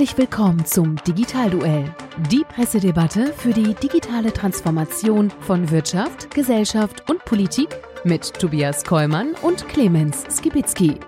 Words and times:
Herzlich 0.00 0.16
willkommen 0.16 0.64
zum 0.64 0.96
Digitalduell, 1.06 1.84
die 2.30 2.42
Pressedebatte 2.42 3.34
für 3.34 3.52
die 3.52 3.74
digitale 3.74 4.32
Transformation 4.32 5.30
von 5.40 5.70
Wirtschaft, 5.70 6.30
Gesellschaft 6.34 7.10
und 7.10 7.22
Politik 7.26 7.68
mit 8.02 8.32
Tobias 8.32 8.82
Kollmann 8.82 9.34
und 9.42 9.68
Clemens 9.68 10.24
Skibitzky. 10.34 10.98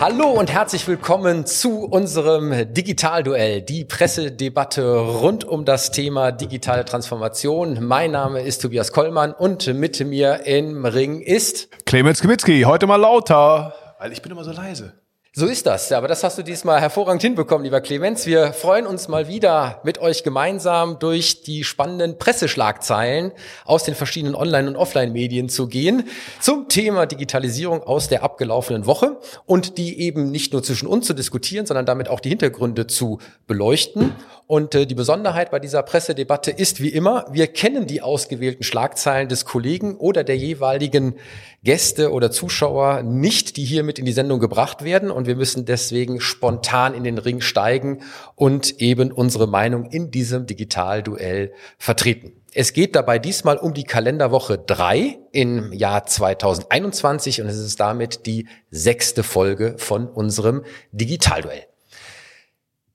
Hallo 0.00 0.26
und 0.26 0.52
herzlich 0.52 0.88
willkommen 0.88 1.46
zu 1.46 1.84
unserem 1.84 2.74
Digitalduell, 2.74 3.62
die 3.62 3.84
Pressedebatte 3.84 4.96
rund 4.96 5.44
um 5.44 5.64
das 5.64 5.92
Thema 5.92 6.32
digitale 6.32 6.84
Transformation. 6.84 7.78
Mein 7.84 8.10
Name 8.10 8.40
ist 8.40 8.60
Tobias 8.62 8.92
Kollmann 8.92 9.32
und 9.32 9.72
mit 9.72 10.04
mir 10.04 10.46
im 10.46 10.84
Ring 10.84 11.20
ist 11.20 11.68
Clemens 11.86 12.20
Kimitzki, 12.20 12.62
heute 12.62 12.88
mal 12.88 12.96
lauter, 12.96 13.72
weil 14.00 14.12
ich 14.12 14.20
bin 14.20 14.32
immer 14.32 14.44
so 14.44 14.52
leise. 14.52 15.03
So 15.36 15.46
ist 15.46 15.66
das, 15.66 15.90
aber 15.90 16.06
das 16.06 16.22
hast 16.22 16.38
du 16.38 16.44
diesmal 16.44 16.80
hervorragend 16.80 17.20
hinbekommen, 17.20 17.64
lieber 17.64 17.80
Clemens. 17.80 18.24
Wir 18.24 18.52
freuen 18.52 18.86
uns 18.86 19.08
mal 19.08 19.26
wieder 19.26 19.80
mit 19.82 19.98
euch 19.98 20.22
gemeinsam 20.22 21.00
durch 21.00 21.42
die 21.42 21.64
spannenden 21.64 22.18
Presseschlagzeilen 22.18 23.32
aus 23.64 23.82
den 23.82 23.96
verschiedenen 23.96 24.36
Online- 24.36 24.68
und 24.68 24.76
Offline-Medien 24.76 25.48
zu 25.48 25.66
gehen 25.66 26.04
zum 26.38 26.68
Thema 26.68 27.06
Digitalisierung 27.06 27.82
aus 27.82 28.06
der 28.06 28.22
abgelaufenen 28.22 28.86
Woche 28.86 29.18
und 29.44 29.76
die 29.76 29.98
eben 30.02 30.30
nicht 30.30 30.52
nur 30.52 30.62
zwischen 30.62 30.86
uns 30.86 31.08
zu 31.08 31.14
diskutieren, 31.14 31.66
sondern 31.66 31.84
damit 31.84 32.08
auch 32.08 32.20
die 32.20 32.28
Hintergründe 32.28 32.86
zu 32.86 33.18
beleuchten. 33.48 34.14
Und 34.46 34.76
äh, 34.76 34.86
die 34.86 34.94
Besonderheit 34.94 35.50
bei 35.50 35.58
dieser 35.58 35.82
Pressedebatte 35.82 36.52
ist 36.52 36.80
wie 36.80 36.90
immer, 36.90 37.26
wir 37.32 37.48
kennen 37.48 37.88
die 37.88 38.02
ausgewählten 38.02 38.62
Schlagzeilen 38.62 39.28
des 39.28 39.46
Kollegen 39.46 39.96
oder 39.96 40.22
der 40.22 40.36
jeweiligen 40.36 41.16
Gäste 41.64 42.12
oder 42.12 42.30
Zuschauer 42.30 43.02
nicht, 43.02 43.56
die 43.56 43.64
hier 43.64 43.82
mit 43.82 43.98
in 43.98 44.04
die 44.04 44.12
Sendung 44.12 44.38
gebracht 44.38 44.84
werden. 44.84 45.10
Und 45.10 45.26
wir 45.26 45.34
müssen 45.34 45.64
deswegen 45.64 46.20
spontan 46.20 46.94
in 46.94 47.02
den 47.02 47.18
Ring 47.18 47.40
steigen 47.40 48.02
und 48.36 48.80
eben 48.80 49.10
unsere 49.10 49.46
Meinung 49.46 49.86
in 49.86 50.10
diesem 50.10 50.46
Digitalduell 50.46 51.52
vertreten. 51.78 52.32
Es 52.52 52.72
geht 52.72 52.94
dabei 52.94 53.18
diesmal 53.18 53.56
um 53.56 53.74
die 53.74 53.82
Kalenderwoche 53.82 54.58
drei 54.58 55.18
im 55.32 55.72
Jahr 55.72 56.06
2021 56.06 57.40
und 57.40 57.48
es 57.48 57.58
ist 57.58 57.80
damit 57.80 58.26
die 58.26 58.46
sechste 58.70 59.24
Folge 59.24 59.74
von 59.78 60.06
unserem 60.06 60.62
Digitalduell. 60.92 61.66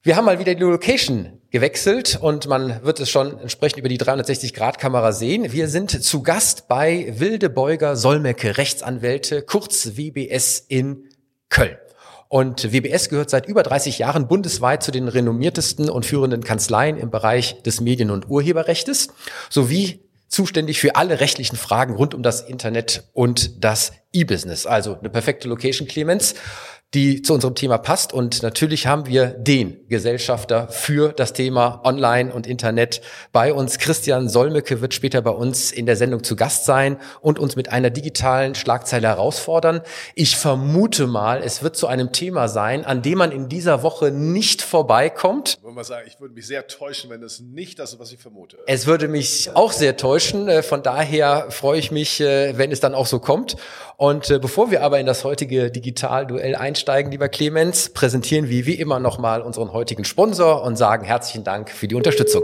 Wir 0.09 0.15
haben 0.15 0.25
mal 0.25 0.39
wieder 0.39 0.55
die 0.55 0.63
Location 0.63 1.39
gewechselt 1.51 2.17
und 2.19 2.47
man 2.47 2.83
wird 2.83 2.99
es 2.99 3.11
schon 3.11 3.39
entsprechend 3.41 3.77
über 3.77 3.89
die 3.89 3.99
360-Grad-Kamera 3.99 5.11
sehen. 5.11 5.51
Wir 5.51 5.67
sind 5.67 6.03
zu 6.03 6.23
Gast 6.23 6.67
bei 6.67 7.13
Wilde 7.17 7.47
Beuger 7.51 7.95
Solmecke 7.95 8.57
Rechtsanwälte, 8.57 9.43
kurz 9.43 9.97
WBS 9.97 10.65
in 10.67 11.03
Köln. 11.49 11.77
Und 12.27 12.73
WBS 12.73 13.09
gehört 13.09 13.29
seit 13.29 13.47
über 13.47 13.61
30 13.61 13.99
Jahren 13.99 14.27
bundesweit 14.27 14.81
zu 14.81 14.89
den 14.89 15.09
renommiertesten 15.09 15.91
und 15.91 16.07
führenden 16.07 16.43
Kanzleien 16.43 16.97
im 16.97 17.11
Bereich 17.11 17.61
des 17.61 17.79
Medien- 17.79 18.09
und 18.09 18.29
Urheberrechtes 18.29 19.09
sowie 19.51 19.99
zuständig 20.27 20.79
für 20.79 20.95
alle 20.95 21.19
rechtlichen 21.19 21.55
Fragen 21.55 21.93
rund 21.93 22.15
um 22.15 22.23
das 22.23 22.41
Internet 22.41 23.03
und 23.13 23.63
das 23.63 23.91
E-Business. 24.11 24.65
Also 24.65 24.97
eine 24.97 25.11
perfekte 25.11 25.47
Location, 25.47 25.87
Clemens 25.87 26.33
die 26.95 27.21
zu 27.21 27.35
unserem 27.35 27.53
Thema 27.53 27.77
passt. 27.77 28.13
Und 28.13 28.41
natürlich 28.41 28.87
haben 28.87 29.05
wir 29.05 29.27
den 29.27 29.87
Gesellschafter 29.89 30.69
für 30.69 31.13
das 31.13 31.33
Thema 31.33 31.81
Online 31.83 32.33
und 32.33 32.47
Internet 32.47 33.01
bei 33.31 33.53
uns. 33.53 33.77
Christian 33.77 34.27
Solmecke 34.27 34.81
wird 34.81 34.95
später 34.95 35.21
bei 35.21 35.29
uns 35.29 35.71
in 35.71 35.85
der 35.85 35.95
Sendung 35.95 36.23
zu 36.23 36.35
Gast 36.35 36.65
sein 36.65 36.97
und 37.21 37.37
uns 37.37 37.55
mit 37.55 37.71
einer 37.71 37.91
digitalen 37.91 38.55
Schlagzeile 38.55 39.07
herausfordern. 39.07 39.81
Ich 40.15 40.35
vermute 40.35 41.05
mal, 41.05 41.43
es 41.43 41.61
wird 41.61 41.75
zu 41.75 41.85
einem 41.85 42.11
Thema 42.11 42.47
sein, 42.47 42.85
an 42.85 43.03
dem 43.03 43.19
man 43.19 43.31
in 43.31 43.49
dieser 43.49 43.83
Woche 43.83 44.09
nicht 44.09 44.63
vorbeikommt. 44.63 45.59
Ich 45.59 45.63
würde, 45.63 45.83
sagen, 45.83 46.07
ich 46.07 46.19
würde 46.19 46.33
mich 46.33 46.47
sehr 46.47 46.65
täuschen, 46.65 47.11
wenn 47.11 47.21
es 47.21 47.39
nicht 47.39 47.77
das 47.77 47.93
ist, 47.93 47.99
was 47.99 48.11
ich 48.11 48.19
vermute. 48.19 48.57
Es 48.65 48.87
würde 48.87 49.07
mich 49.07 49.51
auch 49.53 49.73
sehr 49.73 49.95
täuschen. 49.95 50.47
Äh, 50.47 50.63
von 50.63 50.81
daher 50.81 51.51
freue 51.51 51.77
ich 51.77 51.91
mich, 51.91 52.19
äh, 52.19 52.57
wenn 52.57 52.71
es 52.71 52.79
dann 52.79 52.95
auch 52.95 53.05
so 53.05 53.19
kommt. 53.19 53.57
Und 53.97 54.31
äh, 54.31 54.39
bevor 54.39 54.71
wir 54.71 54.81
aber 54.81 54.99
in 54.99 55.05
das 55.05 55.23
heutige 55.23 55.69
Digitalduell 55.69 56.55
einsteigen, 56.55 56.78
lieber 56.87 57.29
Clemens, 57.29 57.89
präsentieren 57.89 58.49
wir 58.49 58.65
wie 58.65 58.75
immer 58.75 58.99
nochmal 58.99 59.41
unseren 59.41 59.73
heutigen 59.73 60.05
Sponsor 60.05 60.63
und 60.63 60.75
sagen 60.75 61.05
herzlichen 61.05 61.43
Dank 61.43 61.69
für 61.69 61.87
die 61.87 61.95
Unterstützung. 61.95 62.41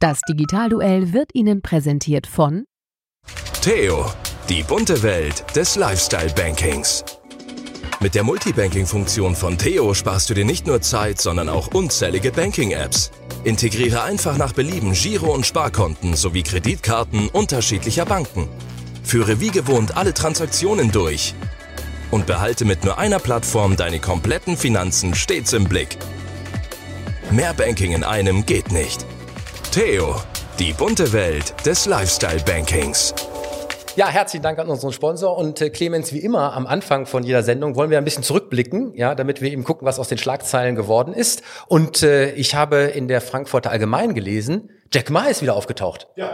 Das 0.00 0.20
Digitalduell 0.28 1.12
wird 1.12 1.34
Ihnen 1.34 1.62
präsentiert 1.62 2.26
von 2.26 2.66
Theo, 3.62 4.06
die 4.48 4.62
bunte 4.62 5.02
Welt 5.02 5.44
des 5.56 5.76
Lifestyle-Bankings. 5.76 7.04
Mit 8.00 8.14
der 8.14 8.24
Multibanking-Funktion 8.24 9.34
von 9.34 9.56
Theo 9.56 9.94
sparst 9.94 10.28
du 10.28 10.34
dir 10.34 10.44
nicht 10.44 10.66
nur 10.66 10.82
Zeit, 10.82 11.18
sondern 11.18 11.48
auch 11.48 11.72
unzählige 11.72 12.30
Banking-Apps. 12.30 13.10
Integriere 13.44 14.02
einfach 14.02 14.36
nach 14.36 14.52
Belieben 14.52 14.92
Giro- 14.92 15.32
und 15.32 15.46
Sparkonten 15.46 16.14
sowie 16.14 16.42
Kreditkarten 16.42 17.28
unterschiedlicher 17.28 18.04
Banken. 18.04 18.48
Führe 19.02 19.40
wie 19.40 19.50
gewohnt 19.50 19.96
alle 19.96 20.12
Transaktionen 20.12 20.92
durch 20.92 21.34
und 22.10 22.26
behalte 22.26 22.64
mit 22.64 22.84
nur 22.84 22.98
einer 22.98 23.18
Plattform 23.18 23.76
deine 23.76 23.98
kompletten 23.98 24.56
Finanzen 24.56 25.14
stets 25.14 25.52
im 25.52 25.64
Blick. 25.64 25.98
Mehr 27.30 27.54
Banking 27.54 27.92
in 27.92 28.04
einem 28.04 28.46
geht 28.46 28.70
nicht. 28.70 29.04
Theo, 29.72 30.16
die 30.58 30.72
bunte 30.72 31.12
Welt 31.12 31.54
des 31.66 31.86
Lifestyle-Bankings. 31.86 33.14
Ja, 33.96 34.08
herzlichen 34.08 34.42
Dank 34.42 34.58
an 34.58 34.68
unseren 34.68 34.92
Sponsor 34.92 35.36
und 35.38 35.60
äh, 35.60 35.70
Clemens, 35.70 36.12
wie 36.12 36.18
immer 36.18 36.52
am 36.52 36.66
Anfang 36.66 37.06
von 37.06 37.22
jeder 37.22 37.42
Sendung 37.42 37.76
wollen 37.76 37.90
wir 37.90 37.96
ein 37.96 38.04
bisschen 38.04 38.22
zurückblicken, 38.22 38.94
ja, 38.94 39.14
damit 39.14 39.40
wir 39.40 39.50
eben 39.50 39.64
gucken, 39.64 39.86
was 39.86 39.98
aus 39.98 40.08
den 40.08 40.18
Schlagzeilen 40.18 40.76
geworden 40.76 41.14
ist. 41.14 41.42
Und 41.66 42.02
äh, 42.02 42.32
ich 42.32 42.54
habe 42.54 42.76
in 42.76 43.08
der 43.08 43.22
Frankfurter 43.22 43.70
Allgemein 43.70 44.14
gelesen, 44.14 44.70
Jack 44.92 45.10
Ma 45.10 45.24
ist 45.24 45.40
wieder 45.40 45.56
aufgetaucht. 45.56 46.08
Ja 46.16 46.30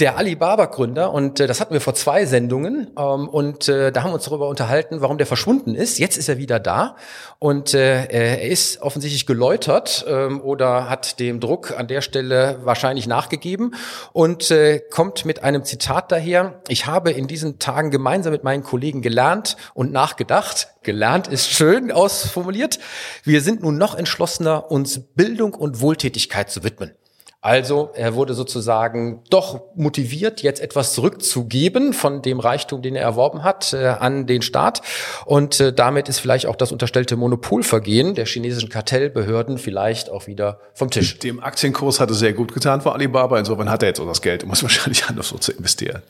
der 0.00 0.16
Alibaba-Gründer 0.16 1.12
und 1.12 1.40
äh, 1.40 1.46
das 1.46 1.60
hatten 1.60 1.74
wir 1.74 1.80
vor 1.80 1.94
zwei 1.94 2.24
Sendungen 2.24 2.90
ähm, 2.98 3.28
und 3.28 3.68
äh, 3.68 3.90
da 3.90 4.02
haben 4.02 4.10
wir 4.10 4.14
uns 4.14 4.24
darüber 4.24 4.48
unterhalten, 4.48 5.00
warum 5.00 5.18
der 5.18 5.26
verschwunden 5.26 5.74
ist. 5.74 5.98
Jetzt 5.98 6.16
ist 6.16 6.28
er 6.28 6.38
wieder 6.38 6.60
da 6.60 6.96
und 7.38 7.74
äh, 7.74 8.06
er 8.06 8.42
ist 8.42 8.80
offensichtlich 8.80 9.26
geläutert 9.26 10.04
ähm, 10.08 10.40
oder 10.40 10.88
hat 10.88 11.18
dem 11.20 11.40
Druck 11.40 11.78
an 11.78 11.88
der 11.88 12.00
Stelle 12.00 12.58
wahrscheinlich 12.62 13.06
nachgegeben 13.06 13.74
und 14.12 14.50
äh, 14.50 14.78
kommt 14.78 15.24
mit 15.24 15.42
einem 15.42 15.64
Zitat 15.64 16.12
daher. 16.12 16.60
Ich 16.68 16.86
habe 16.86 17.10
in 17.10 17.26
diesen 17.26 17.58
Tagen 17.58 17.90
gemeinsam 17.90 18.32
mit 18.32 18.44
meinen 18.44 18.62
Kollegen 18.62 19.02
gelernt 19.02 19.56
und 19.74 19.92
nachgedacht. 19.92 20.68
Gelernt 20.82 21.26
ist 21.26 21.50
schön 21.50 21.90
ausformuliert. 21.90 22.78
Wir 23.24 23.40
sind 23.40 23.62
nun 23.62 23.78
noch 23.78 23.94
entschlossener, 23.94 24.70
uns 24.70 25.00
Bildung 25.14 25.54
und 25.54 25.80
Wohltätigkeit 25.80 26.50
zu 26.50 26.62
widmen. 26.62 26.92
Also 27.40 27.90
er 27.94 28.16
wurde 28.16 28.34
sozusagen 28.34 29.22
doch 29.30 29.62
motiviert, 29.76 30.42
jetzt 30.42 30.60
etwas 30.60 30.92
zurückzugeben 30.92 31.92
von 31.92 32.20
dem 32.20 32.40
Reichtum, 32.40 32.82
den 32.82 32.96
er 32.96 33.02
erworben 33.02 33.44
hat, 33.44 33.72
äh, 33.72 33.86
an 33.86 34.26
den 34.26 34.42
Staat. 34.42 34.82
Und 35.24 35.60
äh, 35.60 35.72
damit 35.72 36.08
ist 36.08 36.18
vielleicht 36.18 36.46
auch 36.46 36.56
das 36.56 36.72
unterstellte 36.72 37.14
Monopolvergehen 37.14 38.16
der 38.16 38.26
chinesischen 38.26 38.70
Kartellbehörden 38.70 39.58
vielleicht 39.58 40.10
auch 40.10 40.26
wieder 40.26 40.58
vom 40.74 40.90
Tisch. 40.90 41.20
Dem 41.20 41.40
Aktienkurs 41.40 42.00
hat 42.00 42.10
es 42.10 42.18
sehr 42.18 42.32
gut 42.32 42.52
getan 42.52 42.80
für 42.80 42.92
Alibaba. 42.92 43.38
Insofern 43.38 43.70
hat 43.70 43.84
er 43.84 43.90
jetzt 43.90 44.00
auch 44.00 44.08
das 44.08 44.20
Geld, 44.20 44.42
um 44.42 44.50
es 44.50 44.62
wahrscheinlich 44.64 45.06
anders 45.06 45.28
so 45.28 45.38
zu 45.38 45.52
investieren. 45.52 46.02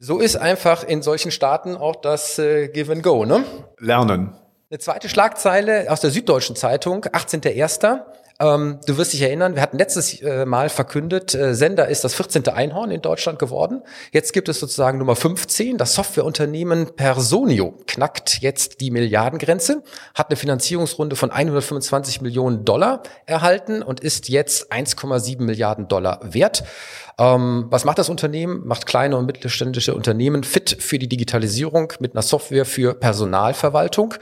So 0.00 0.18
ist 0.18 0.36
einfach 0.36 0.82
in 0.82 1.02
solchen 1.02 1.30
Staaten 1.30 1.76
auch 1.76 1.96
das 1.96 2.38
äh, 2.40 2.68
Give 2.68 2.90
and 2.90 3.04
Go, 3.04 3.24
ne? 3.24 3.44
Lernen. 3.78 4.32
Eine 4.70 4.78
zweite 4.80 5.08
Schlagzeile 5.08 5.90
aus 5.90 6.00
der 6.00 6.10
Süddeutschen 6.10 6.56
Zeitung, 6.56 7.04
18.01. 7.04 8.00
Ähm, 8.40 8.78
du 8.86 8.96
wirst 8.96 9.12
dich 9.12 9.22
erinnern, 9.22 9.56
wir 9.56 9.62
hatten 9.62 9.78
letztes 9.78 10.22
äh, 10.22 10.46
Mal 10.46 10.68
verkündet, 10.68 11.34
äh, 11.34 11.54
Sender 11.54 11.88
ist 11.88 12.04
das 12.04 12.14
14. 12.14 12.46
Einhorn 12.48 12.92
in 12.92 13.02
Deutschland 13.02 13.40
geworden. 13.40 13.82
Jetzt 14.12 14.32
gibt 14.32 14.48
es 14.48 14.60
sozusagen 14.60 14.98
Nummer 14.98 15.16
15. 15.16 15.76
Das 15.76 15.94
Softwareunternehmen 15.94 16.94
Personio 16.94 17.74
knackt 17.88 18.38
jetzt 18.40 18.80
die 18.80 18.92
Milliardengrenze, 18.92 19.82
hat 20.14 20.30
eine 20.30 20.36
Finanzierungsrunde 20.36 21.16
von 21.16 21.32
125 21.32 22.20
Millionen 22.20 22.64
Dollar 22.64 23.02
erhalten 23.26 23.82
und 23.82 23.98
ist 24.00 24.28
jetzt 24.28 24.72
1,7 24.72 25.42
Milliarden 25.42 25.88
Dollar 25.88 26.20
wert. 26.22 26.62
Ähm, 27.18 27.66
was 27.70 27.84
macht 27.84 27.98
das 27.98 28.08
Unternehmen? 28.08 28.64
Macht 28.64 28.86
kleine 28.86 29.16
und 29.16 29.26
mittelständische 29.26 29.96
Unternehmen 29.96 30.44
fit 30.44 30.76
für 30.78 31.00
die 31.00 31.08
Digitalisierung 31.08 31.92
mit 31.98 32.14
einer 32.14 32.22
Software 32.22 32.64
für 32.64 32.94
Personalverwaltung. 32.94 34.14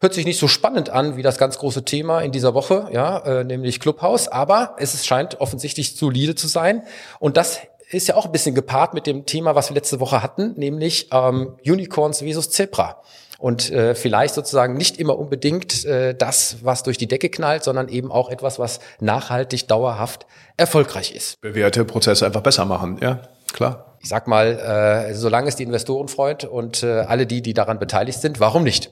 Hört 0.00 0.14
sich 0.14 0.26
nicht 0.26 0.38
so 0.38 0.46
spannend 0.46 0.90
an 0.90 1.16
wie 1.16 1.22
das 1.22 1.38
ganz 1.38 1.58
große 1.58 1.84
Thema 1.84 2.20
in 2.20 2.30
dieser 2.30 2.54
Woche, 2.54 2.88
ja, 2.92 3.18
äh, 3.18 3.44
nämlich 3.44 3.80
Clubhouse, 3.80 4.28
aber 4.28 4.76
es 4.78 5.04
scheint 5.04 5.40
offensichtlich 5.40 5.96
solide 5.96 6.36
zu 6.36 6.46
sein. 6.46 6.84
Und 7.18 7.36
das 7.36 7.60
ist 7.90 8.06
ja 8.06 8.14
auch 8.14 8.26
ein 8.26 8.32
bisschen 8.32 8.54
gepaart 8.54 8.94
mit 8.94 9.08
dem 9.08 9.26
Thema, 9.26 9.56
was 9.56 9.70
wir 9.70 9.74
letzte 9.74 9.98
Woche 9.98 10.22
hatten, 10.22 10.52
nämlich 10.56 11.08
ähm, 11.12 11.56
Unicorns 11.66 12.20
versus 12.20 12.50
Zebra. 12.50 13.02
Und 13.38 13.70
äh, 13.70 13.94
vielleicht 13.94 14.34
sozusagen 14.34 14.74
nicht 14.74 14.98
immer 14.98 15.18
unbedingt 15.18 15.84
äh, 15.84 16.14
das, 16.14 16.58
was 16.62 16.84
durch 16.84 16.98
die 16.98 17.06
Decke 17.08 17.28
knallt, 17.28 17.64
sondern 17.64 17.88
eben 17.88 18.12
auch 18.12 18.30
etwas, 18.30 18.58
was 18.58 18.80
nachhaltig, 19.00 19.66
dauerhaft 19.68 20.26
erfolgreich 20.56 21.12
ist. 21.12 21.40
Bewährte 21.40 21.84
Prozesse 21.84 22.26
einfach 22.26 22.42
besser 22.42 22.64
machen, 22.64 22.98
ja, 23.00 23.22
klar. 23.52 23.96
ich 24.00 24.08
sag 24.08 24.28
mal, 24.28 25.08
äh, 25.10 25.14
solange 25.14 25.48
es 25.48 25.56
die 25.56 25.62
Investoren 25.62 26.08
freut 26.08 26.44
und 26.44 26.82
äh, 26.82 27.00
alle 27.00 27.26
die, 27.26 27.42
die 27.42 27.54
daran 27.54 27.78
beteiligt 27.78 28.20
sind, 28.20 28.38
warum 28.38 28.64
nicht? 28.64 28.90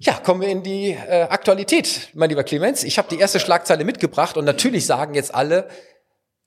Ja, 0.00 0.14
kommen 0.14 0.40
wir 0.40 0.48
in 0.48 0.62
die 0.62 0.90
äh, 0.90 1.22
Aktualität, 1.22 2.10
mein 2.14 2.30
lieber 2.30 2.44
Clemens. 2.44 2.84
Ich 2.84 2.98
habe 2.98 3.08
die 3.10 3.18
erste 3.18 3.40
Schlagzeile 3.40 3.84
mitgebracht 3.84 4.36
und 4.36 4.44
natürlich 4.44 4.86
sagen 4.86 5.14
jetzt 5.14 5.34
alle, 5.34 5.66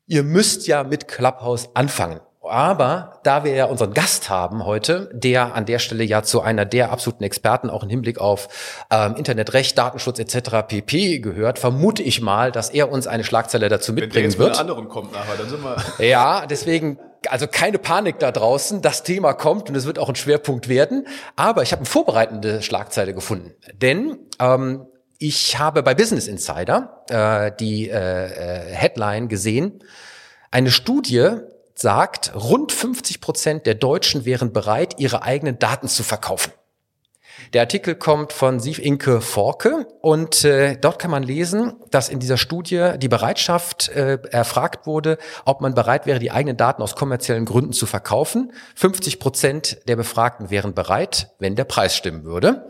ihr 0.08 0.24
müsst 0.24 0.68
ja 0.68 0.84
mit 0.84 1.10
Clubhouse 1.10 1.70
anfangen. 1.74 2.22
Aber 2.44 3.20
da 3.24 3.44
wir 3.44 3.54
ja 3.54 3.66
unseren 3.66 3.94
Gast 3.94 4.30
haben 4.30 4.66
heute, 4.66 5.10
der 5.14 5.54
an 5.54 5.66
der 5.66 5.80
Stelle 5.80 6.04
ja 6.04 6.24
zu 6.24 6.42
einer 6.42 6.66
der 6.66 6.92
absoluten 6.92 7.24
Experten 7.24 7.70
auch 7.70 7.84
im 7.84 7.90
Hinblick 7.90 8.20
auf 8.20 8.48
ähm, 8.90 9.16
Internetrecht, 9.16 9.78
Datenschutz 9.78 10.18
etc. 10.18 10.68
pp. 10.68 11.20
gehört, 11.20 11.60
vermute 11.60 12.02
ich 12.04 12.22
mal, 12.22 12.52
dass 12.52 12.70
er 12.70 12.92
uns 12.92 13.06
eine 13.06 13.24
Schlagzeile 13.24 13.70
dazu 13.70 13.94
mitbringen 13.94 14.14
Wenn 14.14 14.22
der 14.22 14.30
jetzt 14.30 14.40
wird. 14.40 14.54
Wenn 14.54 14.60
anderen 14.62 14.90
kommt 14.90 15.12
nachher, 15.12 15.36
dann 15.38 15.50
sind 15.50 15.62
wir. 15.62 16.06
Ja, 16.06 16.46
deswegen 16.48 16.98
also 17.28 17.48
keine 17.48 17.78
Panik 17.78 18.20
da 18.20 18.32
draußen. 18.32 18.82
Das 18.82 19.04
Thema 19.04 19.34
kommt 19.34 19.70
und 19.70 19.76
es 19.76 19.86
wird 19.86 20.00
auch 20.00 20.10
ein 20.10 20.16
Schwerpunkt 20.16 20.68
werden. 20.68 21.08
Aber 21.36 21.64
ich 21.64 21.72
habe 21.72 21.82
eine 21.82 21.90
vorbereitende 21.90 22.62
Schlagzeile 22.62 23.14
gefunden, 23.14 23.54
denn 23.74 24.18
ähm, 24.40 24.86
ich 25.18 25.60
habe 25.60 25.84
bei 25.84 25.94
Business 25.94 26.28
Insider 26.28 27.04
äh, 27.10 27.52
die 27.60 27.90
äh, 27.90 27.94
äh 27.94 28.74
Headline 28.74 29.28
gesehen. 29.28 29.84
Eine 30.50 30.72
Studie 30.72 31.38
sagt, 31.76 32.34
rund 32.36 32.72
50 32.72 33.22
Prozent 33.22 33.66
der 33.66 33.76
Deutschen 33.76 34.26
wären 34.26 34.52
bereit, 34.52 34.96
ihre 34.98 35.22
eigenen 35.22 35.60
Daten 35.60 35.88
zu 35.88 36.04
verkaufen. 36.04 36.52
Der 37.54 37.64
Artikel 37.64 37.96
kommt 37.96 38.32
von 38.32 38.62
Siv 38.62 38.80
Inke 38.80 39.20
Forke 39.20 39.86
und 40.00 40.46
äh, 40.46 40.78
dort 40.80 41.00
kann 41.00 41.12
man 41.12 41.22
lesen, 41.22 41.74
dass 41.90 42.08
in 42.08 42.22
dieser 42.22 42.38
Studie 42.38 42.94
die 42.96 43.10
Bereitschaft 43.10 43.90
äh, 43.90 44.20
erfragt 44.32 44.88
wurde, 44.88 45.18
ob 45.44 45.60
man 45.60 45.74
bereit 45.74 46.06
wäre, 46.06 46.20
die 46.20 46.32
eigenen 46.32 46.56
Daten 46.56 46.82
aus 46.82 46.96
kommerziellen 46.96 47.44
Gründen 47.44 47.74
zu 47.74 47.88
verkaufen. 47.88 48.54
50 48.76 49.20
Prozent 49.20 49.80
der 49.90 49.98
Befragten 49.98 50.50
wären 50.50 50.74
bereit, 50.74 51.32
wenn 51.40 51.56
der 51.56 51.66
Preis 51.66 51.94
stimmen 51.94 52.24
würde. 52.24 52.70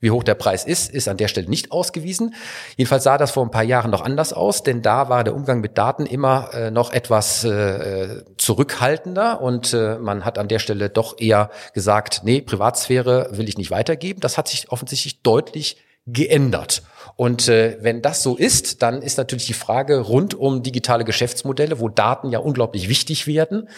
Wie 0.00 0.10
hoch 0.10 0.24
der 0.24 0.34
Preis 0.34 0.64
ist, 0.64 0.90
ist 0.90 1.08
an 1.08 1.18
der 1.18 1.28
Stelle 1.28 1.48
nicht 1.48 1.72
ausgewiesen. 1.72 2.34
Jedenfalls 2.76 3.04
sah 3.04 3.18
das 3.18 3.32
vor 3.32 3.44
ein 3.44 3.50
paar 3.50 3.62
Jahren 3.62 3.90
noch 3.90 4.00
anders 4.00 4.32
aus, 4.32 4.62
denn 4.62 4.80
da 4.80 5.10
war 5.10 5.24
der 5.24 5.34
Umgang 5.34 5.60
mit 5.60 5.76
Daten 5.76 6.06
immer 6.06 6.50
äh, 6.54 6.70
noch 6.70 6.90
etwas 6.92 7.44
äh, 7.44 8.22
zurückhaltender 8.38 9.42
und 9.42 9.74
äh, 9.74 9.98
man 9.98 10.24
hat 10.24 10.38
an 10.38 10.48
der 10.48 10.58
Stelle 10.58 10.88
doch 10.88 11.20
eher 11.20 11.50
gesagt, 11.74 12.22
nee, 12.24 12.40
Privatsphäre 12.40 13.28
will 13.32 13.48
ich 13.48 13.58
nicht 13.58 13.70
weitergeben. 13.70 14.20
Das 14.20 14.38
hat 14.38 14.48
sich 14.48 14.72
offensichtlich 14.72 15.22
deutlich 15.22 15.76
geändert. 16.06 16.82
Und 17.16 17.48
äh, 17.48 17.78
wenn 17.80 18.02
das 18.02 18.22
so 18.22 18.36
ist, 18.36 18.82
dann 18.82 19.02
ist 19.02 19.18
natürlich 19.18 19.46
die 19.46 19.52
Frage 19.52 19.98
rund 19.98 20.34
um 20.34 20.62
digitale 20.62 21.04
Geschäftsmodelle, 21.04 21.80
wo 21.80 21.88
Daten 21.88 22.30
ja 22.30 22.38
unglaublich 22.38 22.88
wichtig 22.88 23.26
werden, 23.26 23.68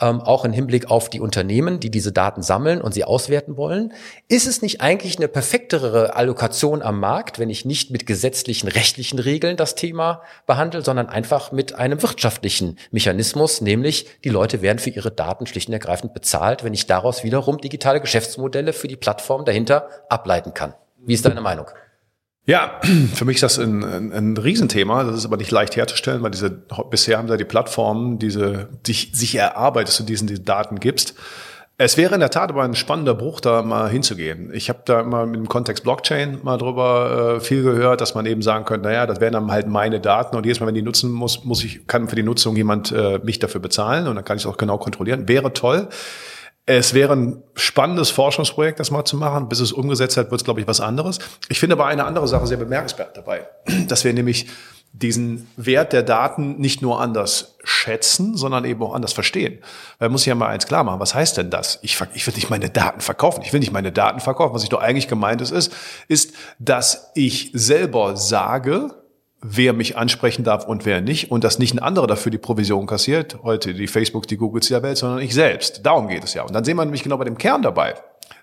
ähm, 0.00 0.20
auch 0.20 0.44
im 0.44 0.52
Hinblick 0.52 0.90
auf 0.90 1.08
die 1.08 1.20
Unternehmen, 1.20 1.80
die 1.80 1.90
diese 1.90 2.12
Daten 2.12 2.42
sammeln 2.42 2.80
und 2.80 2.94
sie 2.94 3.04
auswerten 3.04 3.56
wollen. 3.56 3.92
Ist 4.28 4.46
es 4.46 4.62
nicht 4.62 4.80
eigentlich 4.80 5.18
eine 5.18 5.28
perfektere 5.28 6.14
Allokation 6.16 6.82
am 6.82 7.00
Markt, 7.00 7.38
wenn 7.38 7.50
ich 7.50 7.64
nicht 7.64 7.90
mit 7.90 8.06
gesetzlichen, 8.06 8.68
rechtlichen 8.68 9.18
Regeln 9.18 9.56
das 9.56 9.74
Thema 9.74 10.22
behandle, 10.46 10.82
sondern 10.82 11.08
einfach 11.08 11.52
mit 11.52 11.74
einem 11.74 12.02
wirtschaftlichen 12.02 12.78
Mechanismus, 12.90 13.60
nämlich 13.60 14.06
die 14.24 14.30
Leute 14.30 14.62
werden 14.62 14.78
für 14.78 14.90
ihre 14.90 15.10
Daten 15.10 15.46
schlicht 15.46 15.68
und 15.68 15.74
ergreifend 15.74 16.14
bezahlt, 16.14 16.64
wenn 16.64 16.74
ich 16.74 16.86
daraus 16.86 17.24
wiederum 17.24 17.58
digitale 17.58 18.00
Geschäftsmodelle 18.00 18.72
für 18.72 18.88
die 18.88 18.96
Plattform 18.96 19.44
dahinter 19.44 19.88
ableiten 20.08 20.54
kann. 20.54 20.74
Wie 20.98 21.14
ist 21.14 21.24
deine 21.24 21.40
Meinung? 21.40 21.66
Ja, 22.46 22.80
für 23.14 23.24
mich 23.24 23.36
ist 23.36 23.42
das 23.42 23.58
ein, 23.58 23.84
ein, 23.84 24.12
ein 24.12 24.36
Riesenthema. 24.36 25.04
Das 25.04 25.16
ist 25.16 25.24
aber 25.24 25.36
nicht 25.36 25.50
leicht 25.50 25.76
herzustellen, 25.76 26.22
weil 26.22 26.30
diese 26.30 26.50
bisher 26.50 27.18
haben 27.18 27.28
da 27.28 27.36
die 27.36 27.44
Plattformen, 27.44 28.18
diese 28.18 28.68
sich, 28.86 29.10
sich 29.14 29.34
erarbeitest 29.34 30.00
und 30.00 30.08
diesen 30.08 30.28
die 30.28 30.44
Daten 30.44 30.80
gibst. 30.80 31.14
Es 31.82 31.96
wäre 31.96 32.12
in 32.12 32.20
der 32.20 32.28
Tat 32.28 32.50
aber 32.50 32.62
ein 32.62 32.74
spannender 32.74 33.14
Bruch, 33.14 33.40
da 33.40 33.62
mal 33.62 33.88
hinzugehen. 33.88 34.52
Ich 34.52 34.68
habe 34.68 34.80
da 34.84 35.00
immer 35.00 35.26
dem 35.26 35.48
Kontext 35.48 35.82
Blockchain 35.82 36.40
mal 36.42 36.58
drüber 36.58 37.36
äh, 37.36 37.40
viel 37.40 37.62
gehört, 37.62 38.02
dass 38.02 38.14
man 38.14 38.26
eben 38.26 38.42
sagen 38.42 38.66
könnte, 38.66 38.86
naja, 38.88 39.06
das 39.06 39.22
wären 39.22 39.32
dann 39.32 39.50
halt 39.50 39.66
meine 39.66 39.98
Daten 39.98 40.36
und 40.36 40.44
jedes 40.44 40.60
Mal, 40.60 40.66
wenn 40.66 40.74
die 40.74 40.82
nutzen 40.82 41.10
muss, 41.10 41.42
muss 41.44 41.64
ich, 41.64 41.86
kann 41.86 42.08
für 42.08 42.16
die 42.16 42.22
Nutzung 42.22 42.54
jemand 42.54 42.92
äh, 42.92 43.18
mich 43.22 43.38
dafür 43.38 43.62
bezahlen 43.62 44.08
und 44.08 44.16
dann 44.16 44.26
kann 44.26 44.36
ich 44.36 44.42
es 44.42 44.46
auch 44.46 44.58
genau 44.58 44.76
kontrollieren. 44.76 45.26
Wäre 45.26 45.54
toll. 45.54 45.88
Es 46.66 46.94
wäre 46.94 47.14
ein 47.14 47.42
spannendes 47.54 48.10
Forschungsprojekt, 48.10 48.78
das 48.78 48.90
mal 48.90 49.04
zu 49.04 49.16
machen. 49.16 49.48
Bis 49.48 49.60
es 49.60 49.72
umgesetzt 49.72 50.16
hat, 50.16 50.30
wird 50.30 50.40
es, 50.40 50.44
glaube 50.44 50.60
ich, 50.60 50.66
was 50.66 50.80
anderes. 50.80 51.18
Ich 51.48 51.58
finde 51.58 51.74
aber 51.74 51.86
eine 51.86 52.04
andere 52.04 52.28
Sache 52.28 52.46
sehr 52.46 52.58
bemerkenswert 52.58 53.16
dabei, 53.16 53.48
dass 53.88 54.04
wir 54.04 54.12
nämlich 54.12 54.46
diesen 54.92 55.48
Wert 55.56 55.92
der 55.92 56.02
Daten 56.02 56.58
nicht 56.58 56.82
nur 56.82 57.00
anders 57.00 57.56
schätzen, 57.62 58.36
sondern 58.36 58.64
eben 58.64 58.82
auch 58.82 58.92
anders 58.92 59.12
verstehen. 59.12 59.60
Weil 59.98 60.08
muss 60.08 60.22
ich 60.22 60.26
ja 60.26 60.34
mal 60.34 60.48
eins 60.48 60.66
klar 60.66 60.82
machen. 60.82 60.98
Was 60.98 61.14
heißt 61.14 61.36
denn 61.36 61.50
das? 61.50 61.78
Ich, 61.82 62.00
ich 62.14 62.26
will 62.26 62.34
nicht 62.34 62.50
meine 62.50 62.70
Daten 62.70 63.00
verkaufen. 63.00 63.42
Ich 63.44 63.52
will 63.52 63.60
nicht 63.60 63.72
meine 63.72 63.92
Daten 63.92 64.20
verkaufen. 64.20 64.54
Was 64.54 64.64
ich 64.64 64.68
doch 64.68 64.80
eigentlich 64.80 65.06
gemeint 65.06 65.40
ist, 65.42 65.52
ist, 66.08 66.34
dass 66.58 67.12
ich 67.14 67.50
selber 67.54 68.16
sage, 68.16 68.99
wer 69.42 69.72
mich 69.72 69.96
ansprechen 69.96 70.44
darf 70.44 70.66
und 70.66 70.84
wer 70.84 71.00
nicht 71.00 71.30
und 71.30 71.44
dass 71.44 71.58
nicht 71.58 71.74
ein 71.74 71.78
anderer 71.78 72.06
dafür 72.06 72.30
die 72.30 72.38
Provision 72.38 72.86
kassiert, 72.86 73.38
heute 73.42 73.74
die 73.74 73.86
Facebooks, 73.86 74.26
die 74.26 74.36
Googles 74.36 74.68
der 74.68 74.82
Welt, 74.82 74.98
sondern 74.98 75.20
ich 75.20 75.34
selbst. 75.34 75.84
Darum 75.84 76.08
geht 76.08 76.24
es 76.24 76.34
ja. 76.34 76.42
Und 76.42 76.52
dann 76.52 76.64
sehen 76.64 76.76
wir 76.76 76.84
nämlich 76.84 77.02
genau 77.02 77.16
bei 77.16 77.24
dem 77.24 77.38
Kern 77.38 77.62
dabei. 77.62 77.94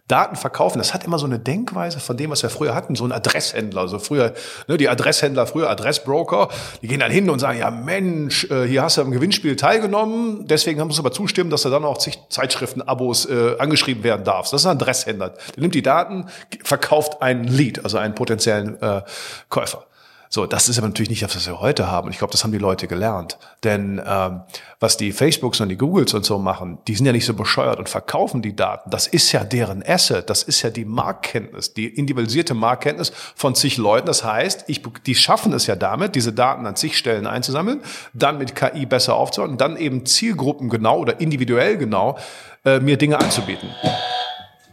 Daten 0.07 0.37
verkaufen, 0.37 0.77
das 0.77 0.93
hat 0.93 1.03
immer 1.03 1.19
so 1.19 1.25
eine 1.25 1.37
Denkweise 1.37 1.99
von 1.99 2.15
dem, 2.15 2.31
was 2.31 2.41
wir 2.41 2.49
früher 2.49 2.73
hatten, 2.73 2.95
so 2.95 3.03
ein 3.03 3.11
Adresshändler. 3.11 3.81
Also 3.81 3.99
früher, 3.99 4.33
ne, 4.67 4.77
die 4.77 4.87
Adresshändler, 4.87 5.45
früher 5.47 5.69
Adressbroker, 5.69 6.47
die 6.81 6.87
gehen 6.87 7.01
dann 7.01 7.11
hin 7.11 7.29
und 7.29 7.39
sagen, 7.39 7.59
ja 7.59 7.69
Mensch, 7.69 8.49
äh, 8.49 8.65
hier 8.65 8.83
hast 8.83 8.97
du 8.97 9.01
am 9.01 9.11
Gewinnspiel 9.11 9.57
teilgenommen, 9.57 10.47
deswegen 10.47 10.81
musst 10.85 10.97
du 10.97 11.01
aber 11.01 11.11
zustimmen, 11.11 11.49
dass 11.49 11.63
du 11.63 11.69
dann 11.69 11.83
auch 11.83 11.97
zig 11.97 12.19
Zeitschriften-Abos 12.29 13.25
äh, 13.25 13.55
angeschrieben 13.59 14.03
werden 14.03 14.23
darfst. 14.23 14.53
Das 14.53 14.61
ist 14.61 14.67
ein 14.67 14.77
Adresshändler. 14.77 15.33
Der 15.55 15.61
nimmt 15.61 15.75
die 15.75 15.81
Daten, 15.81 16.27
verkauft 16.63 17.21
einen 17.21 17.43
Lead, 17.43 17.83
also 17.83 17.97
einen 17.97 18.15
potenziellen 18.15 18.81
äh, 18.81 19.01
Käufer. 19.49 19.86
So, 20.29 20.45
das 20.45 20.67
ist 20.67 20.77
aber 20.77 20.87
natürlich 20.87 21.09
nicht 21.09 21.23
das, 21.23 21.35
was 21.35 21.47
wir 21.47 21.59
heute 21.61 21.89
haben. 21.89 22.09
Ich 22.11 22.17
glaube, 22.17 22.31
das 22.31 22.43
haben 22.43 22.51
die 22.51 22.57
Leute 22.57 22.87
gelernt. 22.87 23.37
Denn 23.63 24.01
ähm, 24.05 24.41
was 24.79 24.97
die 24.97 25.11
Facebooks 25.11 25.61
und 25.61 25.69
die 25.69 25.77
Googles 25.77 26.13
und 26.13 26.25
so 26.25 26.37
machen, 26.37 26.79
die 26.87 26.95
sind 26.95 27.05
ja 27.05 27.11
nicht 27.11 27.25
so 27.25 27.33
bescheuert 27.33 27.79
und 27.79 27.89
verkaufen 27.89 28.41
die 28.41 28.55
Daten. 28.55 28.89
Das 28.89 29.07
ist 29.07 29.31
ja 29.31 29.43
deren 29.43 29.83
Asset. 29.85 30.29
Das 30.29 30.43
ist 30.43 30.61
ja 30.61 30.69
die 30.69 30.85
Marktkenntnis, 30.85 31.73
die 31.73 31.87
individualisierte 31.87 32.53
Marktkenntnis 32.53 33.11
von 33.35 33.55
zig 33.55 33.77
Leuten. 33.77 34.07
Das 34.07 34.23
heißt, 34.23 34.65
ich, 34.67 34.83
die 35.05 35.15
schaffen 35.15 35.53
es 35.53 35.67
ja 35.67 35.75
damit, 35.75 36.15
diese 36.15 36.33
Daten 36.33 36.65
an 36.65 36.75
zig 36.75 36.97
Stellen 36.97 37.27
einzusammeln, 37.27 37.81
dann 38.13 38.37
mit 38.37 38.55
KI 38.55 38.85
besser 38.85 39.15
aufzubauen 39.15 39.51
und 39.51 39.61
dann 39.61 39.77
eben 39.77 40.05
Zielgruppen 40.05 40.69
genau 40.69 40.99
oder 40.99 41.19
individuell 41.21 41.77
genau 41.77 42.17
äh, 42.65 42.79
mir 42.79 42.97
Dinge 42.97 43.19
anzubieten. 43.19 43.69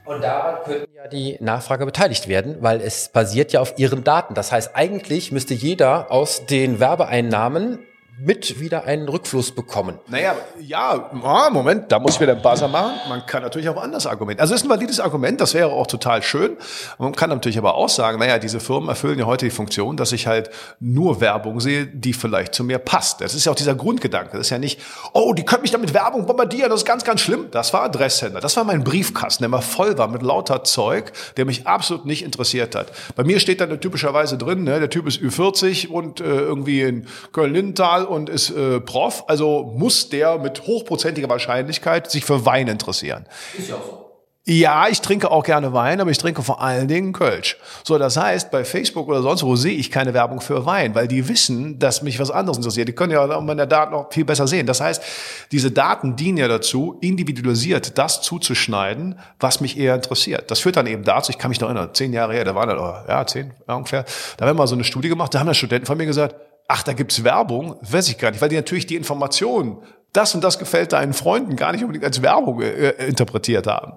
Und 0.05 0.23
daran 0.23 0.63
könnten 0.65 0.95
ja 0.95 1.09
die 1.09 1.39
Nachfrage 1.41 1.87
beteiligt 1.87 2.29
werden, 2.29 2.57
weil 2.61 2.81
es 2.81 3.09
basiert 3.09 3.53
ja 3.53 3.61
auf 3.61 3.79
ihren 3.79 4.05
Daten. 4.05 4.35
Das 4.35 4.53
heißt, 4.53 4.75
eigentlich 4.75 5.33
müsste 5.33 5.55
jeder 5.55 6.11
aus 6.11 6.45
den 6.47 6.79
Werbeeinnahmen 6.79 7.79
mit 8.17 8.61
wieder 8.61 8.85
einen 8.85 9.09
Rückfluss 9.09 9.51
bekommen. 9.51 9.99
Naja, 10.07 10.37
ja, 10.61 11.11
ah, 11.23 11.51
Moment, 11.51 11.91
da 11.91 11.99
muss 11.99 12.15
ich 12.15 12.21
wieder 12.21 12.37
ein 12.37 12.43
Buzzer 12.43 12.69
machen. 12.69 12.93
Man 13.09 13.27
kann 13.27 13.43
natürlich 13.43 13.69
auch 13.69 13.83
anders 13.83 14.07
argumentieren. 14.07 14.41
Also 14.41 14.55
das 14.55 14.63
ist 14.63 14.67
ein 14.67 14.71
valides 14.71 15.01
Argument, 15.01 15.41
das 15.41 15.53
wäre 15.53 15.71
auch 15.71 15.87
total 15.89 16.23
schön. 16.23 16.57
Man 16.99 17.13
kann 17.15 17.31
natürlich 17.31 17.59
aber 17.59 17.75
auch 17.75 17.89
sagen, 17.89 18.21
naja, 18.21 18.39
diese 18.39 18.61
Firmen 18.61 18.89
erfüllen 18.89 19.19
ja 19.19 19.27
heute 19.27 19.47
die 19.47 19.51
Funktion, 19.51 19.97
dass 19.97 20.13
ich 20.13 20.29
halt 20.29 20.51
nur 20.79 21.21
Werbung 21.21 21.59
sehe, 21.59 21.87
die 21.87 22.13
vielleicht 22.13 22.55
zu 22.55 22.63
mir 22.63 22.79
passt. 22.79 23.21
Das 23.21 23.35
ist 23.35 23.47
ja 23.47 23.53
auch 23.53 23.57
dieser 23.57 23.75
Grundgedanke. 23.75 24.37
Das 24.37 24.47
ist 24.47 24.51
ja 24.51 24.59
nicht, 24.59 24.81
oh, 25.13 25.33
die 25.33 25.45
können 25.45 25.63
mich 25.63 25.73
damit 25.73 25.93
Werbung 25.93 26.27
bombardieren, 26.27 26.71
das 26.71 26.81
ist 26.81 26.87
ganz, 26.87 27.05
ganz 27.05 27.21
schlimm. 27.21 27.49
Das 27.51 27.73
war 27.73 27.83
Adresshändler. 27.83 28.41
Das 28.41 28.57
war 28.57 28.63
mein 28.63 28.85
Briefkasten, 28.85 29.43
der 29.43 29.49
immer 29.49 29.63
voll 29.63 29.99
war 29.99 30.07
mit 30.07 30.23
lauter 30.23 30.63
Zeug, 30.63 31.13
der 31.37 31.47
mich 31.47 31.67
absolut 31.67 32.07
nicht 32.07 32.25
interessiert 32.25 32.77
hat. 32.77 32.93
Bei 33.17 33.25
mir 33.25 33.41
steht 33.41 33.61
dann 33.61 33.81
typischerweise 33.81 34.39
drin, 34.39 34.63
ne, 34.63 34.79
der 34.79 34.91
Typ 34.91 35.09
ist 35.09 35.21
Ü40 35.21 35.89
und 35.89 36.21
äh, 36.21 36.25
irgendwie 36.25 36.83
in 36.83 37.07
Köln-Lindenthal 37.33 38.04
und 38.05 38.29
ist 38.29 38.51
äh, 38.51 38.81
Prof, 38.81 39.25
also 39.27 39.73
muss 39.77 40.09
der 40.09 40.39
mit 40.39 40.67
hochprozentiger 40.67 41.29
Wahrscheinlichkeit 41.29 42.11
sich 42.11 42.25
für 42.25 42.47
Wein 42.47 42.69
interessieren. 42.69 43.27
Ist 43.59 43.69
ja 43.69 43.77
auch 43.77 43.85
so. 43.85 44.05
Ja, 44.47 44.89
ich 44.89 45.01
trinke 45.01 45.31
auch 45.31 45.43
gerne 45.43 45.73
Wein, 45.73 46.03
aber 46.03 46.11
ich 46.11 46.19
trinke 46.19 46.43
vor 46.43 46.61
allen 46.61 46.87
Dingen 46.87 47.15
Kölsch. 47.15 47.57
So, 47.83 47.97
das 47.97 48.19
heißt, 48.19 48.51
bei 48.51 48.63
Facebook 48.67 49.09
oder 49.09 49.23
sonst 49.23 49.43
wo 49.43 49.57
sehe 49.57 49.73
ich 49.73 49.91
keine 49.91 50.13
Werbung 50.13 50.43
für 50.43 50.67
Wein, 50.67 50.95
weil 50.95 51.09
die 51.09 51.27
wissen, 51.31 51.79
dass 51.79 52.03
mich 52.03 52.21
was 52.21 52.31
anderes 52.31 52.59
interessiert. 52.59 52.89
Die 52.89 52.93
können 52.93 53.13
ja 53.13 53.41
meine 53.41 53.67
Daten 53.67 53.93
noch 53.93 54.13
viel 54.13 54.27
besser 54.27 54.47
sehen. 54.47 54.67
Das 54.67 54.83
heißt, 54.83 55.03
diese 55.51 55.71
Daten 55.71 56.17
dienen 56.17 56.37
ja 56.37 56.47
dazu, 56.47 56.99
individualisiert 57.01 57.97
das 57.97 58.21
zuzuschneiden, 58.21 59.19
was 59.41 59.63
mich 59.63 59.79
eher 59.79 59.95
interessiert. 59.95 60.51
Das 60.51 60.61
führt 60.61 60.77
dann 60.77 60.87
eben 60.89 61.05
dazu, 61.05 61.31
ich 61.31 61.39
kann 61.39 61.49
mich 61.49 61.61
noch 61.61 61.69
erinnern, 61.69 61.95
zehn 61.95 62.13
Jahre 62.13 62.35
her, 62.35 62.45
da 62.45 62.55
waren 62.55 62.69
da, 62.69 63.05
ja, 63.09 63.27
zehn 63.27 63.55
ungefähr, 63.67 64.05
da 64.37 64.45
haben 64.45 64.51
wir 64.57 64.61
mal 64.61 64.67
so 64.67 64.75
eine 64.75 64.85
Studie 64.85 65.09
gemacht, 65.09 65.33
da 65.33 65.41
haben 65.41 65.47
da 65.47 65.55
Studenten 65.55 65.87
von 65.87 65.97
mir 65.97 66.05
gesagt, 66.05 66.35
ach, 66.69 66.83
da 66.83 66.93
gibt's 66.93 67.25
Werbung, 67.25 67.77
weiß 67.83 68.09
ich 68.09 68.19
gar 68.19 68.31
nicht, 68.31 68.41
weil 68.41 68.49
die 68.49 68.57
natürlich 68.57 68.87
die 68.87 68.97
Informationen, 68.97 69.79
das 70.13 70.35
und 70.35 70.45
das 70.45 70.59
gefällt 70.59 70.93
deinen 70.93 71.13
Freunden 71.13 71.57
gar 71.57 71.73
nicht 71.73 71.83
unbedingt 71.83 72.05
als 72.05 72.23
Werbung 72.23 72.61
äh, 72.63 72.91
interpretiert 73.07 73.67
haben. 73.67 73.95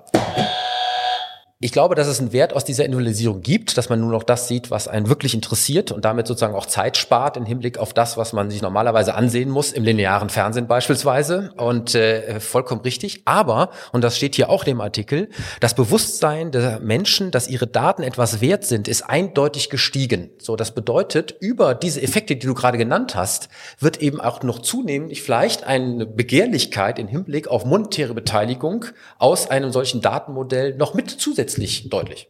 Ich 1.59 1.71
glaube, 1.71 1.95
dass 1.95 2.05
es 2.05 2.19
einen 2.19 2.33
Wert 2.33 2.53
aus 2.53 2.65
dieser 2.65 2.85
Individualisierung 2.85 3.41
gibt, 3.41 3.79
dass 3.79 3.89
man 3.89 3.99
nur 3.99 4.11
noch 4.11 4.21
das 4.21 4.47
sieht, 4.47 4.69
was 4.69 4.87
einen 4.87 5.09
wirklich 5.09 5.33
interessiert 5.33 5.91
und 5.91 6.05
damit 6.05 6.27
sozusagen 6.27 6.53
auch 6.53 6.67
Zeit 6.67 6.97
spart 6.97 7.35
im 7.35 7.47
Hinblick 7.47 7.79
auf 7.79 7.95
das, 7.95 8.15
was 8.15 8.31
man 8.31 8.51
sich 8.51 8.61
normalerweise 8.61 9.15
ansehen 9.15 9.49
muss, 9.49 9.71
im 9.71 9.83
linearen 9.83 10.29
Fernsehen 10.29 10.67
beispielsweise. 10.67 11.51
Und 11.57 11.95
äh, 11.95 12.39
vollkommen 12.39 12.81
richtig. 12.81 13.23
Aber, 13.25 13.71
und 13.91 14.03
das 14.03 14.17
steht 14.17 14.35
hier 14.35 14.51
auch 14.51 14.65
in 14.65 14.73
dem 14.73 14.81
Artikel, 14.81 15.29
das 15.59 15.73
Bewusstsein 15.73 16.51
der 16.51 16.79
Menschen, 16.79 17.31
dass 17.31 17.47
ihre 17.47 17.65
Daten 17.65 18.03
etwas 18.03 18.39
wert 18.39 18.63
sind, 18.63 18.87
ist 18.87 19.01
eindeutig 19.01 19.71
gestiegen. 19.71 20.29
So, 20.37 20.57
das 20.57 20.75
bedeutet, 20.75 21.37
über 21.39 21.73
diese 21.73 22.03
Effekte, 22.03 22.35
die 22.35 22.45
du 22.45 22.53
gerade 22.53 22.77
genannt 22.77 23.15
hast, 23.15 23.49
wird 23.79 23.99
eben 24.03 24.21
auch 24.21 24.43
noch 24.43 24.59
zunehmend 24.59 25.17
vielleicht 25.17 25.63
eine 25.63 26.05
Begehrlichkeit 26.05 26.99
im 26.99 27.07
Hinblick 27.07 27.47
auf 27.47 27.65
monetäre 27.65 28.13
Beteiligung 28.13 28.85
aus 29.17 29.49
einem 29.49 29.71
solchen 29.71 30.01
Datenmodell 30.01 30.75
noch 30.75 30.93
mit 30.93 31.09
zusätzlich 31.09 31.46
zusätzlich 31.47 31.89
deutlich. 31.89 32.27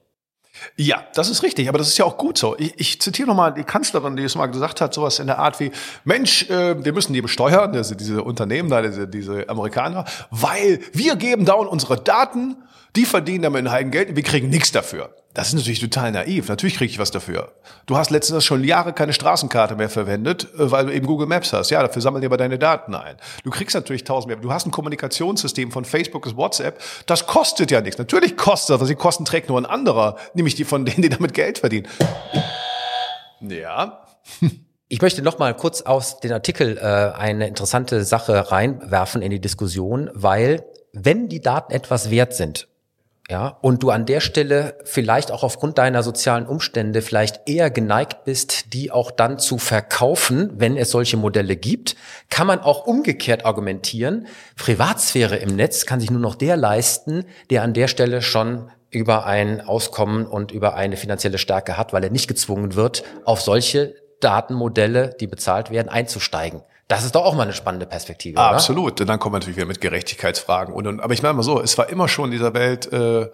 Ja, 0.75 1.03
das 1.13 1.29
ist 1.29 1.43
richtig, 1.43 1.69
aber 1.69 1.77
das 1.77 1.87
ist 1.87 1.99
ja 1.99 2.05
auch 2.05 2.17
gut 2.17 2.37
so. 2.37 2.55
Ich, 2.57 2.73
ich 2.77 3.01
zitiere 3.01 3.27
nochmal 3.27 3.53
die 3.53 3.63
Kanzlerin, 3.63 4.15
die 4.15 4.23
es 4.23 4.33
mal 4.33 4.47
gesagt 4.47 4.81
hat, 4.81 4.91
sowas 4.91 5.19
in 5.19 5.27
der 5.27 5.37
Art 5.37 5.59
wie, 5.59 5.71
Mensch, 6.03 6.49
äh, 6.49 6.83
wir 6.83 6.93
müssen 6.93 7.13
die 7.13 7.21
besteuern, 7.21 7.75
also 7.75 7.93
diese 7.93 8.23
Unternehmen 8.23 8.69
da, 8.69 8.81
diese, 8.81 9.07
diese 9.07 9.47
Amerikaner, 9.49 10.05
weil 10.31 10.79
wir 10.93 11.15
geben 11.15 11.45
down 11.45 11.67
unsere 11.67 11.97
Daten, 12.01 12.57
die 12.97 13.05
verdienen 13.05 13.43
damit 13.43 13.67
ein 13.67 13.91
Geld 13.91 14.09
und 14.09 14.15
wir 14.15 14.23
kriegen 14.23 14.49
nichts 14.49 14.71
dafür. 14.71 15.15
Das 15.33 15.49
ist 15.49 15.53
natürlich 15.53 15.79
total 15.79 16.11
naiv. 16.11 16.49
Natürlich 16.49 16.77
kriege 16.77 16.89
ich 16.89 16.97
was 16.97 17.11
dafür. 17.11 17.53
Du 17.85 17.95
hast 17.95 18.09
letztens 18.09 18.43
schon 18.43 18.63
Jahre 18.63 18.91
keine 18.91 19.13
Straßenkarte 19.13 19.75
mehr 19.75 19.87
verwendet, 19.87 20.47
äh, 20.55 20.71
weil 20.71 20.87
du 20.87 20.93
eben 20.93 21.05
Google 21.05 21.27
Maps 21.27 21.53
hast. 21.53 21.69
Ja, 21.69 21.83
dafür 21.83 22.01
sammeln 22.01 22.21
die 22.21 22.25
aber 22.25 22.37
deine 22.37 22.57
Daten 22.57 22.95
ein. 22.95 23.17
Du 23.43 23.51
kriegst 23.51 23.75
natürlich 23.75 24.03
tausend 24.03 24.29
mehr. 24.29 24.37
Du 24.37 24.51
hast 24.51 24.65
ein 24.65 24.71
Kommunikationssystem 24.71 25.71
von 25.71 25.85
Facebook, 25.85 26.23
das 26.23 26.35
WhatsApp. 26.35 26.81
Das 27.05 27.27
kostet 27.27 27.69
ja 27.69 27.81
nichts. 27.81 27.99
Natürlich 27.99 28.35
kostet 28.35 28.73
das, 28.73 28.81
was 28.81 28.87
die 28.87 28.95
Kosten 28.95 29.25
trägt 29.25 29.49
nur 29.49 29.61
ein 29.61 29.67
anderer, 29.67 30.17
nämlich 30.33 30.55
die 30.55 30.65
von 30.65 30.83
denen, 30.83 31.03
die 31.03 31.09
damit 31.09 31.35
Geld 31.35 31.59
verdienen. 31.59 31.87
Ja. 33.41 34.05
Ich 34.89 35.01
möchte 35.01 35.21
noch 35.21 35.37
mal 35.37 35.53
kurz 35.53 35.81
aus 35.81 36.21
den 36.21 36.31
Artikel 36.31 36.77
äh, 36.77 36.81
eine 36.81 37.45
interessante 37.45 38.05
Sache 38.05 38.53
reinwerfen 38.53 39.21
in 39.21 39.31
die 39.31 39.41
Diskussion, 39.41 40.09
weil 40.13 40.63
wenn 40.93 41.27
die 41.27 41.41
Daten 41.41 41.73
etwas 41.73 42.09
wert 42.09 42.33
sind, 42.33 42.69
ja, 43.29 43.57
und 43.61 43.83
du 43.83 43.89
an 43.89 44.05
der 44.05 44.21
Stelle 44.21 44.77
vielleicht 44.85 45.31
auch 45.31 45.43
aufgrund 45.43 45.77
deiner 45.77 46.01
sozialen 46.01 46.47
Umstände 46.47 47.01
vielleicht 47.01 47.49
eher 47.49 47.69
geneigt 47.69 48.23
bist, 48.23 48.73
die 48.73 48.89
auch 48.89 49.11
dann 49.11 49.37
zu 49.37 49.57
verkaufen, 49.57 50.51
wenn 50.55 50.77
es 50.77 50.91
solche 50.91 51.17
Modelle 51.17 51.57
gibt, 51.57 51.97
kann 52.29 52.47
man 52.47 52.61
auch 52.61 52.87
umgekehrt 52.87 53.45
argumentieren. 53.45 54.27
Privatsphäre 54.55 55.35
im 55.35 55.57
Netz 55.57 55.85
kann 55.85 55.99
sich 55.99 56.09
nur 56.09 56.21
noch 56.21 56.35
der 56.35 56.55
leisten, 56.55 57.25
der 57.49 57.63
an 57.63 57.73
der 57.73 57.89
Stelle 57.89 58.21
schon 58.21 58.71
über 58.91 59.25
ein 59.25 59.59
Auskommen 59.59 60.25
und 60.25 60.53
über 60.53 60.75
eine 60.75 60.95
finanzielle 60.95 61.37
Stärke 61.37 61.77
hat, 61.77 61.91
weil 61.91 62.05
er 62.05 62.09
nicht 62.09 62.29
gezwungen 62.29 62.75
wird, 62.75 63.03
auf 63.25 63.41
solche 63.41 63.95
Datenmodelle, 64.21 65.15
die 65.19 65.27
bezahlt 65.27 65.69
werden, 65.69 65.89
einzusteigen. 65.89 66.61
Das 66.87 67.03
ist 67.03 67.15
doch 67.15 67.25
auch 67.25 67.35
mal 67.35 67.43
eine 67.43 67.53
spannende 67.53 67.85
Perspektive. 67.85 68.39
Ah, 68.39 68.51
absolut. 68.51 69.01
Und 69.01 69.07
dann 69.07 69.19
kommen 69.19 69.33
wir 69.33 69.39
natürlich 69.39 69.57
wieder 69.57 69.67
mit 69.67 69.81
Gerechtigkeitsfragen. 69.81 70.73
Und, 70.73 70.87
und, 70.87 70.99
aber 71.01 71.13
ich 71.13 71.21
meine 71.21 71.33
mal 71.33 71.43
so, 71.43 71.61
es 71.61 71.77
war 71.77 71.89
immer 71.89 72.07
schon 72.07 72.25
in 72.25 72.31
dieser 72.31 72.53
Welt, 72.53 72.91
äh, 72.93 73.29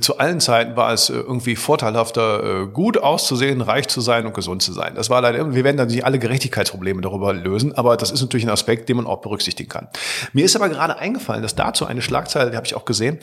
zu 0.00 0.18
allen 0.18 0.38
Zeiten 0.38 0.76
war 0.76 0.92
es 0.92 1.10
äh, 1.10 1.14
irgendwie 1.14 1.56
vorteilhafter, 1.56 2.62
äh, 2.62 2.66
gut 2.66 2.98
auszusehen, 2.98 3.60
reich 3.60 3.88
zu 3.88 4.00
sein 4.00 4.26
und 4.26 4.34
gesund 4.34 4.62
zu 4.62 4.72
sein. 4.72 4.94
Das 4.94 5.10
war 5.10 5.20
leider, 5.20 5.54
wir 5.54 5.64
werden 5.64 5.76
dann 5.76 5.88
nicht 5.88 6.04
alle 6.04 6.20
Gerechtigkeitsprobleme 6.20 7.00
darüber 7.02 7.32
lösen, 7.32 7.76
aber 7.76 7.96
das 7.96 8.12
ist 8.12 8.20
natürlich 8.20 8.46
ein 8.46 8.50
Aspekt, 8.50 8.88
den 8.88 8.96
man 8.96 9.06
auch 9.06 9.20
berücksichtigen 9.20 9.68
kann. 9.68 9.88
Mir 10.32 10.44
ist 10.44 10.54
aber 10.54 10.68
gerade 10.68 10.98
eingefallen, 10.98 11.42
dass 11.42 11.56
dazu 11.56 11.84
eine 11.84 12.00
Schlagzeile, 12.00 12.50
die 12.50 12.56
habe 12.56 12.66
ich 12.66 12.76
auch 12.76 12.84
gesehen, 12.84 13.18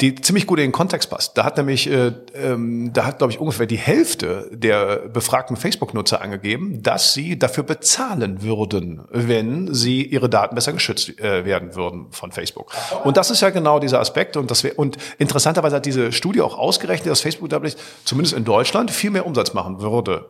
die 0.00 0.14
ziemlich 0.14 0.46
gut 0.46 0.60
in 0.60 0.66
den 0.66 0.72
Kontext 0.72 1.10
passt. 1.10 1.36
Da 1.36 1.44
hat 1.44 1.56
nämlich, 1.56 1.90
äh, 1.90 2.12
ähm, 2.34 2.92
da 2.92 3.04
hat 3.04 3.18
glaube 3.18 3.32
ich 3.32 3.40
ungefähr 3.40 3.66
die 3.66 3.76
Hälfte 3.76 4.48
der 4.52 5.08
befragten 5.08 5.56
Facebook-Nutzer 5.56 6.22
angegeben, 6.22 6.80
dass 6.82 7.12
sie 7.12 7.38
dafür 7.38 7.64
bezahlen 7.64 8.42
würden, 8.42 9.04
wenn 9.10 9.74
sie 9.74 10.04
ihre 10.04 10.28
Daten 10.28 10.54
besser 10.54 10.72
geschützt 10.72 11.18
äh, 11.18 11.44
werden 11.44 11.74
würden 11.74 12.06
von 12.12 12.30
Facebook. 12.30 12.72
Und 13.02 13.16
das 13.16 13.30
ist 13.30 13.40
ja 13.40 13.50
genau 13.50 13.80
dieser 13.80 13.98
Aspekt 13.98 14.36
und 14.36 14.48
das 14.48 14.62
wär, 14.62 14.78
und 14.78 14.96
interessanterweise 15.18 15.76
hat 15.76 15.86
diese 15.86 16.12
Studie 16.12 16.40
auch 16.40 16.56
ausgerechnet, 16.56 17.10
dass 17.10 17.20
Facebook 17.20 17.50
dadurch 17.50 17.76
zumindest 18.04 18.36
in 18.36 18.44
Deutschland 18.44 18.92
viel 18.92 19.10
mehr 19.10 19.26
Umsatz 19.26 19.54
machen 19.54 19.80
würde 19.80 20.26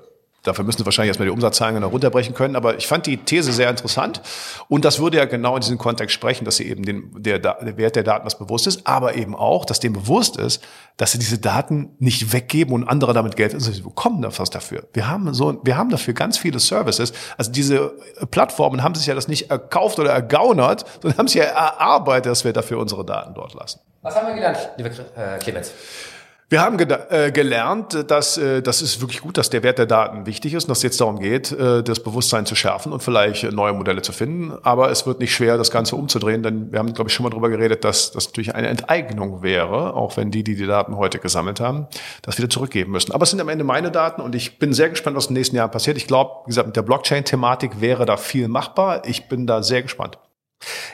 Dafür 0.49 0.65
müssen 0.65 0.79
Sie 0.79 0.85
wahrscheinlich 0.87 1.11
erstmal 1.11 1.27
die 1.27 1.33
Umsatzzahlen 1.33 1.81
noch 1.81 1.93
runterbrechen 1.93 2.35
können. 2.35 2.57
Aber 2.57 2.77
ich 2.77 2.87
fand 2.87 3.07
die 3.07 3.19
These 3.19 3.53
sehr 3.53 3.69
interessant. 3.71 4.23
Und 4.69 4.85
das 4.85 4.99
würde 4.99 5.19
ja 5.19 5.27
genau 5.27 5.55
in 5.55 5.61
diesem 5.61 5.79
Kontext 5.79 6.15
sprechen, 6.15 6.45
dass 6.45 6.57
sie 6.57 6.69
eben 6.69 6.85
den, 6.85 7.11
der, 7.17 7.39
der 7.39 7.77
Wert 7.77 7.97
der 7.97 8.03
Daten 8.03 8.25
was 8.25 8.39
bewusst 8.39 8.67
ist, 8.67 8.87
aber 8.87 9.15
eben 9.15 9.37
auch, 9.37 9.65
dass 9.65 9.79
dem 9.81 9.93
bewusst 9.93 10.37
ist, 10.39 10.63
dass 10.97 11.13
sie 11.13 11.19
diese 11.19 11.39
Daten 11.39 11.95
nicht 11.99 12.33
weggeben 12.33 12.75
und 12.75 12.89
andere 12.89 13.13
damit 13.13 13.37
Geld, 13.37 13.55
also 13.55 13.71
sie 13.71 13.83
bekommen 13.83 14.23
da 14.23 14.37
was 14.37 14.51
dafür. 14.51 14.89
Wir 14.93 15.09
haben 15.09 15.33
so, 15.35 15.61
wir 15.63 15.77
haben 15.77 15.91
dafür 15.91 16.15
ganz 16.15 16.39
viele 16.39 16.59
Services. 16.59 17.13
Also 17.37 17.53
diese 17.53 17.93
Plattformen 18.31 18.83
haben 18.83 18.95
sich 18.95 19.07
ja 19.07 19.15
das 19.15 19.29
nicht 19.29 19.51
erkauft 19.51 19.99
oder 19.99 20.11
ergaunert, 20.11 20.85
sondern 21.03 21.19
haben 21.19 21.29
sich 21.29 21.37
ja 21.37 21.45
erarbeitet, 21.45 22.33
dass 22.33 22.45
wir 22.45 22.53
dafür 22.53 22.79
unsere 22.79 23.05
Daten 23.05 23.35
dort 23.35 23.55
lassen. 23.55 23.81
Was 24.03 24.17
haben 24.17 24.29
wir 24.29 24.35
gelernt, 24.35 24.59
lieber 24.77 24.91
äh, 24.91 25.39
Clemens? 25.39 25.73
Wir 26.51 26.63
haben 26.63 26.79
äh, 26.79 27.31
gelernt, 27.31 28.11
dass 28.11 28.39
äh, 28.39 28.63
das 28.63 28.81
ist 28.81 29.03
wirklich 29.03 29.21
gut, 29.21 29.37
dass 29.37 29.51
der 29.51 29.63
Wert 29.63 29.77
der 29.77 29.85
Daten 29.85 30.25
wichtig 30.25 30.55
ist 30.55 30.65
und 30.65 30.71
dass 30.71 30.79
es 30.79 30.83
jetzt 30.83 30.99
darum 30.99 31.19
geht, 31.19 31.53
äh, 31.53 31.83
das 31.83 32.03
Bewusstsein 32.03 32.47
zu 32.47 32.55
schärfen 32.55 32.91
und 32.91 33.03
vielleicht 33.03 33.53
neue 33.53 33.75
Modelle 33.75 34.01
zu 34.01 34.13
finden. 34.13 34.57
Aber 34.63 34.91
es 34.91 35.07
wird 35.07 35.21
nicht 35.21 35.35
schwer, 35.35 35.59
das 35.59 35.71
Ganze 35.71 35.95
umzudrehen, 35.95 36.43
denn 36.43 36.73
wir 36.73 36.79
haben, 36.79 36.95
glaube 36.95 37.11
ich, 37.11 37.15
schon 37.15 37.25
mal 37.25 37.29
darüber 37.29 37.51
geredet, 37.51 37.85
dass 37.85 38.13
das 38.13 38.29
natürlich 38.29 38.55
eine 38.55 38.69
Enteignung 38.69 39.43
wäre, 39.43 39.93
auch 39.93 40.17
wenn 40.17 40.31
die, 40.31 40.43
die 40.43 40.57
die 40.57 40.65
Daten 40.65 40.97
heute 40.97 41.19
gesammelt 41.19 41.61
haben, 41.61 41.87
das 42.23 42.39
wieder 42.39 42.49
zurückgeben 42.49 42.93
müssen. 42.93 43.13
Aber 43.13 43.25
es 43.25 43.31
sind 43.31 43.43
am 43.43 43.51
Ende 43.51 43.65
meine 43.65 43.91
Daten 43.91 44.23
und 44.23 44.35
ich 44.35 44.59
bin 44.59 44.73
sehr 44.73 44.89
gespannt, 44.89 45.19
was 45.19 45.27
in 45.27 45.35
den 45.35 45.41
nächsten 45.41 45.57
Jahren 45.57 45.71
passiert. 45.71 45.99
Ich 45.99 46.07
glaube, 46.07 46.31
wie 46.47 46.49
gesagt, 46.49 46.67
mit 46.67 46.77
der 46.77 46.83
Blockchain-Thematik 46.83 47.83
wäre 47.83 48.07
da 48.07 48.17
viel 48.17 48.49
machbar. 48.49 49.03
Ich 49.05 49.29
bin 49.29 49.47
da 49.47 49.63
sehr 49.63 49.83
gespannt. 49.83 50.17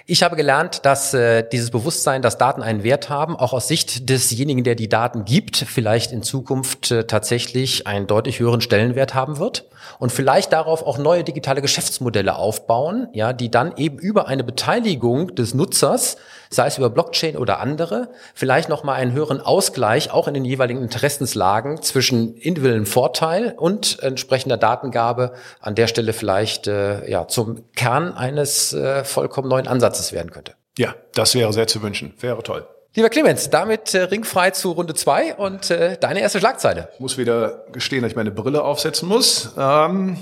Ich 0.06 0.22
habe 0.22 0.36
gelernt, 0.36 0.84
dass 0.84 1.14
äh, 1.14 1.48
dieses 1.50 1.70
Bewusstsein, 1.70 2.20
dass 2.20 2.36
Daten 2.36 2.62
einen 2.62 2.84
Wert 2.84 3.08
haben, 3.08 3.36
auch 3.36 3.54
aus 3.54 3.68
Sicht 3.68 4.10
desjenigen, 4.10 4.62
der 4.62 4.74
die 4.74 4.88
Daten 4.88 5.24
gibt, 5.24 5.56
vielleicht 5.56 6.12
in 6.12 6.22
Zukunft 6.22 6.90
äh, 6.90 7.06
tatsächlich 7.06 7.86
einen 7.86 8.06
deutlich 8.06 8.38
höheren 8.38 8.60
Stellenwert 8.60 9.14
haben 9.14 9.38
wird 9.38 9.66
und 9.98 10.12
vielleicht 10.12 10.52
darauf 10.52 10.86
auch 10.86 10.98
neue 10.98 11.24
digitale 11.24 11.62
Geschäftsmodelle 11.62 12.36
aufbauen, 12.36 13.08
ja, 13.12 13.32
die 13.32 13.50
dann 13.50 13.76
eben 13.76 13.98
über 13.98 14.28
eine 14.28 14.44
Beteiligung 14.44 15.34
des 15.34 15.54
Nutzers, 15.54 16.16
sei 16.50 16.66
es 16.66 16.78
über 16.78 16.90
Blockchain 16.90 17.36
oder 17.36 17.60
andere, 17.60 18.10
vielleicht 18.34 18.68
noch 18.68 18.84
mal 18.84 18.94
einen 18.94 19.12
höheren 19.12 19.40
Ausgleich 19.40 20.10
auch 20.10 20.28
in 20.28 20.34
den 20.34 20.44
jeweiligen 20.44 20.82
Interessenslagen 20.82 21.82
zwischen 21.82 22.36
individuellen 22.36 22.86
Vorteil 22.86 23.54
und 23.56 23.98
entsprechender 24.02 24.56
Datengabe 24.56 25.32
an 25.60 25.74
der 25.74 25.86
Stelle 25.86 26.12
vielleicht 26.12 26.66
äh, 26.66 27.10
ja 27.10 27.26
zum 27.26 27.64
Kern 27.74 28.12
eines 28.12 28.72
äh, 28.72 29.04
vollkommen 29.04 29.48
neuen 29.54 29.68
Ansatzes 29.68 30.12
werden 30.12 30.30
könnte. 30.30 30.54
Ja, 30.76 30.94
das 31.14 31.34
wäre 31.34 31.52
sehr 31.52 31.66
zu 31.66 31.82
wünschen. 31.82 32.14
Wäre 32.20 32.42
toll. 32.42 32.66
Lieber 32.96 33.08
Clemens, 33.08 33.50
damit 33.50 33.94
äh, 33.94 34.02
ringfrei 34.02 34.50
zu 34.50 34.72
Runde 34.72 34.94
zwei 34.94 35.34
und 35.34 35.70
äh, 35.70 35.96
deine 35.98 36.20
erste 36.20 36.38
Schlagzeile. 36.38 36.88
Ich 36.94 37.00
muss 37.00 37.18
wieder 37.18 37.64
gestehen, 37.72 38.02
dass 38.02 38.10
ich 38.10 38.16
meine 38.16 38.30
Brille 38.30 38.62
aufsetzen 38.62 39.08
muss. 39.08 39.52
Ähm, 39.56 40.16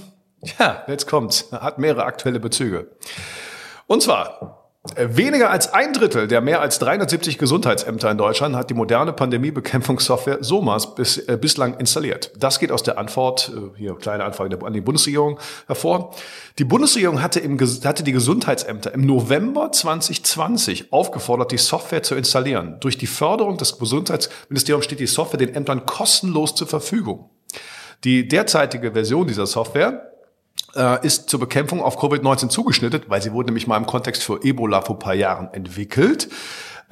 ja, 0.59 0.85
jetzt 0.87 1.07
kommt's. 1.07 1.49
Hat 1.53 1.79
mehrere 1.79 2.05
aktuelle 2.05 2.41
Bezüge. 2.41 2.91
Und 3.87 4.03
zwar 4.03 4.62
Weniger 4.97 5.51
als 5.51 5.73
ein 5.73 5.93
Drittel 5.93 6.27
der 6.27 6.41
mehr 6.41 6.61
als 6.61 6.81
370 6.81 7.39
Gesundheitsämter 7.39 8.11
in 8.11 8.19
Deutschland 8.19 8.57
hat 8.57 8.69
die 8.69 8.75
moderne 8.75 9.13
Pandemiebekämpfungssoftware 9.13 10.43
SOMAS 10.43 10.97
bis, 10.97 11.19
äh, 11.19 11.39
bislang 11.41 11.79
installiert. 11.79 12.33
Das 12.37 12.59
geht 12.59 12.73
aus 12.73 12.83
der 12.83 12.99
Antwort, 12.99 13.53
äh, 13.55 13.79
hier 13.79 13.95
kleine 13.95 14.25
Anfrage 14.25 14.59
an 14.67 14.73
die 14.73 14.81
Bundesregierung 14.81 15.39
hervor. 15.69 16.17
Die 16.59 16.65
Bundesregierung 16.65 17.23
hatte, 17.23 17.39
im, 17.39 17.61
hatte 17.61 18.03
die 18.03 18.11
Gesundheitsämter 18.11 18.93
im 18.93 19.07
November 19.07 19.71
2020 19.71 20.93
aufgefordert, 20.93 21.53
die 21.53 21.59
Software 21.59 22.03
zu 22.03 22.17
installieren. 22.17 22.79
Durch 22.81 22.99
die 22.99 23.07
Förderung 23.07 23.59
des 23.59 23.79
Gesundheitsministeriums 23.79 24.85
steht 24.85 24.99
die 24.99 25.07
Software 25.07 25.39
den 25.39 25.55
Ämtern 25.55 25.87
kostenlos 25.87 26.57
zur 26.57 26.67
Verfügung. 26.67 27.31
Die 28.03 28.27
derzeitige 28.27 28.91
Version 28.95 29.29
dieser 29.29 29.47
Software 29.47 30.09
äh, 30.09 30.12
ist 31.03 31.29
zur 31.29 31.39
Bekämpfung 31.39 31.83
auf 31.83 31.99
Covid-19 31.99 32.49
zugeschnitten, 32.49 33.03
weil 33.09 33.21
sie 33.21 33.33
wurde 33.33 33.49
nämlich 33.49 33.67
mal 33.67 33.77
im 33.77 33.87
Kontext 33.87 34.23
für 34.23 34.43
Ebola 34.43 34.81
vor 34.81 34.99
paar 34.99 35.15
Jahren 35.15 35.53
entwickelt. 35.53 36.29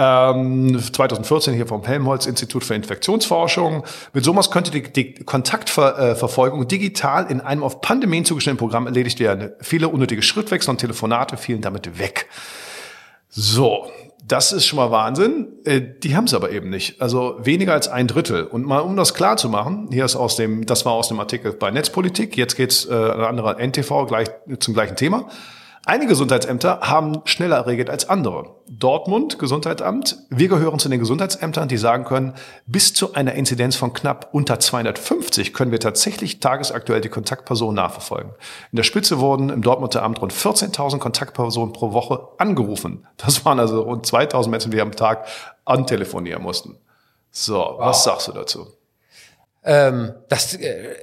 2014 0.01 1.53
ähm, 1.53 1.57
hier 1.57 1.67
vom 1.67 1.85
Helmholtz-Institut 1.85 2.65
für 2.65 2.75
Infektionsforschung. 2.75 3.85
Mit 4.15 4.25
SOMAS 4.25 4.51
könnte 4.51 4.71
die, 4.71 4.83
die 4.83 5.13
Kontaktverfolgung 5.13 6.67
digital 6.69 7.31
in 7.31 7.43
einem 7.43 7.63
auf 7.63 7.83
Pandemien 7.83 8.25
zugeschnittenen 8.25 8.57
Programm 8.57 8.87
erledigt 8.87 9.21
werden. 9.21 9.53
Viele 9.61 9.89
unnötige 9.89 10.23
Schrittwechsel 10.23 10.71
und 10.71 10.79
Telefonate 10.79 11.37
fielen 11.37 11.61
damit 11.61 11.99
weg. 11.99 12.29
So, 13.29 13.91
das 14.27 14.53
ist 14.53 14.67
schon 14.67 14.77
mal 14.77 14.91
Wahnsinn. 14.91 15.49
Äh, 15.65 15.81
die 16.03 16.17
haben 16.17 16.25
es 16.25 16.35
aber 16.35 16.51
eben 16.51 16.71
nicht. 16.71 17.01
Also 17.01 17.37
weniger 17.43 17.73
als 17.73 17.89
ein 17.89 18.07
Drittel. 18.07 18.45
Und 18.45 18.65
mal 18.65 18.81
um 18.81 18.97
das 18.97 19.15
klar 19.15 19.37
zu 19.37 19.49
machen, 19.49 19.89
hier 19.93 20.05
ist 20.05 20.17
aus 20.17 20.37
dem, 20.37 20.67
das 20.67 20.85
war 20.85 20.93
aus 20.93 21.09
dem 21.09 21.21
Artikel 21.21 21.53
bei 21.53 21.71
Netzpolitik, 21.71 22.37
jetzt 22.37 22.57
geht's 22.57 22.87
äh, 22.87 22.93
ein 22.93 23.21
anderer 23.21 23.59
NTV 23.59 24.07
gleich 24.07 24.29
zum 24.59 24.75
gleichen 24.75 24.97
Thema. 24.97 25.29
Einige 25.91 26.11
Gesundheitsämter 26.11 26.83
haben 26.83 27.21
schneller 27.25 27.67
reagiert 27.67 27.91
als 27.91 28.09
andere. 28.09 28.55
Dortmund, 28.69 29.41
Gesundheitsamt. 29.41 30.19
Wir 30.31 30.47
gehören 30.47 30.79
zu 30.79 30.89
den 30.89 31.01
Gesundheitsämtern, 31.01 31.67
die 31.67 31.79
sagen 31.79 32.05
können, 32.05 32.35
bis 32.65 32.95
zu 32.95 33.15
einer 33.15 33.33
Inzidenz 33.33 33.75
von 33.75 33.93
knapp 33.93 34.29
unter 34.31 34.61
250 34.61 35.53
können 35.53 35.73
wir 35.73 35.81
tatsächlich 35.81 36.39
tagesaktuell 36.39 37.01
die 37.01 37.09
Kontaktpersonen 37.09 37.75
nachverfolgen. 37.75 38.31
In 38.71 38.77
der 38.77 38.85
Spitze 38.85 39.19
wurden 39.19 39.51
im 39.51 39.63
Dortmunder 39.63 40.05
Amt 40.05 40.23
rund 40.23 40.33
14.000 40.33 41.01
Kontaktpersonen 41.01 41.73
pro 41.73 41.93
Woche 41.93 42.29
angerufen. 42.39 43.05
Das 43.17 43.45
waren 43.45 43.59
also 43.59 43.83
rund 43.83 44.07
2.000 44.07 44.49
Menschen, 44.49 44.71
die 44.71 44.81
am 44.81 44.93
Tag 44.93 45.27
antelefonieren 45.65 46.45
mussten. 46.45 46.79
So, 47.33 47.57
wow. 47.57 47.81
was 47.81 48.05
sagst 48.05 48.29
du 48.29 48.33
dazu? 48.33 48.69
Ähm, 49.65 50.13
das 50.29 50.55
äh, 50.55 50.95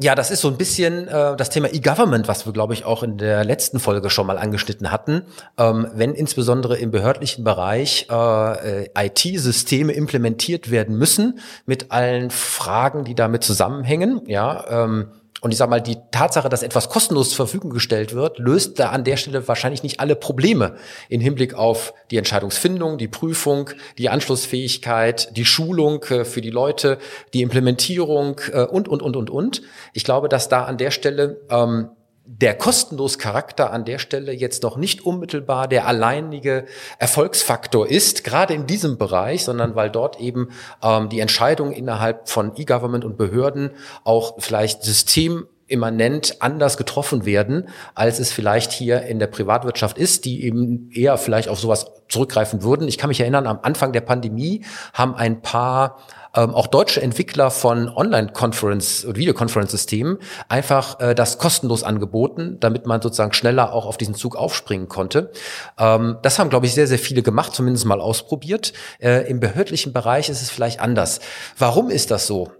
ja, 0.00 0.14
das 0.14 0.30
ist 0.30 0.40
so 0.40 0.48
ein 0.48 0.56
bisschen 0.56 1.08
äh, 1.08 1.36
das 1.36 1.50
Thema 1.50 1.68
E-Government, 1.72 2.28
was 2.28 2.46
wir, 2.46 2.52
glaube 2.52 2.74
ich, 2.74 2.84
auch 2.84 3.02
in 3.02 3.18
der 3.18 3.44
letzten 3.44 3.78
Folge 3.78 4.10
schon 4.10 4.26
mal 4.26 4.38
angeschnitten 4.38 4.90
hatten. 4.90 5.22
Ähm, 5.58 5.86
wenn 5.94 6.14
insbesondere 6.14 6.78
im 6.78 6.90
behördlichen 6.90 7.44
Bereich 7.44 8.06
äh, 8.10 8.88
IT-Systeme 8.96 9.92
implementiert 9.92 10.70
werden 10.70 10.96
müssen, 10.96 11.40
mit 11.66 11.90
allen 11.90 12.30
Fragen, 12.30 13.04
die 13.04 13.14
damit 13.14 13.44
zusammenhängen, 13.44 14.22
ja, 14.26 14.84
ähm, 14.84 15.08
und 15.42 15.50
ich 15.50 15.58
sage 15.58 15.70
mal, 15.70 15.80
die 15.80 15.98
Tatsache, 16.12 16.48
dass 16.48 16.62
etwas 16.62 16.88
kostenlos 16.88 17.30
zur 17.30 17.46
Verfügung 17.46 17.70
gestellt 17.70 18.14
wird, 18.14 18.38
löst 18.38 18.78
da 18.78 18.90
an 18.90 19.02
der 19.02 19.16
Stelle 19.16 19.48
wahrscheinlich 19.48 19.82
nicht 19.82 19.98
alle 19.98 20.14
Probleme 20.14 20.76
in 21.08 21.20
Hinblick 21.20 21.54
auf 21.54 21.94
die 22.12 22.16
Entscheidungsfindung, 22.16 22.96
die 22.96 23.08
Prüfung, 23.08 23.70
die 23.98 24.08
Anschlussfähigkeit, 24.08 25.36
die 25.36 25.44
Schulung 25.44 26.04
äh, 26.04 26.24
für 26.24 26.42
die 26.42 26.50
Leute, 26.50 26.98
die 27.34 27.42
Implementierung 27.42 28.40
äh, 28.52 28.62
und, 28.62 28.86
und, 28.86 29.02
und, 29.02 29.16
und, 29.16 29.30
und. 29.30 29.62
Ich 29.92 30.04
glaube, 30.04 30.28
dass 30.28 30.48
da 30.48 30.62
an 30.62 30.78
der 30.78 30.92
Stelle 30.92 31.40
ähm, 31.50 31.90
der 32.24 32.54
kostenlos 32.54 33.18
Charakter 33.18 33.72
an 33.72 33.84
der 33.84 33.98
Stelle 33.98 34.32
jetzt 34.32 34.62
noch 34.62 34.76
nicht 34.76 35.04
unmittelbar 35.04 35.66
der 35.66 35.86
alleinige 35.86 36.66
Erfolgsfaktor 36.98 37.88
ist, 37.88 38.22
gerade 38.22 38.54
in 38.54 38.66
diesem 38.66 38.96
Bereich, 38.96 39.44
sondern 39.44 39.74
weil 39.74 39.90
dort 39.90 40.20
eben 40.20 40.50
ähm, 40.82 41.08
die 41.08 41.20
Entscheidungen 41.20 41.72
innerhalb 41.72 42.28
von 42.28 42.52
E-Government 42.56 43.04
und 43.04 43.16
Behörden 43.16 43.70
auch 44.04 44.34
vielleicht 44.38 44.84
systemimmanent 44.84 46.36
anders 46.40 46.76
getroffen 46.76 47.24
werden, 47.24 47.68
als 47.94 48.20
es 48.20 48.30
vielleicht 48.30 48.70
hier 48.70 49.02
in 49.02 49.18
der 49.18 49.26
Privatwirtschaft 49.26 49.98
ist, 49.98 50.24
die 50.24 50.44
eben 50.44 50.90
eher 50.92 51.18
vielleicht 51.18 51.48
auf 51.48 51.58
sowas 51.58 51.86
zurückgreifen 52.08 52.62
würden. 52.62 52.86
Ich 52.86 52.98
kann 52.98 53.08
mich 53.08 53.20
erinnern, 53.20 53.48
am 53.48 53.58
Anfang 53.62 53.92
der 53.92 54.00
Pandemie 54.00 54.64
haben 54.92 55.16
ein 55.16 55.42
paar 55.42 55.98
ähm, 56.34 56.54
auch 56.54 56.66
deutsche 56.66 57.02
Entwickler 57.02 57.50
von 57.50 57.88
Online-Conference- 57.88 59.04
und 59.04 59.16
Videoconference-Systemen 59.16 60.18
einfach 60.48 61.00
äh, 61.00 61.14
das 61.14 61.38
kostenlos 61.38 61.82
angeboten, 61.82 62.58
damit 62.60 62.86
man 62.86 63.00
sozusagen 63.02 63.32
schneller 63.32 63.72
auch 63.72 63.86
auf 63.86 63.96
diesen 63.96 64.14
Zug 64.14 64.36
aufspringen 64.36 64.88
konnte. 64.88 65.30
Ähm, 65.78 66.18
das 66.22 66.38
haben, 66.38 66.50
glaube 66.50 66.66
ich, 66.66 66.74
sehr, 66.74 66.86
sehr 66.86 66.98
viele 66.98 67.22
gemacht, 67.22 67.54
zumindest 67.54 67.84
mal 67.84 68.00
ausprobiert. 68.00 68.72
Äh, 69.00 69.28
Im 69.28 69.40
behördlichen 69.40 69.92
Bereich 69.92 70.28
ist 70.28 70.42
es 70.42 70.50
vielleicht 70.50 70.80
anders. 70.80 71.20
Warum 71.58 71.90
ist 71.90 72.10
das 72.10 72.26
so? 72.26 72.50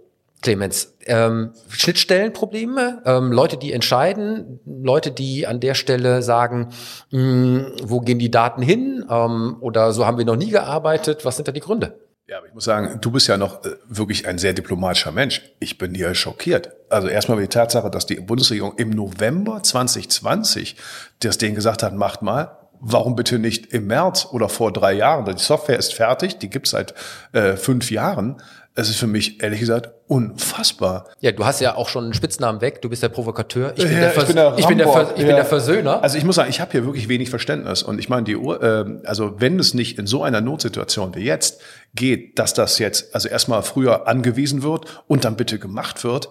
Clemens, 0.43 0.93
ähm, 1.05 1.53
Schnittstellenprobleme, 1.69 3.01
ähm, 3.05 3.31
Leute, 3.31 3.55
die 3.55 3.71
entscheiden, 3.71 4.59
Leute, 4.65 5.09
die 5.09 5.47
an 5.47 5.61
der 5.61 5.73
Stelle 5.73 6.21
sagen, 6.21 6.67
mh, 7.11 7.19
hm, 7.19 7.65
wo 7.83 8.01
gehen 8.01 8.19
die 8.19 8.29
Daten 8.29 8.61
hin 8.61 9.05
ähm, 9.09 9.55
oder 9.61 9.93
so 9.93 10.05
haben 10.05 10.17
wir 10.17 10.25
noch 10.25 10.35
nie 10.35 10.49
gearbeitet. 10.49 11.23
Was 11.23 11.37
sind 11.37 11.47
da 11.47 11.53
die 11.53 11.61
Gründe? 11.61 11.97
Ja, 12.25 12.37
aber 12.37 12.47
ich 12.47 12.53
muss 12.53 12.63
sagen, 12.63 13.01
du 13.01 13.11
bist 13.11 13.27
ja 13.27 13.35
noch 13.35 13.65
äh, 13.65 13.75
wirklich 13.85 14.27
ein 14.27 14.37
sehr 14.37 14.53
diplomatischer 14.53 15.11
Mensch. 15.11 15.41
Ich 15.59 15.77
bin 15.77 15.93
hier 15.93 16.15
schockiert. 16.15 16.71
Also 16.89 17.09
erstmal 17.09 17.39
die 17.39 17.47
Tatsache, 17.47 17.91
dass 17.91 18.05
die 18.05 18.15
Bundesregierung 18.15 18.75
im 18.77 18.91
November 18.91 19.61
2020 19.61 20.77
das 21.19 21.37
denen 21.37 21.55
gesagt 21.55 21.83
hat, 21.83 21.93
macht 21.93 22.21
mal. 22.21 22.57
Warum 22.79 23.15
bitte 23.15 23.39
nicht 23.39 23.67
im 23.67 23.87
März 23.87 24.27
oder 24.31 24.47
vor 24.49 24.71
drei 24.71 24.93
Jahren? 24.93 25.25
Die 25.25 25.37
Software 25.37 25.77
ist 25.77 25.93
fertig, 25.93 26.37
die 26.37 26.49
gibt's 26.49 26.71
seit 26.71 26.93
äh, 27.33 27.55
fünf 27.55 27.91
Jahren. 27.91 28.41
Es 28.75 28.89
ist 28.89 28.97
für 28.97 29.07
mich, 29.07 29.43
ehrlich 29.43 29.59
gesagt, 29.59 29.91
unfassbar. 30.07 31.07
Ja, 31.19 31.31
du 31.31 31.45
hast 31.45 31.59
ja 31.59 31.75
auch 31.75 31.87
schon 31.89 32.05
einen 32.05 32.13
Spitznamen 32.15 32.59
weg. 32.59 32.81
Du 32.81 32.89
bist 32.89 33.03
der 33.03 33.09
Provokateur. 33.09 33.73
Ich 33.75 33.83
bin, 33.83 33.93
ja, 33.93 33.99
der, 33.99 34.17
ich 34.17 34.25
bin, 34.25 34.35
der, 34.35 34.55
ich 34.57 34.67
bin, 34.67 34.77
der, 34.79 34.87
Vers 34.87 35.09
ich 35.13 35.21
ja. 35.21 35.27
bin 35.27 35.35
der 35.35 35.45
Versöhner. 35.45 36.01
Also 36.01 36.17
ich 36.17 36.23
muss 36.23 36.35
sagen, 36.35 36.49
ich 36.49 36.59
habe 36.59 36.71
hier 36.71 36.83
wirklich 36.83 37.07
wenig 37.07 37.29
Verständnis. 37.29 37.83
Und 37.83 37.99
ich 37.99 38.09
meine, 38.09 38.23
die 38.23 38.35
Uhr, 38.35 38.63
äh, 38.63 39.07
also 39.07 39.39
wenn 39.39 39.59
es 39.59 39.75
nicht 39.75 39.99
in 39.99 40.07
so 40.07 40.23
einer 40.23 40.41
Notsituation 40.41 41.13
wie 41.13 41.23
jetzt 41.23 41.61
geht, 41.93 42.39
dass 42.39 42.55
das 42.55 42.79
jetzt 42.79 43.13
also 43.13 43.29
erstmal 43.29 43.61
früher 43.61 44.07
angewiesen 44.07 44.63
wird 44.63 45.03
und 45.07 45.23
dann 45.23 45.35
bitte 45.35 45.59
gemacht 45.59 46.03
wird, 46.03 46.29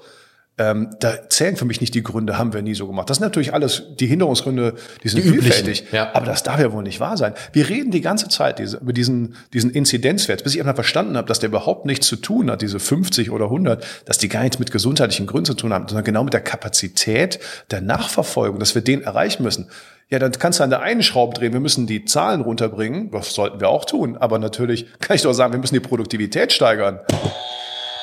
ähm, 0.58 0.90
da 1.00 1.28
zählen 1.30 1.56
für 1.56 1.64
mich 1.64 1.80
nicht 1.80 1.94
die 1.94 2.02
Gründe, 2.02 2.36
haben 2.36 2.52
wir 2.52 2.60
nie 2.60 2.74
so 2.74 2.86
gemacht. 2.86 3.08
Das 3.08 3.16
sind 3.16 3.24
natürlich 3.24 3.54
alles 3.54 3.84
die 3.98 4.06
Hinderungsgründe, 4.06 4.74
die 5.02 5.08
sind 5.08 5.24
die 5.24 5.30
vielfältig. 5.30 5.84
Ja. 5.92 6.14
Aber 6.14 6.26
das 6.26 6.42
darf 6.42 6.60
ja 6.60 6.72
wohl 6.72 6.82
nicht 6.82 7.00
wahr 7.00 7.16
sein. 7.16 7.32
Wir 7.52 7.70
reden 7.70 7.90
die 7.90 8.02
ganze 8.02 8.28
Zeit 8.28 8.58
diese, 8.58 8.76
über 8.76 8.92
diesen, 8.92 9.34
diesen 9.54 9.70
Inzidenzwert, 9.70 10.44
bis 10.44 10.54
ich 10.54 10.60
einmal 10.60 10.74
verstanden 10.74 11.16
habe, 11.16 11.26
dass 11.26 11.40
der 11.40 11.48
überhaupt 11.48 11.86
nichts 11.86 12.06
zu 12.06 12.16
tun 12.16 12.50
hat, 12.50 12.60
diese 12.60 12.80
50 12.80 13.30
oder 13.30 13.46
100, 13.46 13.84
dass 14.04 14.18
die 14.18 14.28
gar 14.28 14.42
nichts 14.42 14.58
mit 14.58 14.70
gesundheitlichen 14.70 15.26
Gründen 15.26 15.46
zu 15.46 15.54
tun 15.54 15.72
haben, 15.72 15.88
sondern 15.88 16.04
genau 16.04 16.22
mit 16.22 16.34
der 16.34 16.42
Kapazität 16.42 17.40
der 17.70 17.80
Nachverfolgung, 17.80 18.58
dass 18.58 18.74
wir 18.74 18.82
den 18.82 19.02
erreichen 19.02 19.42
müssen. 19.42 19.68
Ja, 20.10 20.18
dann 20.18 20.32
kannst 20.32 20.60
du 20.60 20.64
an 20.64 20.68
der 20.68 20.82
einen 20.82 21.02
Schraube 21.02 21.32
drehen, 21.32 21.54
wir 21.54 21.60
müssen 21.60 21.86
die 21.86 22.04
Zahlen 22.04 22.42
runterbringen, 22.42 23.10
das 23.10 23.32
sollten 23.32 23.60
wir 23.60 23.70
auch 23.70 23.86
tun, 23.86 24.18
aber 24.18 24.38
natürlich 24.38 24.86
kann 25.00 25.16
ich 25.16 25.22
doch 25.22 25.32
sagen, 25.32 25.54
wir 25.54 25.60
müssen 25.60 25.72
die 25.72 25.80
Produktivität 25.80 26.52
steigern. 26.52 27.00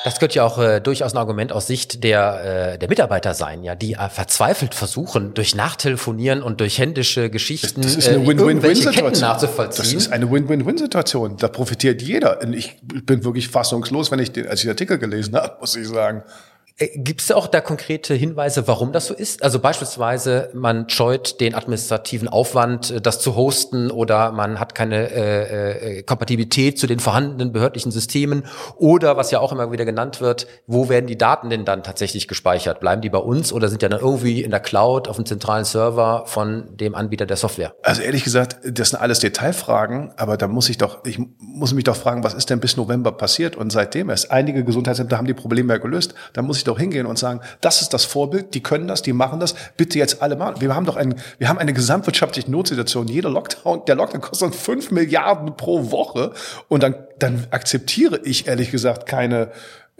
Das 0.04 0.18
könnte 0.18 0.36
ja 0.36 0.44
auch 0.44 0.58
äh, 0.58 0.80
durchaus 0.80 1.12
ein 1.12 1.18
Argument 1.18 1.52
aus 1.52 1.66
Sicht 1.66 2.04
der, 2.04 2.72
äh, 2.72 2.78
der 2.78 2.88
Mitarbeiter 2.88 3.34
sein, 3.34 3.62
ja, 3.62 3.74
die 3.74 3.94
äh, 3.94 4.08
verzweifelt 4.08 4.74
versuchen, 4.74 5.34
durch 5.34 5.54
Nachtelefonieren 5.54 6.42
und 6.42 6.60
durch 6.60 6.78
händische 6.78 7.28
Geschichten 7.28 7.82
das, 7.82 7.96
ist 7.96 8.08
eine 8.08 8.26
Win 8.26 8.38
-Win 8.38 8.60
-Win 8.60 8.74
-Situation. 8.74 9.20
nachzuvollziehen. 9.20 9.84
Das 9.84 9.92
ist 9.92 10.12
eine 10.12 10.30
Win-Win-Win-Situation. 10.30 11.36
Da 11.36 11.48
profitiert 11.48 12.00
jeder. 12.00 12.40
Und 12.40 12.54
ich 12.54 12.78
bin 12.82 13.24
wirklich 13.24 13.48
fassungslos, 13.48 14.10
wenn 14.10 14.20
ich 14.20 14.32
den, 14.32 14.46
als 14.46 14.60
ich 14.60 14.64
den 14.64 14.70
Artikel 14.70 14.98
gelesen 14.98 15.36
habe, 15.36 15.58
muss 15.60 15.76
ich 15.76 15.86
sagen. 15.86 16.22
Äh, 16.80 16.98
Gibt 16.98 17.20
es 17.20 17.30
auch 17.30 17.46
da 17.46 17.60
konkrete 17.60 18.14
Hinweise, 18.14 18.66
warum 18.66 18.92
das 18.92 19.06
so 19.06 19.14
ist? 19.14 19.42
Also 19.42 19.60
beispielsweise, 19.60 20.50
man 20.54 20.88
scheut 20.88 21.40
den 21.40 21.54
administrativen 21.54 22.26
Aufwand, 22.26 22.90
äh, 22.90 23.00
das 23.00 23.20
zu 23.20 23.36
hosten, 23.36 23.90
oder 23.90 24.32
man 24.32 24.58
hat 24.58 24.74
keine 24.74 25.10
äh, 25.10 25.98
äh, 25.98 26.02
Kompatibilität 26.02 26.78
zu 26.78 26.86
den 26.86 26.98
vorhandenen 26.98 27.52
behördlichen 27.52 27.92
Systemen, 27.92 28.44
oder 28.76 29.16
was 29.16 29.30
ja 29.30 29.40
auch 29.40 29.52
immer 29.52 29.70
wieder 29.70 29.84
genannt 29.84 30.20
wird, 30.20 30.46
wo 30.66 30.88
werden 30.88 31.06
die 31.06 31.18
Daten 31.18 31.50
denn 31.50 31.64
dann 31.64 31.82
tatsächlich 31.82 32.26
gespeichert? 32.26 32.80
Bleiben 32.80 33.02
die 33.02 33.10
bei 33.10 33.18
uns 33.18 33.52
oder 33.52 33.68
sind 33.68 33.82
die 33.82 33.88
dann 33.88 34.00
irgendwie 34.00 34.42
in 34.42 34.50
der 34.50 34.60
Cloud 34.60 35.06
auf 35.08 35.16
dem 35.16 35.26
zentralen 35.26 35.64
Server 35.64 36.24
von 36.26 36.76
dem 36.76 36.94
Anbieter 36.94 37.26
der 37.26 37.36
Software? 37.36 37.74
Also 37.82 38.02
ehrlich 38.02 38.24
gesagt, 38.24 38.56
das 38.64 38.90
sind 38.90 39.00
alles 39.00 39.20
Detailfragen, 39.20 40.12
aber 40.16 40.36
da 40.38 40.48
muss 40.48 40.68
ich 40.70 40.78
doch, 40.78 41.04
ich 41.04 41.18
muss 41.38 41.74
mich 41.74 41.84
doch 41.84 41.96
fragen, 41.96 42.24
was 42.24 42.34
ist 42.34 42.48
denn 42.48 42.60
bis 42.60 42.76
November 42.76 43.12
passiert? 43.12 43.56
Und 43.56 43.70
seitdem 43.70 44.08
erst 44.08 44.30
einige 44.30 44.64
Gesundheitsämter 44.64 45.18
haben 45.18 45.26
die 45.26 45.34
Probleme 45.34 45.74
ja 45.74 45.78
gelöst. 45.78 46.14
Da 46.32 46.42
muss 46.42 46.58
ich 46.58 46.64
doch 46.64 46.69
doch 46.70 46.78
hingehen 46.78 47.06
und 47.06 47.18
sagen, 47.18 47.40
das 47.60 47.82
ist 47.82 47.92
das 47.92 48.04
Vorbild, 48.04 48.54
die 48.54 48.62
können 48.62 48.88
das, 48.88 49.02
die 49.02 49.12
machen 49.12 49.40
das, 49.40 49.54
bitte 49.76 49.98
jetzt 49.98 50.22
alle 50.22 50.36
machen. 50.36 50.60
Wir 50.60 50.74
haben 50.74 50.86
doch 50.86 50.96
ein, 50.96 51.14
wir 51.38 51.48
haben 51.48 51.58
eine 51.58 51.72
gesamtwirtschaftliche 51.72 52.50
Notsituation. 52.50 53.08
Jeder 53.08 53.30
Lockdown, 53.30 53.84
der 53.86 53.96
Lockdown 53.96 54.20
kostet 54.20 54.54
fünf 54.54 54.90
Milliarden 54.90 55.56
pro 55.56 55.90
Woche 55.90 56.32
und 56.68 56.82
dann, 56.82 56.94
dann 57.18 57.46
akzeptiere 57.50 58.20
ich 58.24 58.46
ehrlich 58.46 58.70
gesagt 58.70 59.06
keine 59.06 59.50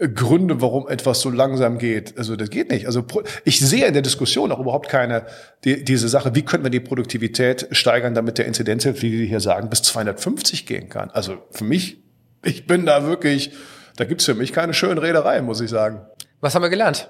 Gründe, 0.07 0.61
warum 0.61 0.87
etwas 0.87 1.21
so 1.21 1.29
langsam 1.29 1.77
geht. 1.77 2.17
Also 2.17 2.35
das 2.35 2.49
geht 2.49 2.71
nicht. 2.71 2.87
Also 2.87 3.05
ich 3.45 3.59
sehe 3.59 3.85
in 3.85 3.93
der 3.93 4.01
Diskussion 4.01 4.51
auch 4.51 4.59
überhaupt 4.59 4.89
keine 4.89 5.27
die, 5.63 5.83
diese 5.83 6.09
Sache, 6.09 6.33
wie 6.33 6.41
können 6.41 6.63
wir 6.63 6.71
die 6.71 6.79
Produktivität 6.79 7.67
steigern, 7.71 8.15
damit 8.15 8.39
der 8.39 8.45
Inzidenz, 8.47 8.83
wie 8.85 9.11
die 9.11 9.27
hier 9.27 9.39
sagen, 9.39 9.69
bis 9.69 9.83
250 9.83 10.65
gehen 10.65 10.89
kann. 10.89 11.11
Also 11.11 11.37
für 11.51 11.65
mich, 11.65 11.97
ich 12.43 12.65
bin 12.65 12.87
da 12.87 13.05
wirklich, 13.05 13.51
da 13.95 14.05
gibt's 14.05 14.25
für 14.25 14.33
mich 14.33 14.53
keine 14.53 14.73
schönen 14.73 14.97
Redereien, 14.97 15.45
muss 15.45 15.61
ich 15.61 15.69
sagen. 15.69 16.01
Was 16.41 16.55
haben 16.55 16.63
wir 16.63 16.69
gelernt? 16.69 17.07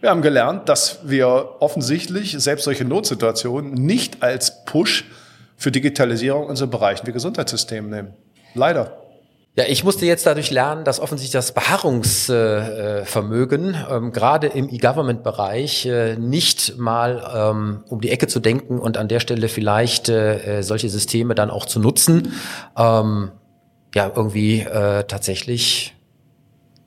Wir 0.00 0.10
haben 0.10 0.22
gelernt, 0.22 0.68
dass 0.68 1.00
wir 1.02 1.56
offensichtlich 1.60 2.36
selbst 2.38 2.64
solche 2.64 2.84
Notsituationen 2.84 3.72
nicht 3.72 4.22
als 4.22 4.64
Push 4.64 5.06
für 5.56 5.72
Digitalisierung 5.72 6.50
in 6.50 6.56
so 6.56 6.68
Bereichen 6.68 7.06
wie 7.06 7.12
Gesundheitssystem 7.12 7.88
nehmen. 7.88 8.12
Leider. 8.54 8.98
Ja, 9.54 9.64
ich 9.66 9.84
musste 9.84 10.04
jetzt 10.04 10.26
dadurch 10.26 10.50
lernen, 10.50 10.84
dass 10.84 11.00
offensichtlich 11.00 11.32
das 11.32 11.52
Beharrungsvermögen 11.52 13.74
äh, 13.74 13.84
ähm, 13.90 14.12
gerade 14.12 14.48
im 14.48 14.68
E-Government-Bereich 14.68 15.86
äh, 15.86 16.16
nicht 16.16 16.76
mal 16.76 17.24
ähm, 17.34 17.82
um 17.88 18.02
die 18.02 18.10
Ecke 18.10 18.26
zu 18.26 18.40
denken 18.40 18.78
und 18.78 18.98
an 18.98 19.08
der 19.08 19.20
Stelle 19.20 19.48
vielleicht 19.48 20.10
äh, 20.10 20.60
solche 20.60 20.90
Systeme 20.90 21.34
dann 21.34 21.48
auch 21.48 21.64
zu 21.64 21.80
nutzen, 21.80 22.34
ähm, 22.76 23.32
ja 23.94 24.12
irgendwie 24.14 24.60
äh, 24.60 25.04
tatsächlich 25.04 25.95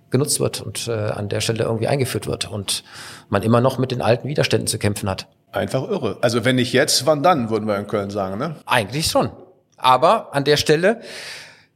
genutzt 0.10 0.39
wird 0.39 0.62
und 0.62 0.88
äh, 0.88 0.91
an 0.91 1.30
der 1.30 1.41
Stelle 1.41 1.63
irgendwie 1.63 1.88
eingeführt 1.88 2.28
wird 2.28 2.50
und 2.50 2.84
man 3.30 3.43
immer 3.43 3.62
noch 3.62 3.78
mit 3.78 3.91
den 3.91 4.02
alten 4.02 4.28
Widerständen 4.28 4.67
zu 4.67 4.80
kämpfen 4.80 5.10
hat. 5.10 5.28
Einfach 5.52 5.89
irre. 5.89 6.17
Also 6.22 6.45
wenn 6.45 6.56
nicht 6.56 6.74
jetzt, 6.74 7.06
wann 7.06 7.24
dann, 7.24 7.50
würden 7.50 7.67
wir 7.67 7.78
in 7.78 7.88
Köln 7.88 8.10
sagen, 8.10 8.38
ne? 8.38 8.56
Eigentlich 8.65 9.08
schon. 9.08 9.32
Aber 9.78 10.34
an 10.34 10.43
der 10.43 10.58
Stelle 10.58 11.02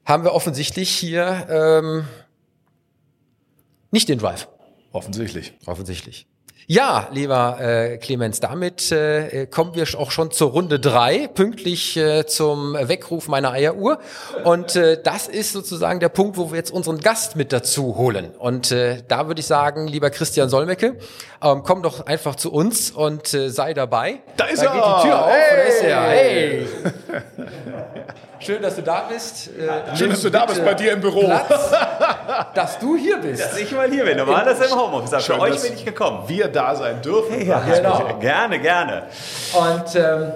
haben 0.05 0.23
wir 0.23 0.33
offensichtlich 0.33 0.89
hier 0.89 1.47
ähm, 1.49 2.05
nicht 3.91 4.09
den 4.09 4.19
Drive. 4.19 4.47
Offensichtlich. 4.91 5.53
Offensichtlich. 5.65 6.27
Ja, 6.67 7.09
lieber 7.11 7.57
äh, 7.59 7.97
Clemens, 7.97 8.39
damit 8.39 8.91
äh, 8.91 9.47
kommen 9.47 9.75
wir 9.75 9.85
auch 9.97 10.11
schon 10.11 10.31
zur 10.31 10.51
Runde 10.51 10.79
drei, 10.79 11.27
pünktlich 11.27 11.97
äh, 11.97 12.25
zum 12.25 12.73
Weckruf 12.73 13.27
meiner 13.27 13.51
Eieruhr. 13.51 13.99
Und 14.45 14.77
äh, 14.77 15.01
das 15.01 15.27
ist 15.27 15.51
sozusagen 15.51 15.99
der 15.99 16.07
Punkt, 16.09 16.37
wo 16.37 16.51
wir 16.51 16.57
jetzt 16.57 16.71
unseren 16.71 16.99
Gast 16.99 17.35
mit 17.35 17.51
dazu 17.51 17.97
holen. 17.97 18.31
Und 18.39 18.71
äh, 18.71 19.03
da 19.07 19.27
würde 19.27 19.41
ich 19.41 19.47
sagen, 19.47 19.87
lieber 19.87 20.09
Christian 20.09 20.47
Solmecke, 20.47 20.95
ähm, 21.43 21.63
komm 21.63 21.83
doch 21.83 22.05
einfach 22.05 22.35
zu 22.35 22.51
uns 22.51 22.91
und 22.91 23.33
äh, 23.33 23.49
sei 23.49 23.73
dabei. 23.73 24.21
Da 24.37 24.45
ist 24.45 24.63
da 24.63 24.67
er! 24.67 24.71
geht 24.73 24.83
die 24.83 25.07
Tür 25.07 25.25
auf, 25.25 25.31
Hey! 25.31 25.57
da 25.57 25.63
ist 25.63 25.83
er. 25.83 26.01
Hey! 26.03 26.67
Schön, 28.39 28.61
dass 28.61 28.75
du 28.75 28.81
da 28.83 29.07
bist. 29.09 29.49
Äh, 29.57 29.95
Schön, 29.95 30.09
dass 30.09 30.21
du 30.21 30.29
da 30.29 30.45
bist 30.45 30.63
bei 30.65 30.73
dir 30.73 30.91
im 30.93 30.99
Büro. 31.01 31.21
Platz, 31.23 31.47
dass 32.53 32.79
du 32.79 32.95
hier 32.95 33.17
bist. 33.17 33.43
Dass 33.43 33.57
ich 33.57 33.71
mal 33.71 33.89
hier 33.89 34.03
bin. 34.05 34.17
Normal 34.17 34.45
ist 34.47 34.59
er 34.61 34.67
im 34.71 34.77
Homeoffice. 34.79 35.13
Aber 35.13 35.21
Schön, 35.21 35.35
für 35.35 35.41
euch 35.41 35.61
bin 35.61 35.73
ich 35.73 35.85
gekommen. 35.85 36.23
Wir 36.27 36.47
da 36.47 36.75
sein 36.75 37.01
dürfen. 37.01 37.45
Ja, 37.45 37.59
Genau. 37.59 38.17
gerne, 38.19 38.59
gerne. 38.59 39.03
Und 39.53 39.95
ähm, 39.95 40.31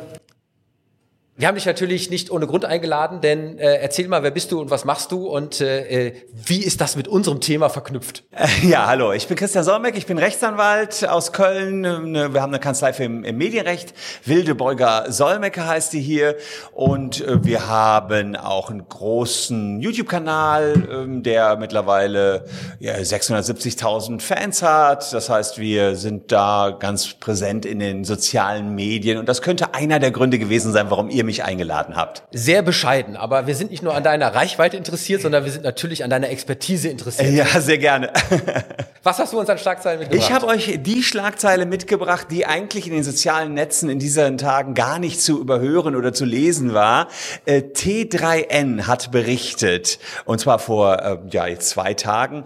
wir 1.37 1.47
haben 1.47 1.53
dich 1.53 1.67
natürlich 1.67 2.09
nicht 2.09 2.31
ohne 2.31 2.47
Grund 2.47 2.65
eingeladen, 2.65 3.21
denn 3.21 3.59
äh, 3.59 3.75
erzähl 3.75 4.07
mal, 4.07 4.23
wer 4.23 4.31
bist 4.31 4.51
du 4.51 4.59
und 4.59 4.71
was 4.71 4.85
machst 4.85 5.11
du 5.11 5.27
und 5.27 5.61
äh, 5.61 6.07
äh, 6.07 6.13
wie 6.33 6.63
ist 6.63 6.81
das 6.81 6.95
mit 6.95 7.07
unserem 7.07 7.41
Thema 7.41 7.69
verknüpft? 7.69 8.23
Äh, 8.31 8.47
Ja, 8.67 8.87
hallo, 8.87 9.13
ich 9.13 9.27
bin 9.27 9.37
Christian 9.37 9.63
Solmeck, 9.63 9.95
ich 9.95 10.07
bin 10.07 10.17
Rechtsanwalt 10.17 11.07
aus 11.07 11.33
Köln. 11.33 11.81
Ne, 11.81 12.33
Wir 12.33 12.41
haben 12.41 12.51
eine 12.51 12.59
Kanzlei 12.59 12.91
für 12.91 13.03
im, 13.03 13.23
im 13.23 13.37
Medienrecht. 13.37 13.93
Wildebeuger 14.25 15.11
Solmecke 15.11 15.67
heißt 15.67 15.93
die 15.93 16.01
hier. 16.01 16.37
Und 16.73 17.21
äh, 17.21 17.45
wir 17.45 17.67
haben 17.67 18.35
auch 18.35 18.71
einen 18.71 18.87
großen 18.89 19.79
YouTube-Kanal, 19.79 20.87
ähm, 20.91 21.21
der 21.21 21.55
mittlerweile 21.57 22.45
ja, 22.79 22.95
670.000 22.95 24.21
Fans 24.21 24.63
hat. 24.63 25.13
Das 25.13 25.29
heißt, 25.29 25.59
wir 25.59 25.95
sind 25.97 26.31
da 26.31 26.75
ganz 26.79 27.13
präsent 27.13 27.63
in 27.67 27.77
den 27.77 28.05
sozialen 28.05 28.73
Medien. 28.73 29.19
Und 29.19 29.29
das 29.29 29.43
könnte 29.43 29.75
einer 29.75 29.99
der 29.99 30.09
Gründe 30.09 30.39
gewesen 30.39 30.73
sein, 30.73 30.87
warum 30.89 31.11
ihr 31.11 31.26
mich 31.27 31.43
eingeladen 31.43 31.95
habt. 31.95 32.23
Sehr 32.31 32.63
bescheiden, 32.63 33.15
aber 33.15 33.45
wir 33.45 33.55
sind 33.55 33.69
nicht 33.69 33.83
nur 33.83 33.93
an 33.93 34.03
deiner 34.03 34.33
Reichweite 34.33 34.75
interessiert, 34.75 35.21
sondern 35.21 35.45
wir 35.45 35.51
sind 35.51 35.63
natürlich 35.63 36.03
an 36.03 36.09
deiner 36.09 36.29
Expertise 36.29 36.89
interessiert. 36.89 37.31
Ja, 37.31 37.61
sehr 37.61 37.77
gerne. 37.77 38.11
Was 39.03 39.19
hast 39.19 39.33
du 39.33 39.39
uns 39.39 39.49
an 39.49 39.57
Schlagzeilen 39.57 39.99
mitgebracht? 39.99 40.27
Ich 40.27 40.33
habe 40.33 40.47
euch 40.47 40.79
die 40.81 41.03
Schlagzeile 41.03 41.65
mitgebracht, 41.65 42.27
die 42.31 42.45
eigentlich 42.45 42.87
in 42.87 42.93
den 42.93 43.03
sozialen 43.03 43.53
Netzen 43.53 43.89
in 43.89 43.99
diesen 43.99 44.37
Tagen 44.37 44.73
gar 44.73 44.99
nicht 44.99 45.21
zu 45.21 45.39
überhören 45.39 45.95
oder 45.95 46.13
zu 46.13 46.25
lesen 46.25 46.73
war. 46.73 47.07
Äh, 47.45 47.61
T3N 47.61 48.87
hat 48.87 49.11
berichtet, 49.11 49.99
und 50.25 50.39
zwar 50.39 50.59
vor 50.59 50.99
äh, 50.99 51.17
ja, 51.29 51.47
jetzt 51.47 51.69
zwei 51.69 51.93
Tagen, 51.93 52.43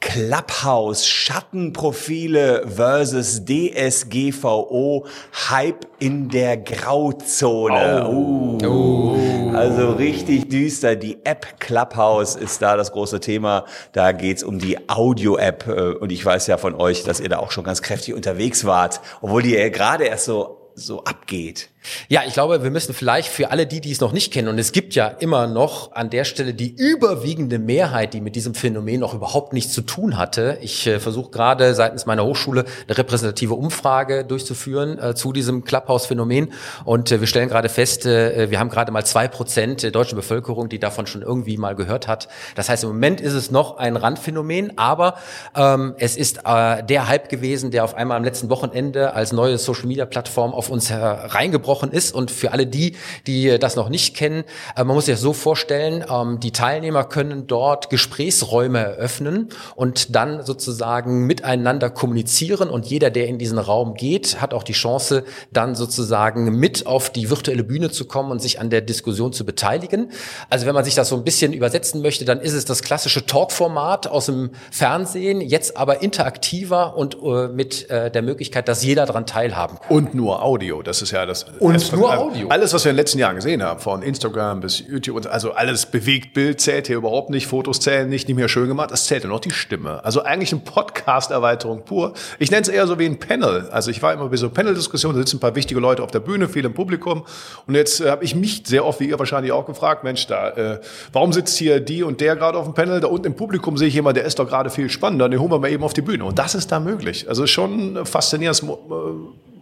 Clubhouse, 0.00 1.06
Schattenprofile 1.06 2.66
versus 2.68 3.44
DSGVO, 3.44 5.06
Hype 5.50 5.86
in 5.98 6.28
der 6.28 6.56
Grauzone. 6.58 8.08
Uh. 8.08 9.52
Also 9.54 9.92
richtig 9.92 10.48
düster. 10.48 10.96
Die 10.96 11.18
App 11.24 11.58
Clubhouse 11.60 12.36
ist 12.36 12.60
da 12.62 12.76
das 12.76 12.92
große 12.92 13.20
Thema. 13.20 13.64
Da 13.92 14.12
geht's 14.12 14.42
um 14.42 14.58
die 14.58 14.88
Audio-App. 14.88 15.66
äh, 15.66 15.94
Und 15.94 16.12
ich 16.12 16.24
weiß 16.24 16.46
ja 16.46 16.58
von 16.58 16.74
euch, 16.74 17.02
dass 17.04 17.20
ihr 17.20 17.28
da 17.28 17.38
auch 17.38 17.50
schon 17.50 17.64
ganz 17.64 17.82
kräftig 17.82 18.14
unterwegs 18.14 18.64
wart, 18.64 19.00
obwohl 19.22 19.42
die 19.42 19.54
ja 19.54 19.68
gerade 19.70 20.04
erst 20.04 20.26
so 20.26 20.62
so 20.78 21.02
abgeht. 21.04 21.70
Ja, 22.08 22.22
ich 22.26 22.34
glaube, 22.34 22.62
wir 22.62 22.70
müssen 22.70 22.94
vielleicht 22.94 23.28
für 23.28 23.50
alle 23.50 23.66
die, 23.66 23.80
die 23.80 23.92
es 23.92 24.00
noch 24.00 24.12
nicht 24.12 24.32
kennen, 24.32 24.48
und 24.48 24.58
es 24.58 24.72
gibt 24.72 24.94
ja 24.94 25.08
immer 25.08 25.46
noch 25.46 25.92
an 25.92 26.10
der 26.10 26.24
Stelle 26.24 26.54
die 26.54 26.74
überwiegende 26.74 27.58
Mehrheit, 27.58 28.14
die 28.14 28.20
mit 28.20 28.36
diesem 28.36 28.54
Phänomen 28.54 29.00
noch 29.00 29.14
überhaupt 29.14 29.52
nichts 29.52 29.72
zu 29.72 29.82
tun 29.82 30.18
hatte. 30.18 30.58
Ich 30.60 30.86
äh, 30.86 31.00
versuche 31.00 31.30
gerade 31.30 31.74
seitens 31.74 32.06
meiner 32.06 32.24
Hochschule 32.24 32.64
eine 32.86 32.98
repräsentative 32.98 33.54
Umfrage 33.54 34.24
durchzuführen 34.24 34.98
äh, 34.98 35.14
zu 35.14 35.32
diesem 35.32 35.64
Clubhouse-Phänomen. 35.64 36.52
Und 36.84 37.12
äh, 37.12 37.20
wir 37.20 37.26
stellen 37.26 37.48
gerade 37.48 37.68
fest, 37.68 38.06
äh, 38.06 38.50
wir 38.50 38.58
haben 38.58 38.70
gerade 38.70 38.92
mal 38.92 39.04
zwei 39.04 39.28
Prozent 39.28 39.82
der 39.82 39.90
deutschen 39.90 40.16
Bevölkerung, 40.16 40.68
die 40.68 40.78
davon 40.78 41.06
schon 41.06 41.22
irgendwie 41.22 41.56
mal 41.56 41.74
gehört 41.74 42.08
hat. 42.08 42.28
Das 42.54 42.68
heißt, 42.68 42.84
im 42.84 42.90
Moment 42.90 43.20
ist 43.20 43.34
es 43.34 43.50
noch 43.50 43.76
ein 43.76 43.96
Randphänomen, 43.96 44.76
aber 44.76 45.16
ähm, 45.54 45.94
es 45.98 46.16
ist 46.16 46.40
äh, 46.44 46.82
der 46.82 47.08
Hype 47.08 47.28
gewesen, 47.28 47.70
der 47.70 47.84
auf 47.84 47.94
einmal 47.94 48.16
am 48.16 48.24
letzten 48.24 48.48
Wochenende 48.50 49.14
als 49.14 49.32
neue 49.32 49.58
Social-Media-Plattform 49.58 50.52
auf 50.52 50.70
uns 50.70 50.90
hereingebrochen 50.90 51.75
ist. 51.84 52.14
Und 52.14 52.30
für 52.30 52.52
alle 52.52 52.66
die, 52.66 52.96
die 53.26 53.58
das 53.58 53.76
noch 53.76 53.88
nicht 53.88 54.16
kennen, 54.16 54.44
äh, 54.76 54.84
man 54.84 54.94
muss 54.94 55.06
sich 55.06 55.14
das 55.14 55.20
so 55.20 55.32
vorstellen, 55.32 56.04
ähm, 56.10 56.40
die 56.40 56.52
Teilnehmer 56.52 57.04
können 57.04 57.46
dort 57.46 57.90
Gesprächsräume 57.90 58.78
eröffnen 58.78 59.48
und 59.74 60.14
dann 60.14 60.44
sozusagen 60.44 61.26
miteinander 61.26 61.90
kommunizieren. 61.90 62.68
Und 62.68 62.86
jeder, 62.86 63.10
der 63.10 63.26
in 63.26 63.38
diesen 63.38 63.58
Raum 63.58 63.94
geht, 63.94 64.40
hat 64.40 64.54
auch 64.54 64.62
die 64.62 64.72
Chance, 64.72 65.24
dann 65.52 65.74
sozusagen 65.74 66.58
mit 66.58 66.86
auf 66.86 67.10
die 67.10 67.30
virtuelle 67.30 67.64
Bühne 67.64 67.90
zu 67.90 68.04
kommen 68.04 68.30
und 68.30 68.40
sich 68.40 68.60
an 68.60 68.70
der 68.70 68.80
Diskussion 68.80 69.32
zu 69.32 69.44
beteiligen. 69.44 70.10
Also 70.50 70.66
wenn 70.66 70.74
man 70.74 70.84
sich 70.84 70.94
das 70.94 71.08
so 71.08 71.16
ein 71.16 71.24
bisschen 71.24 71.52
übersetzen 71.52 72.02
möchte, 72.02 72.24
dann 72.24 72.40
ist 72.40 72.52
es 72.52 72.64
das 72.64 72.82
klassische 72.82 73.26
Talk-Format 73.26 74.06
aus 74.06 74.26
dem 74.26 74.50
Fernsehen, 74.70 75.40
jetzt 75.40 75.76
aber 75.76 76.02
interaktiver 76.02 76.96
und 76.96 77.16
äh, 77.22 77.48
mit 77.48 77.88
äh, 77.90 78.10
der 78.10 78.22
Möglichkeit, 78.22 78.68
dass 78.68 78.82
jeder 78.82 79.06
daran 79.06 79.26
teilhaben 79.26 79.78
kann. 79.78 79.96
Und 79.96 80.14
nur 80.14 80.42
Audio, 80.42 80.82
das 80.82 81.02
ist 81.02 81.10
ja 81.10 81.26
das. 81.26 81.46
Das- 81.74 81.92
nur 81.92 82.16
Audio. 82.16 82.48
Alles, 82.48 82.72
was 82.72 82.84
wir 82.84 82.90
in 82.90 82.96
den 82.96 83.00
letzten 83.02 83.18
Jahren 83.18 83.36
gesehen 83.36 83.62
haben, 83.62 83.80
von 83.80 84.02
Instagram 84.02 84.60
bis 84.60 84.80
YouTube, 84.86 85.16
und 85.16 85.26
also 85.26 85.52
alles 85.52 85.86
bewegt 85.86 86.34
Bild 86.34 86.60
zählt 86.60 86.86
hier 86.86 86.96
überhaupt 86.96 87.30
nicht, 87.30 87.46
Fotos 87.46 87.80
zählen 87.80 88.08
nicht, 88.08 88.28
nicht 88.28 88.36
mehr 88.36 88.48
schön 88.48 88.68
gemacht, 88.68 88.90
es 88.92 89.06
zählt 89.06 89.24
nur 89.24 89.32
noch 89.32 89.40
die 89.40 89.50
Stimme. 89.50 90.04
Also 90.04 90.22
eigentlich 90.22 90.52
eine 90.52 90.60
Podcast-Erweiterung 90.62 91.84
pur. 91.84 92.12
Ich 92.38 92.50
nenne 92.50 92.62
es 92.62 92.68
eher 92.68 92.86
so 92.86 92.98
wie 92.98 93.06
ein 93.06 93.18
Panel. 93.18 93.68
Also 93.70 93.90
ich 93.90 94.02
war 94.02 94.12
immer 94.12 94.28
bei 94.28 94.36
so 94.36 94.50
Panel-Diskussionen, 94.50 95.14
da 95.16 95.20
sitzen 95.20 95.36
ein 95.36 95.40
paar 95.40 95.54
wichtige 95.54 95.80
Leute 95.80 96.02
auf 96.02 96.10
der 96.10 96.20
Bühne, 96.20 96.48
viel 96.48 96.64
im 96.64 96.74
Publikum. 96.74 97.24
Und 97.66 97.74
jetzt 97.74 98.00
äh, 98.00 98.10
habe 98.10 98.24
ich 98.24 98.34
mich 98.34 98.62
sehr 98.66 98.84
oft, 98.84 99.00
wie 99.00 99.08
ihr 99.08 99.18
wahrscheinlich 99.18 99.52
auch 99.52 99.66
gefragt, 99.66 100.04
Mensch, 100.04 100.26
da, 100.26 100.50
äh, 100.50 100.80
warum 101.12 101.32
sitzt 101.32 101.56
hier 101.58 101.80
die 101.80 102.02
und 102.02 102.20
der 102.20 102.36
gerade 102.36 102.58
auf 102.58 102.64
dem 102.64 102.74
Panel? 102.74 103.00
Da 103.00 103.08
unten 103.08 103.26
im 103.26 103.34
Publikum 103.34 103.76
sehe 103.76 103.88
ich 103.88 103.94
jemanden, 103.94 104.16
der 104.16 104.24
ist 104.24 104.38
doch 104.38 104.48
gerade 104.48 104.70
viel 104.70 104.88
spannender, 104.90 105.28
den 105.28 105.40
holen 105.40 105.50
wir 105.50 105.58
mal 105.58 105.70
eben 105.70 105.84
auf 105.84 105.94
die 105.94 106.02
Bühne. 106.02 106.24
Und 106.24 106.38
das 106.38 106.54
ist 106.54 106.70
da 106.72 106.80
möglich. 106.80 107.28
Also 107.28 107.46
schon 107.46 107.96
ein 107.96 108.06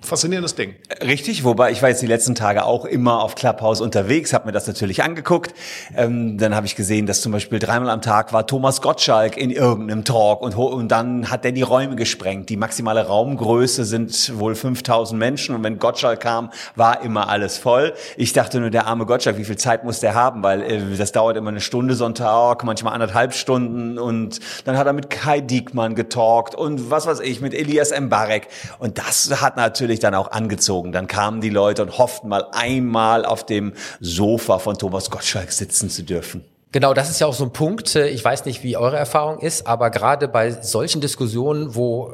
faszinierendes, 0.04 0.54
Ding. 0.54 0.74
Richtig, 1.00 1.44
wobei 1.44 1.70
ich 1.70 1.82
war 1.82 1.88
jetzt 1.88 2.02
die 2.02 2.06
letzten 2.06 2.34
Tage 2.34 2.64
auch 2.64 2.84
immer 2.84 3.20
auf 3.22 3.34
Clubhouse 3.34 3.80
unterwegs, 3.80 4.32
habe 4.32 4.46
mir 4.46 4.52
das 4.52 4.66
natürlich 4.66 5.02
angeguckt. 5.02 5.54
Ähm, 5.96 6.38
dann 6.38 6.54
habe 6.54 6.66
ich 6.66 6.76
gesehen, 6.76 7.06
dass 7.06 7.20
zum 7.20 7.32
Beispiel 7.32 7.58
dreimal 7.58 7.90
am 7.90 8.02
Tag 8.02 8.32
war 8.32 8.46
Thomas 8.46 8.80
Gottschalk 8.82 9.36
in 9.36 9.50
irgendeinem 9.50 10.04
Talk 10.04 10.42
und, 10.42 10.54
und 10.54 10.88
dann 10.88 11.30
hat 11.30 11.44
er 11.44 11.52
die 11.52 11.62
Räume 11.62 11.96
gesprengt. 11.96 12.48
Die 12.50 12.56
maximale 12.56 13.06
Raumgröße 13.06 13.84
sind 13.84 14.38
wohl 14.38 14.54
5000 14.54 15.18
Menschen 15.18 15.54
und 15.54 15.64
wenn 15.64 15.78
Gottschalk 15.78 16.20
kam, 16.20 16.50
war 16.76 17.02
immer 17.02 17.28
alles 17.28 17.58
voll. 17.58 17.94
Ich 18.16 18.32
dachte 18.32 18.60
nur, 18.60 18.70
der 18.70 18.86
arme 18.86 19.06
Gottschalk, 19.06 19.38
wie 19.38 19.44
viel 19.44 19.58
Zeit 19.58 19.84
muss 19.84 20.00
der 20.00 20.14
haben, 20.14 20.42
weil 20.42 20.62
äh, 20.62 20.96
das 20.96 21.12
dauert 21.12 21.36
immer 21.36 21.50
eine 21.50 21.60
Stunde 21.60 21.94
so 21.94 22.04
ein 22.04 22.14
Talk, 22.14 22.64
manchmal 22.64 22.94
anderthalb 22.94 23.34
Stunden 23.34 23.98
und 23.98 24.40
dann 24.64 24.76
hat 24.76 24.86
er 24.86 24.92
mit 24.92 25.10
Kai 25.10 25.40
Diekmann 25.40 25.94
getalkt 25.94 26.54
und 26.54 26.90
was 26.90 27.06
weiß 27.06 27.20
ich, 27.20 27.40
mit 27.40 27.54
Elias 27.54 27.92
Mbarek 27.98 28.48
und 28.78 28.98
das 28.98 29.40
hat 29.40 29.56
natürlich 29.56 29.93
dann 30.00 30.14
auch 30.14 30.30
angezogen. 30.30 30.92
Dann 30.92 31.06
kamen 31.06 31.40
die 31.40 31.50
Leute 31.50 31.82
und 31.82 31.98
hofften 31.98 32.28
mal 32.28 32.46
einmal 32.52 33.24
auf 33.24 33.46
dem 33.46 33.72
Sofa 34.00 34.58
von 34.58 34.76
Thomas 34.76 35.10
Gottschalk 35.10 35.52
sitzen 35.52 35.90
zu 35.90 36.02
dürfen. 36.02 36.44
Genau, 36.72 36.92
das 36.92 37.08
ist 37.08 37.20
ja 37.20 37.28
auch 37.28 37.34
so 37.34 37.44
ein 37.44 37.52
Punkt. 37.52 37.94
Ich 37.94 38.24
weiß 38.24 38.46
nicht, 38.46 38.64
wie 38.64 38.76
eure 38.76 38.96
Erfahrung 38.96 39.38
ist, 39.38 39.66
aber 39.66 39.90
gerade 39.90 40.26
bei 40.26 40.50
solchen 40.50 41.00
Diskussionen, 41.00 41.76
wo 41.76 42.12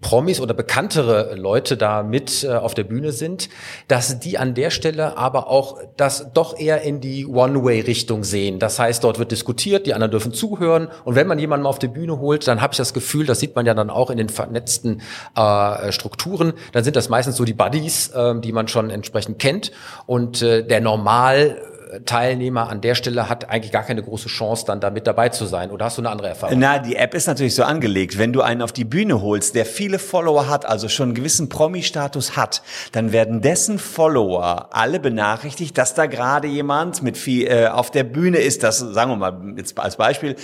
Promis 0.00 0.40
oder 0.40 0.54
bekanntere 0.54 1.34
Leute 1.34 1.76
da 1.76 2.02
mit 2.02 2.44
äh, 2.44 2.48
auf 2.48 2.74
der 2.74 2.84
Bühne 2.84 3.12
sind, 3.12 3.48
dass 3.88 4.20
die 4.20 4.38
an 4.38 4.54
der 4.54 4.70
Stelle 4.70 5.16
aber 5.16 5.48
auch 5.48 5.80
das 5.96 6.32
doch 6.32 6.58
eher 6.58 6.82
in 6.82 7.00
die 7.00 7.26
One-Way-Richtung 7.26 8.22
sehen. 8.22 8.58
Das 8.58 8.78
heißt, 8.78 9.02
dort 9.02 9.18
wird 9.18 9.32
diskutiert, 9.32 9.86
die 9.86 9.94
anderen 9.94 10.12
dürfen 10.12 10.32
zuhören 10.32 10.88
und 11.04 11.16
wenn 11.16 11.26
man 11.26 11.38
jemanden 11.38 11.64
mal 11.64 11.70
auf 11.70 11.80
die 11.80 11.88
Bühne 11.88 12.20
holt, 12.20 12.46
dann 12.46 12.60
habe 12.60 12.72
ich 12.72 12.78
das 12.78 12.94
Gefühl, 12.94 13.26
das 13.26 13.40
sieht 13.40 13.56
man 13.56 13.66
ja 13.66 13.74
dann 13.74 13.90
auch 13.90 14.10
in 14.10 14.18
den 14.18 14.28
vernetzten 14.28 15.02
äh, 15.34 15.90
Strukturen, 15.90 16.52
dann 16.72 16.84
sind 16.84 16.94
das 16.94 17.08
meistens 17.08 17.36
so 17.36 17.44
die 17.44 17.54
Buddies, 17.54 18.08
äh, 18.08 18.38
die 18.40 18.52
man 18.52 18.68
schon 18.68 18.90
entsprechend 18.90 19.38
kennt 19.40 19.72
und 20.06 20.42
äh, 20.42 20.64
der 20.64 20.80
Normal 20.80 21.60
Teilnehmer 22.04 22.68
an 22.68 22.80
der 22.80 22.94
Stelle 22.94 23.28
hat 23.28 23.48
eigentlich 23.48 23.72
gar 23.72 23.82
keine 23.82 24.02
große 24.02 24.28
Chance, 24.28 24.64
dann 24.66 24.80
da 24.80 24.90
mit 24.90 25.06
dabei 25.06 25.28
zu 25.28 25.46
sein. 25.46 25.70
Oder 25.70 25.86
hast 25.86 25.98
du 25.98 26.02
eine 26.02 26.10
andere 26.10 26.28
Erfahrung? 26.28 26.58
Na, 26.58 26.78
die 26.78 26.96
App 26.96 27.14
ist 27.14 27.26
natürlich 27.26 27.54
so 27.54 27.62
angelegt. 27.62 28.18
Wenn 28.18 28.32
du 28.32 28.42
einen 28.42 28.62
auf 28.62 28.72
die 28.72 28.84
Bühne 28.84 29.20
holst, 29.22 29.54
der 29.54 29.66
viele 29.66 29.98
Follower 29.98 30.48
hat, 30.48 30.66
also 30.66 30.88
schon 30.88 31.08
einen 31.08 31.14
gewissen 31.14 31.48
Promi-Status 31.48 32.36
hat, 32.36 32.62
dann 32.92 33.12
werden 33.12 33.40
dessen 33.40 33.78
Follower 33.78 34.68
alle 34.72 35.00
benachrichtigt, 35.00 35.76
dass 35.78 35.94
da 35.94 36.06
gerade 36.06 36.48
jemand 36.48 37.02
mit 37.02 37.16
viel 37.16 37.46
äh, 37.46 37.68
auf 37.68 37.90
der 37.90 38.04
Bühne 38.04 38.38
ist. 38.38 38.62
Das 38.62 38.78
sagen 38.78 39.10
wir 39.10 39.16
mal 39.16 39.54
jetzt 39.56 39.78
als 39.78 39.96
Beispiel. 39.96 40.36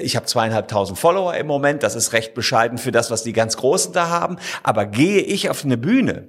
Ich 0.00 0.16
habe 0.16 0.26
zweieinhalbtausend 0.26 0.98
Follower 0.98 1.34
im 1.34 1.46
Moment. 1.46 1.82
Das 1.82 1.94
ist 1.94 2.12
recht 2.12 2.34
bescheiden 2.34 2.78
für 2.78 2.92
das, 2.92 3.10
was 3.10 3.22
die 3.22 3.32
ganz 3.32 3.56
Großen 3.56 3.92
da 3.92 4.08
haben. 4.08 4.36
Aber 4.62 4.86
gehe 4.86 5.20
ich 5.20 5.50
auf 5.50 5.64
eine 5.64 5.76
Bühne, 5.76 6.28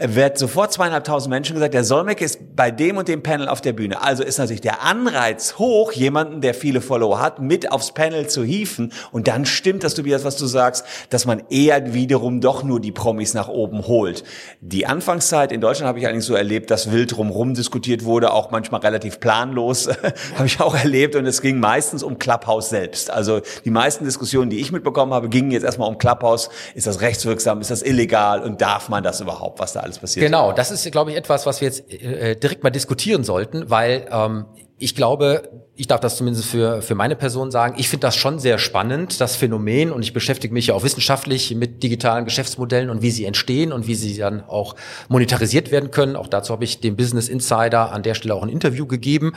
wird 0.00 0.38
sofort 0.38 0.72
zweieinhalbtausend 0.72 1.30
Menschen 1.30 1.54
gesagt, 1.54 1.74
der 1.74 1.84
Solmecke 1.84 2.24
ist 2.24 2.56
bei 2.56 2.70
dem 2.70 2.96
und 2.96 3.08
dem 3.08 3.22
Panel 3.22 3.48
auf 3.48 3.60
der 3.60 3.72
Bühne. 3.72 4.00
Also 4.08 4.22
ist 4.22 4.38
natürlich 4.38 4.62
der 4.62 4.82
Anreiz 4.82 5.58
hoch, 5.58 5.92
jemanden, 5.92 6.40
der 6.40 6.54
viele 6.54 6.80
Follower 6.80 7.20
hat, 7.20 7.40
mit 7.40 7.70
aufs 7.70 7.92
Panel 7.92 8.26
zu 8.26 8.42
hieven. 8.42 8.90
Und 9.12 9.28
dann 9.28 9.44
stimmt 9.44 9.84
das, 9.84 9.92
Tobias, 9.92 10.24
was 10.24 10.38
du 10.38 10.46
sagst, 10.46 10.86
dass 11.10 11.26
man 11.26 11.42
eher 11.50 11.92
wiederum 11.92 12.40
doch 12.40 12.62
nur 12.62 12.80
die 12.80 12.90
Promis 12.90 13.34
nach 13.34 13.48
oben 13.48 13.86
holt. 13.86 14.24
Die 14.62 14.86
Anfangszeit 14.86 15.52
in 15.52 15.60
Deutschland 15.60 15.88
habe 15.88 15.98
ich 15.98 16.06
eigentlich 16.06 16.24
so 16.24 16.34
erlebt, 16.34 16.70
dass 16.70 16.90
wild 16.90 17.14
drumherum 17.14 17.52
diskutiert 17.52 18.02
wurde, 18.06 18.32
auch 18.32 18.50
manchmal 18.50 18.80
relativ 18.80 19.20
planlos, 19.20 19.90
habe 20.36 20.46
ich 20.46 20.58
auch 20.58 20.74
erlebt. 20.74 21.14
Und 21.14 21.26
es 21.26 21.42
ging 21.42 21.60
meistens 21.60 22.02
um 22.02 22.18
Clubhouse 22.18 22.70
selbst. 22.70 23.10
Also 23.10 23.42
die 23.66 23.70
meisten 23.70 24.06
Diskussionen, 24.06 24.48
die 24.48 24.58
ich 24.58 24.72
mitbekommen 24.72 25.12
habe, 25.12 25.28
gingen 25.28 25.50
jetzt 25.50 25.64
erstmal 25.64 25.86
um 25.86 25.98
Clubhouse. 25.98 26.48
Ist 26.74 26.86
das 26.86 27.02
rechtswirksam? 27.02 27.60
Ist 27.60 27.70
das 27.70 27.82
illegal? 27.82 28.40
Und 28.42 28.62
darf 28.62 28.88
man 28.88 29.02
das 29.02 29.20
überhaupt, 29.20 29.58
was 29.58 29.74
da 29.74 29.80
alles 29.80 29.98
passiert? 29.98 30.24
Genau, 30.24 30.52
das 30.52 30.70
ist, 30.70 30.90
glaube 30.90 31.10
ich, 31.10 31.18
etwas, 31.18 31.44
was 31.44 31.60
wir 31.60 31.68
jetzt 31.68 31.92
äh, 31.92 32.36
direkt 32.36 32.62
mal 32.64 32.70
diskutieren 32.70 33.22
sollten, 33.22 33.68
weil 33.68 33.97
ähm, 34.10 34.46
ich 34.80 34.94
glaube, 34.94 35.66
ich 35.74 35.88
darf 35.88 36.00
das 36.00 36.16
zumindest 36.16 36.46
für, 36.46 36.82
für 36.82 36.94
meine 36.94 37.16
Person 37.16 37.50
sagen, 37.50 37.74
ich 37.78 37.88
finde 37.88 38.06
das 38.06 38.14
schon 38.16 38.38
sehr 38.38 38.58
spannend, 38.58 39.20
das 39.20 39.34
Phänomen, 39.34 39.90
und 39.90 40.02
ich 40.02 40.12
beschäftige 40.12 40.54
mich 40.54 40.68
ja 40.68 40.74
auch 40.74 40.84
wissenschaftlich 40.84 41.54
mit 41.56 41.82
digitalen 41.82 42.24
Geschäftsmodellen 42.24 42.88
und 42.88 43.02
wie 43.02 43.10
sie 43.10 43.24
entstehen 43.24 43.72
und 43.72 43.88
wie 43.88 43.96
sie 43.96 44.16
dann 44.16 44.44
auch 44.44 44.76
monetarisiert 45.08 45.72
werden 45.72 45.90
können. 45.90 46.14
Auch 46.14 46.28
dazu 46.28 46.52
habe 46.52 46.62
ich 46.62 46.80
dem 46.80 46.94
Business 46.94 47.28
Insider 47.28 47.92
an 47.92 48.04
der 48.04 48.14
Stelle 48.14 48.34
auch 48.34 48.42
ein 48.42 48.48
Interview 48.48 48.86
gegeben. 48.86 49.32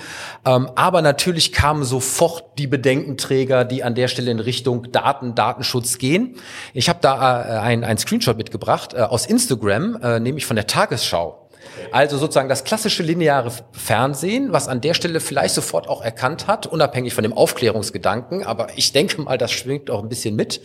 Ähm, 0.45 0.69
aber 0.75 1.01
natürlich 1.01 1.51
kamen 1.51 1.83
sofort 1.83 2.59
die 2.59 2.67
Bedenkenträger, 2.67 3.65
die 3.65 3.83
an 3.83 3.95
der 3.95 4.07
Stelle 4.07 4.29
in 4.29 4.39
Richtung 4.39 4.91
Daten, 4.91 5.33
Datenschutz 5.33 5.97
gehen. 5.97 6.35
Ich 6.73 6.87
habe 6.87 6.99
da 7.01 7.41
äh, 7.41 7.59
ein, 7.59 7.83
ein 7.83 7.97
Screenshot 7.97 8.37
mitgebracht 8.37 8.93
äh, 8.93 9.01
aus 9.01 9.25
Instagram, 9.25 9.97
äh, 10.01 10.19
nämlich 10.19 10.45
von 10.45 10.55
der 10.55 10.67
Tagesschau. 10.67 11.40
Also 11.91 12.17
sozusagen 12.17 12.49
das 12.49 12.63
klassische 12.63 13.03
lineare 13.03 13.51
Fernsehen, 13.71 14.53
was 14.53 14.67
an 14.67 14.81
der 14.81 14.93
Stelle 14.93 15.19
vielleicht 15.19 15.55
sofort 15.55 15.87
auch 15.87 16.01
erkannt 16.01 16.47
hat, 16.47 16.67
unabhängig 16.67 17.13
von 17.13 17.23
dem 17.23 17.33
Aufklärungsgedanken, 17.33 18.45
aber 18.45 18.67
ich 18.75 18.91
denke 18.93 19.21
mal, 19.21 19.37
das 19.37 19.51
schwingt 19.51 19.89
auch 19.89 20.01
ein 20.03 20.09
bisschen 20.09 20.35
mit. 20.35 20.61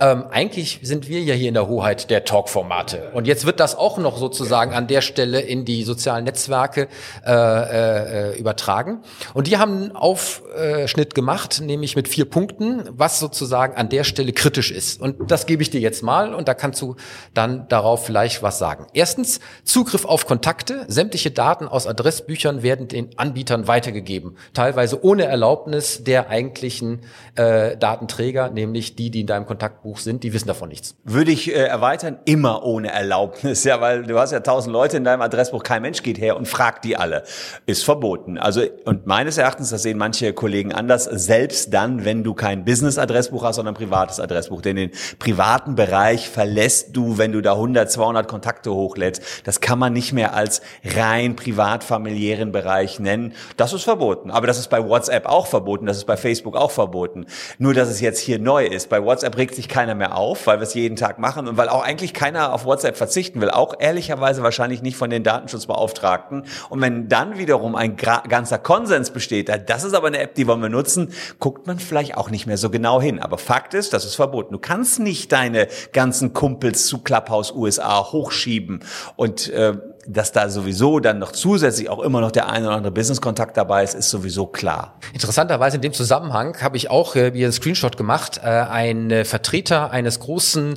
Ähm, 0.00 0.24
eigentlich 0.30 0.78
sind 0.82 1.08
wir 1.08 1.20
ja 1.20 1.34
hier 1.34 1.48
in 1.48 1.54
der 1.54 1.66
Hoheit 1.66 2.08
der 2.10 2.24
Talk-Formate. 2.24 3.10
Und 3.14 3.26
jetzt 3.26 3.46
wird 3.46 3.58
das 3.58 3.76
auch 3.76 3.98
noch 3.98 4.16
sozusagen 4.16 4.72
an 4.72 4.86
der 4.86 5.00
Stelle 5.00 5.40
in 5.40 5.64
die 5.64 5.82
sozialen 5.82 6.24
Netzwerke 6.24 6.86
äh, 7.26 7.32
äh, 7.32 8.38
übertragen. 8.38 9.00
Und 9.34 9.48
die 9.48 9.58
haben 9.58 9.76
einen 9.76 9.96
Aufschnitt 9.96 11.16
gemacht, 11.16 11.60
nämlich 11.60 11.96
mit 11.96 12.06
vier 12.06 12.26
Punkten, 12.26 12.84
was 12.92 13.18
sozusagen 13.18 13.76
an 13.76 13.88
der 13.88 14.04
Stelle 14.04 14.32
kritisch 14.32 14.70
ist. 14.70 15.00
Und 15.00 15.30
das 15.30 15.46
gebe 15.46 15.62
ich 15.62 15.70
dir 15.70 15.80
jetzt 15.80 16.04
mal 16.04 16.32
und 16.32 16.46
da 16.46 16.54
kannst 16.54 16.80
du 16.80 16.94
dann 17.34 17.66
darauf 17.68 18.06
vielleicht 18.06 18.42
was 18.42 18.58
sagen. 18.58 18.86
Erstens, 18.92 19.40
Zugriff 19.64 20.04
auf 20.04 20.26
Kontakte. 20.26 20.84
Sämtliche 20.86 21.32
Daten 21.32 21.66
aus 21.66 21.88
Adressbüchern 21.88 22.62
werden 22.62 22.86
den 22.86 23.18
Anbietern 23.18 23.66
weitergegeben. 23.66 24.36
Teilweise 24.54 25.02
ohne 25.04 25.24
Erlaubnis 25.24 26.04
der 26.04 26.30
eigentlichen 26.30 27.00
äh, 27.34 27.76
Datenträger, 27.76 28.50
nämlich 28.50 28.94
die, 28.94 29.10
die 29.10 29.22
in 29.22 29.26
deinem 29.26 29.46
Kontaktbuch 29.46 29.87
Buch 29.88 29.96
sind, 29.96 30.22
die 30.22 30.34
wissen 30.34 30.48
davon 30.48 30.68
nichts. 30.68 30.96
Würde 31.04 31.30
ich 31.30 31.50
äh, 31.50 31.54
erweitern, 31.54 32.18
immer 32.26 32.62
ohne 32.62 32.92
Erlaubnis, 32.92 33.64
ja, 33.68 33.80
weil 33.80 34.02
du 34.02 34.18
hast 34.18 34.32
ja 34.32 34.40
tausend 34.40 34.70
Leute 34.70 34.98
in 34.98 35.04
deinem 35.04 35.22
Adressbuch, 35.22 35.62
kein 35.62 35.80
Mensch 35.80 36.02
geht 36.02 36.18
her 36.18 36.36
und 36.36 36.46
fragt 36.46 36.84
die 36.84 36.98
alle. 36.98 37.22
Ist 37.64 37.84
verboten. 37.84 38.36
Also, 38.36 38.60
und 38.84 39.06
meines 39.06 39.38
Erachtens, 39.38 39.70
das 39.70 39.82
sehen 39.82 39.96
manche 39.96 40.34
Kollegen 40.34 40.74
anders, 40.74 41.04
selbst 41.04 41.72
dann, 41.72 42.04
wenn 42.04 42.22
du 42.22 42.34
kein 42.34 42.66
Business-Adressbuch 42.66 43.44
hast, 43.44 43.56
sondern 43.56 43.74
ein 43.74 43.78
privates 43.78 44.20
Adressbuch. 44.20 44.60
Denn 44.60 44.76
den 44.76 44.90
privaten 45.18 45.74
Bereich 45.74 46.28
verlässt 46.28 46.94
du, 46.94 47.16
wenn 47.16 47.32
du 47.32 47.40
da 47.40 47.52
100, 47.52 47.90
200 47.90 48.28
Kontakte 48.28 48.70
hochlädst. 48.70 49.22
Das 49.44 49.62
kann 49.62 49.78
man 49.78 49.94
nicht 49.94 50.12
mehr 50.12 50.34
als 50.34 50.60
rein 50.84 51.34
privat-familiären 51.34 52.52
Bereich 52.52 53.00
nennen. 53.00 53.32
Das 53.56 53.72
ist 53.72 53.84
verboten. 53.84 54.30
Aber 54.30 54.46
das 54.46 54.58
ist 54.58 54.68
bei 54.68 54.86
WhatsApp 54.86 55.24
auch 55.24 55.46
verboten. 55.46 55.86
Das 55.86 55.96
ist 55.96 56.04
bei 56.04 56.18
Facebook 56.18 56.56
auch 56.56 56.72
verboten. 56.72 57.24
Nur, 57.56 57.72
dass 57.72 57.88
es 57.88 58.02
jetzt 58.02 58.18
hier 58.18 58.38
neu 58.38 58.66
ist. 58.66 58.90
Bei 58.90 59.02
WhatsApp 59.02 59.38
regt 59.38 59.54
sich 59.54 59.70
keiner 59.78 59.94
mehr 59.94 60.16
auf, 60.16 60.48
weil 60.48 60.58
wir 60.58 60.64
es 60.64 60.74
jeden 60.74 60.96
Tag 60.96 61.20
machen 61.20 61.46
und 61.46 61.56
weil 61.56 61.68
auch 61.68 61.84
eigentlich 61.84 62.12
keiner 62.12 62.52
auf 62.52 62.64
WhatsApp 62.64 62.96
verzichten 62.96 63.40
will. 63.40 63.48
Auch 63.48 63.74
ehrlicherweise 63.78 64.42
wahrscheinlich 64.42 64.82
nicht 64.82 64.96
von 64.96 65.08
den 65.08 65.22
Datenschutzbeauftragten. 65.22 66.42
Und 66.68 66.80
wenn 66.80 67.08
dann 67.08 67.38
wiederum 67.38 67.76
ein 67.76 67.94
ganzer 67.94 68.58
Konsens 68.58 69.12
besteht, 69.12 69.48
das 69.68 69.84
ist 69.84 69.94
aber 69.94 70.08
eine 70.08 70.18
App, 70.18 70.34
die 70.34 70.48
wollen 70.48 70.62
wir 70.62 70.68
nutzen, 70.68 71.12
guckt 71.38 71.68
man 71.68 71.78
vielleicht 71.78 72.16
auch 72.16 72.28
nicht 72.28 72.44
mehr 72.48 72.56
so 72.56 72.70
genau 72.70 73.00
hin. 73.00 73.20
Aber 73.20 73.38
Fakt 73.38 73.72
ist, 73.72 73.92
das 73.92 74.04
ist 74.04 74.16
verboten. 74.16 74.52
Du 74.52 74.58
kannst 74.58 74.98
nicht 74.98 75.30
deine 75.30 75.68
ganzen 75.92 76.32
Kumpels 76.32 76.86
zu 76.86 76.98
Clubhouse 76.98 77.54
USA 77.54 78.10
hochschieben 78.10 78.80
und 79.14 79.48
äh, 79.50 79.74
dass 80.08 80.32
da 80.32 80.48
sowieso 80.48 81.00
dann 81.00 81.18
noch 81.18 81.32
zusätzlich 81.32 81.88
auch 81.90 82.00
immer 82.00 82.20
noch 82.20 82.32
der 82.32 82.48
eine 82.48 82.66
oder 82.66 82.76
andere 82.76 82.92
Business-Kontakt 82.92 83.56
dabei 83.56 83.84
ist, 83.84 83.94
ist 83.94 84.10
sowieso 84.10 84.46
klar. 84.46 84.98
Interessanterweise 85.12 85.76
in 85.76 85.82
dem 85.82 85.92
Zusammenhang 85.92 86.56
habe 86.62 86.76
ich 86.76 86.90
auch 86.90 87.14
äh, 87.14 87.34
wie 87.34 87.44
ein 87.44 87.52
Screenshot 87.52 87.96
gemacht. 87.96 88.40
Äh, 88.42 88.48
ein 88.48 89.10
äh, 89.10 89.24
Vertreter 89.24 89.90
eines 89.90 90.20
großen 90.20 90.74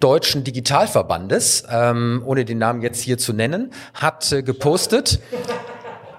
deutschen 0.00 0.44
Digitalverbandes, 0.44 1.64
ähm, 1.70 2.22
ohne 2.26 2.44
den 2.44 2.58
Namen 2.58 2.82
jetzt 2.82 3.00
hier 3.00 3.16
zu 3.16 3.32
nennen, 3.32 3.72
hat 3.94 4.32
äh, 4.32 4.42
gepostet. 4.42 5.20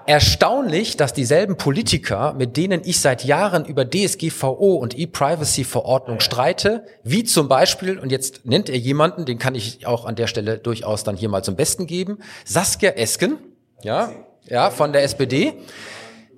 Erstaunlich, 0.06 0.96
dass 0.96 1.14
dieselben 1.14 1.56
Politiker, 1.56 2.32
mit 2.32 2.56
denen 2.56 2.82
ich 2.84 3.00
seit 3.00 3.24
Jahren 3.24 3.64
über 3.64 3.84
DSGVO 3.84 4.76
und 4.76 4.96
E-Privacy-Verordnung 4.96 6.20
streite, 6.20 6.84
wie 7.02 7.24
zum 7.24 7.48
Beispiel, 7.48 7.98
und 7.98 8.12
jetzt 8.12 8.46
nennt 8.46 8.68
er 8.68 8.78
jemanden, 8.78 9.24
den 9.24 9.40
kann 9.40 9.56
ich 9.56 9.84
auch 9.84 10.04
an 10.04 10.14
der 10.14 10.28
Stelle 10.28 10.58
durchaus 10.58 11.02
dann 11.02 11.16
hier 11.16 11.28
mal 11.28 11.42
zum 11.42 11.56
Besten 11.56 11.88
geben, 11.88 12.18
Saskia 12.44 12.90
Esken, 12.90 13.38
ja, 13.82 14.12
ja, 14.44 14.70
von 14.70 14.92
der 14.92 15.02
SPD, 15.02 15.54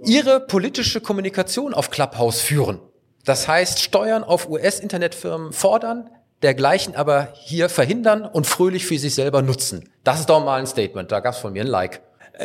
ihre 0.03 0.41
politische 0.41 1.03
Kommunikation 1.03 1.75
auf 1.75 1.91
Clubhouse 1.91 2.41
führen. 2.41 2.81
Das 3.27 3.49
heißt, 3.49 3.81
Steuern 3.81 4.25
auf 4.25 4.49
US-Internetfirmen 4.49 5.53
fordern, 5.53 6.09
dergleichen 6.43 6.97
aber 6.97 7.35
hier 7.35 7.69
verhindern 7.69 8.25
und 8.25 8.47
fröhlich 8.47 8.87
für 8.87 8.99
sich 8.99 9.15
selber 9.15 9.43
nutzen. 9.43 9.91
Das 10.05 10.21
ist 10.21 10.31
doch 10.31 10.43
mal 10.43 10.59
ein 10.59 10.67
Statement. 10.67 11.13
Da 11.13 11.21
gab's 11.21 11.39
von 11.39 11.53
mir 11.53 11.63
ein 11.63 11.69
Like. 11.69 12.01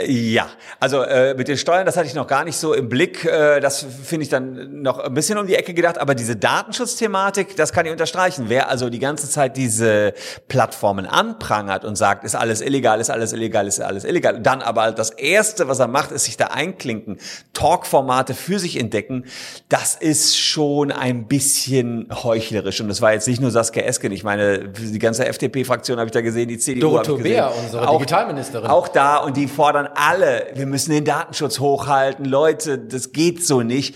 Ja, 0.08 0.48
also 0.80 1.04
äh, 1.04 1.36
mit 1.36 1.48
den 1.48 1.58
Steuern, 1.58 1.86
das 1.86 1.98
hatte 1.98 2.08
ich 2.08 2.16
noch 2.16 2.26
gar 2.26 2.44
nicht 2.46 2.58
so 2.58 2.74
im 2.74 2.90
Blick. 2.90 3.26
Äh, 3.26 3.60
das 3.60 3.86
finde 4.04 4.24
ich 4.24 4.30
dann 4.30 4.82
noch 4.82 4.98
ein 4.98 5.14
bisschen 5.14 5.38
um 5.38 5.46
die 5.46 5.56
Ecke 5.56 5.76
gedacht. 5.76 6.00
Aber 6.00 6.16
diese 6.16 6.36
Datenschutzthematik, 6.36 7.56
das 7.56 7.74
kann 7.74 7.86
ich 7.86 7.92
unterstreichen. 7.92 8.46
Wer 8.48 8.70
also 8.70 8.90
die 8.90 8.98
ganze 8.98 9.30
Zeit 9.30 9.56
diese 9.56 10.14
Plattformen 10.48 11.06
anprangert 11.06 11.86
und 11.86 11.96
sagt, 11.96 12.24
ist 12.24 12.36
alles 12.36 12.62
illegal, 12.62 13.00
ist 13.00 13.12
alles 13.12 13.34
illegal, 13.34 13.68
ist 13.68 13.82
alles 13.82 14.04
illegal, 14.04 14.42
dann 14.42 14.64
aber 14.64 14.92
das 14.92 15.12
Erste, 15.12 15.68
was 15.68 15.78
er 15.78 15.88
macht, 15.88 16.12
ist 16.12 16.26
sich 16.26 16.38
da 16.38 16.48
einklinken, 16.48 17.20
Talkformate 17.54 18.34
für 18.34 18.58
sich 18.58 18.80
entdecken, 18.80 19.26
das 19.70 19.94
ist 19.94 20.40
schon 20.40 20.92
ein 20.92 21.28
bisschen 21.28 22.10
heuchlerisch. 22.24 22.82
Und 22.82 22.88
das 22.88 23.02
war 23.02 23.14
jetzt 23.14 23.28
nicht 23.28 23.42
nur 23.42 23.52
Saskia 23.52 23.84
Esken. 23.84 24.12
Ich 24.12 24.24
meine, 24.24 24.70
die 24.70 25.00
ganze 25.00 25.28
FDP-Fraktion 25.28 26.00
habe 26.00 26.08
ich 26.08 26.14
da 26.14 26.22
gesehen, 26.22 26.48
die 26.48 26.58
CDU 26.58 26.82
Dorothee 26.82 27.22
Bär, 27.22 27.52
unsere 27.56 27.88
auch, 27.88 28.00
Digitalministerin. 28.00 28.70
Auch 28.70 28.88
da 28.88 29.18
und 29.18 29.38
die 29.38 29.48
fordern 29.48 29.83
fordern 29.84 29.92
alle, 29.96 30.48
wir 30.56 30.66
müssen 30.66 30.92
den 30.92 31.06
Datenschutz 31.06 31.60
hochhalten, 31.60 32.26
Leute, 32.26 32.78
das 32.78 33.12
geht 33.12 33.46
so 33.46 33.62
nicht 33.62 33.96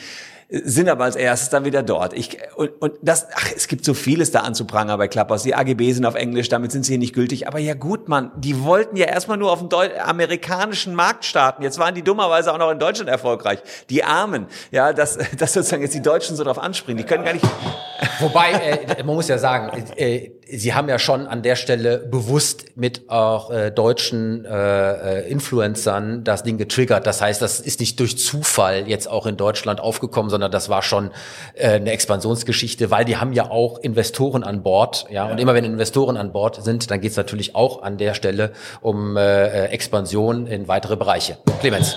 sind 0.50 0.88
aber 0.88 1.04
als 1.04 1.18
erstes 1.18 1.50
dann 1.50 1.66
wieder 1.66 1.84
dort. 1.84 2.14
Ich, 2.14 2.38
und, 2.56 2.70
und 2.82 2.94
das, 3.02 3.28
ach, 3.36 3.52
es 3.54 3.68
gibt 3.68 3.84
so 3.84 3.94
vieles 3.94 4.32
da 4.32 4.44
anzuprangern 4.44 4.98
bei 4.98 5.10
Klappers. 5.10 5.44
Die 5.44 5.54
AGB 5.54 5.92
sind 5.92 6.06
auf 6.06 6.16
Englisch, 6.16 6.48
damit 6.48 6.72
sind 6.72 6.86
sie 6.86 6.94
hier 6.94 7.00
nicht 7.00 7.14
gültig. 7.14 7.50
Aber 7.50 7.60
ja 7.60 7.74
gut, 7.74 8.08
man, 8.08 8.32
die 8.38 8.64
wollten 8.64 8.96
ja 8.96 9.08
erstmal 9.08 9.38
nur 9.38 9.52
auf 9.52 9.60
dem 9.60 9.68
Deu 9.68 9.90
amerikanischen 10.00 10.96
Markt 10.96 11.26
starten. 11.26 11.64
Jetzt 11.64 11.80
waren 11.80 11.96
die 11.96 12.02
dummerweise 12.02 12.54
auch 12.54 12.58
noch 12.60 12.72
in 12.72 12.80
Deutschland 12.80 13.10
erfolgreich. 13.10 13.60
Die 13.90 14.06
Armen, 14.06 14.48
ja, 14.72 14.94
dass, 14.94 15.18
dass 15.38 15.52
sozusagen 15.52 15.82
jetzt 15.82 15.96
die 15.96 16.02
Deutschen 16.02 16.38
so 16.38 16.46
drauf 16.46 16.60
anspringen. 16.60 17.04
Die 17.04 17.04
können 17.04 17.26
gar 17.26 17.34
nicht. 17.34 17.46
Wobei, 18.22 18.52
äh, 18.54 19.04
man 19.04 19.16
muss 19.16 19.28
ja 19.28 19.38
sagen, 19.38 19.84
äh, 19.98 20.32
sie 20.52 20.74
haben 20.74 20.90
ja 20.90 21.00
schon 21.00 21.28
an 21.28 21.42
der 21.42 21.56
Stelle 21.56 21.98
bewusst 21.98 22.78
mit 22.78 23.10
auch 23.10 23.52
äh, 23.52 23.72
deutschen 23.72 24.46
äh, 24.46 25.20
äh, 25.20 25.30
Influencern 25.30 26.24
das 26.24 26.44
Ding 26.44 26.58
getriggert. 26.58 27.06
Das 27.08 27.22
heißt, 27.22 27.42
das 27.42 27.60
ist 27.60 27.80
nicht 27.80 28.00
durch 28.00 28.18
Zufall 28.18 28.88
jetzt 28.88 29.10
auch 29.10 29.26
in 29.26 29.38
Deutschland 29.38 29.80
aufgekommen, 29.80 30.30
sondern 30.30 30.52
das 30.52 30.70
war 30.70 30.82
schon 30.82 31.12
äh, 31.54 31.72
eine 31.72 31.92
Expansionsgeschichte, 31.92 32.92
weil 32.92 33.06
die 33.06 33.18
haben 33.18 33.34
ja 33.34 33.50
auch 33.50 33.80
Investoren 33.80 34.44
an 34.44 34.64
Bord. 34.64 35.06
Ja, 35.10 35.26
ja. 35.26 35.32
und 35.32 35.40
immer 35.40 35.54
wenn 35.54 35.66
Investoren 35.66 36.18
an 36.18 36.32
Bord 36.32 36.64
sind, 36.64 36.90
dann 36.92 37.02
geht 37.02 37.12
es 37.12 37.18
natürlich 37.18 37.56
auch 37.56 37.82
an 37.84 37.98
der 37.98 38.14
Stelle 38.14 38.52
um 38.82 39.18
äh, 39.18 39.66
Expansion 39.68 40.48
in 40.48 40.68
weitere 40.68 40.96
Bereiche. 40.96 41.38
Clemens. 41.60 41.96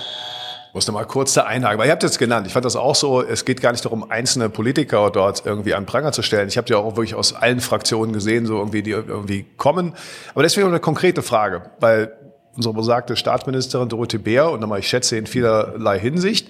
Ich 0.71 0.73
musste 0.73 0.93
mal 0.93 1.03
kurz 1.03 1.33
da 1.33 1.43
einhaken, 1.43 1.79
weil 1.79 1.87
ihr 1.87 1.91
habt 1.91 2.05
es 2.05 2.17
genannt. 2.17 2.47
Ich 2.47 2.53
fand 2.53 2.63
das 2.63 2.77
auch 2.77 2.95
so, 2.95 3.21
es 3.21 3.43
geht 3.43 3.59
gar 3.59 3.73
nicht 3.73 3.83
darum, 3.83 4.09
einzelne 4.09 4.47
Politiker 4.47 5.11
dort 5.11 5.45
irgendwie 5.45 5.73
an 5.73 5.85
Pranger 5.85 6.13
zu 6.13 6.21
stellen. 6.21 6.47
Ich 6.47 6.55
habe 6.55 6.65
die 6.65 6.73
auch 6.75 6.95
wirklich 6.95 7.13
aus 7.13 7.35
allen 7.35 7.59
Fraktionen 7.59 8.13
gesehen, 8.13 8.45
so 8.45 8.57
irgendwie, 8.57 8.81
die 8.81 8.91
irgendwie 8.91 9.45
kommen. 9.57 9.93
Aber 10.33 10.43
deswegen 10.43 10.69
eine 10.69 10.79
konkrete 10.79 11.23
Frage, 11.23 11.63
weil 11.81 12.13
unsere 12.55 12.73
besagte 12.73 13.17
Staatsministerin 13.17 13.89
Dorothee 13.89 14.17
Bär, 14.17 14.49
und 14.49 14.61
nochmal, 14.61 14.79
ich 14.79 14.87
schätze 14.87 15.17
in 15.17 15.27
vielerlei 15.27 15.99
Hinsicht, 15.99 16.47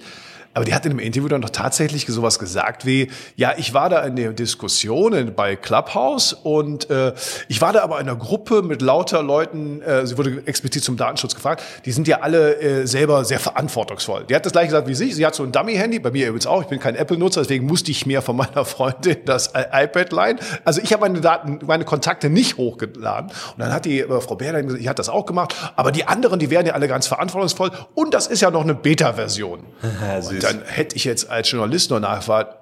Aber 0.54 0.64
die 0.66 0.74
hat 0.74 0.84
in 0.84 0.92
einem 0.92 0.98
Interview 0.98 1.28
dann 1.28 1.40
doch 1.40 1.50
tatsächlich 1.50 2.06
sowas 2.06 2.38
gesagt 2.38 2.84
wie, 2.84 3.10
ja, 3.36 3.54
ich 3.56 3.72
war 3.72 3.88
da 3.88 4.02
in 4.02 4.16
der 4.16 4.32
Diskussion 4.32 5.32
bei 5.34 5.56
Clubhouse 5.56 6.34
und 6.34 6.90
äh, 6.90 7.14
ich 7.48 7.60
war 7.62 7.72
da 7.72 7.82
aber 7.82 8.00
in 8.00 8.08
einer 8.08 8.18
Gruppe 8.18 8.62
mit 8.62 8.82
lauter 8.82 9.22
Leuten, 9.22 9.80
äh, 9.80 10.06
sie 10.06 10.18
wurde 10.18 10.42
explizit 10.44 10.84
zum 10.84 10.96
Datenschutz 10.96 11.34
gefragt, 11.34 11.62
die 11.86 11.92
sind 11.92 12.06
ja 12.06 12.20
alle 12.20 12.60
äh, 12.60 12.86
selber 12.86 13.24
sehr 13.24 13.40
verantwortungsvoll. 13.40 14.24
Die 14.24 14.34
hat 14.34 14.44
das 14.44 14.52
gleich 14.52 14.66
gesagt 14.66 14.88
wie 14.88 14.94
sie, 14.94 15.12
sie 15.12 15.24
hat 15.24 15.34
so 15.34 15.42
ein 15.42 15.52
Dummy-Handy, 15.52 16.00
bei 16.00 16.10
mir 16.10 16.26
übrigens 16.26 16.46
auch, 16.46 16.62
ich 16.62 16.68
bin 16.68 16.80
kein 16.80 16.96
Apple-Nutzer, 16.96 17.40
deswegen 17.40 17.66
musste 17.66 17.90
ich 17.90 18.04
mir 18.04 18.20
von 18.20 18.36
meiner 18.36 18.64
Freundin 18.66 19.18
das 19.24 19.52
iPad 19.54 20.12
leihen. 20.12 20.38
Also 20.64 20.82
ich 20.82 20.92
habe 20.92 21.02
meine 21.02 21.20
Daten, 21.22 21.60
meine 21.66 21.84
Kontakte 21.84 22.28
nicht 22.28 22.58
hochgeladen. 22.58 23.30
Und 23.30 23.58
dann 23.58 23.72
hat 23.72 23.86
die 23.86 24.00
äh, 24.00 24.20
Frau 24.20 24.36
Bär 24.36 24.62
gesagt, 24.62 24.82
ich 24.82 24.88
hat 24.88 24.98
das 24.98 25.08
auch 25.08 25.24
gemacht, 25.24 25.54
aber 25.76 25.92
die 25.92 26.04
anderen, 26.04 26.38
die 26.38 26.50
wären 26.50 26.66
ja 26.66 26.74
alle 26.74 26.88
ganz 26.88 27.06
verantwortungsvoll 27.06 27.70
und 27.94 28.12
das 28.12 28.26
ist 28.26 28.42
ja 28.42 28.50
noch 28.50 28.62
eine 28.62 28.74
Beta-Version. 28.74 29.64
dann 30.44 30.62
hätte 30.64 30.96
ich 30.96 31.04
jetzt 31.04 31.30
als 31.30 31.50
Journalist 31.50 31.90
noch 31.90 32.00
nachgefragt, 32.00 32.56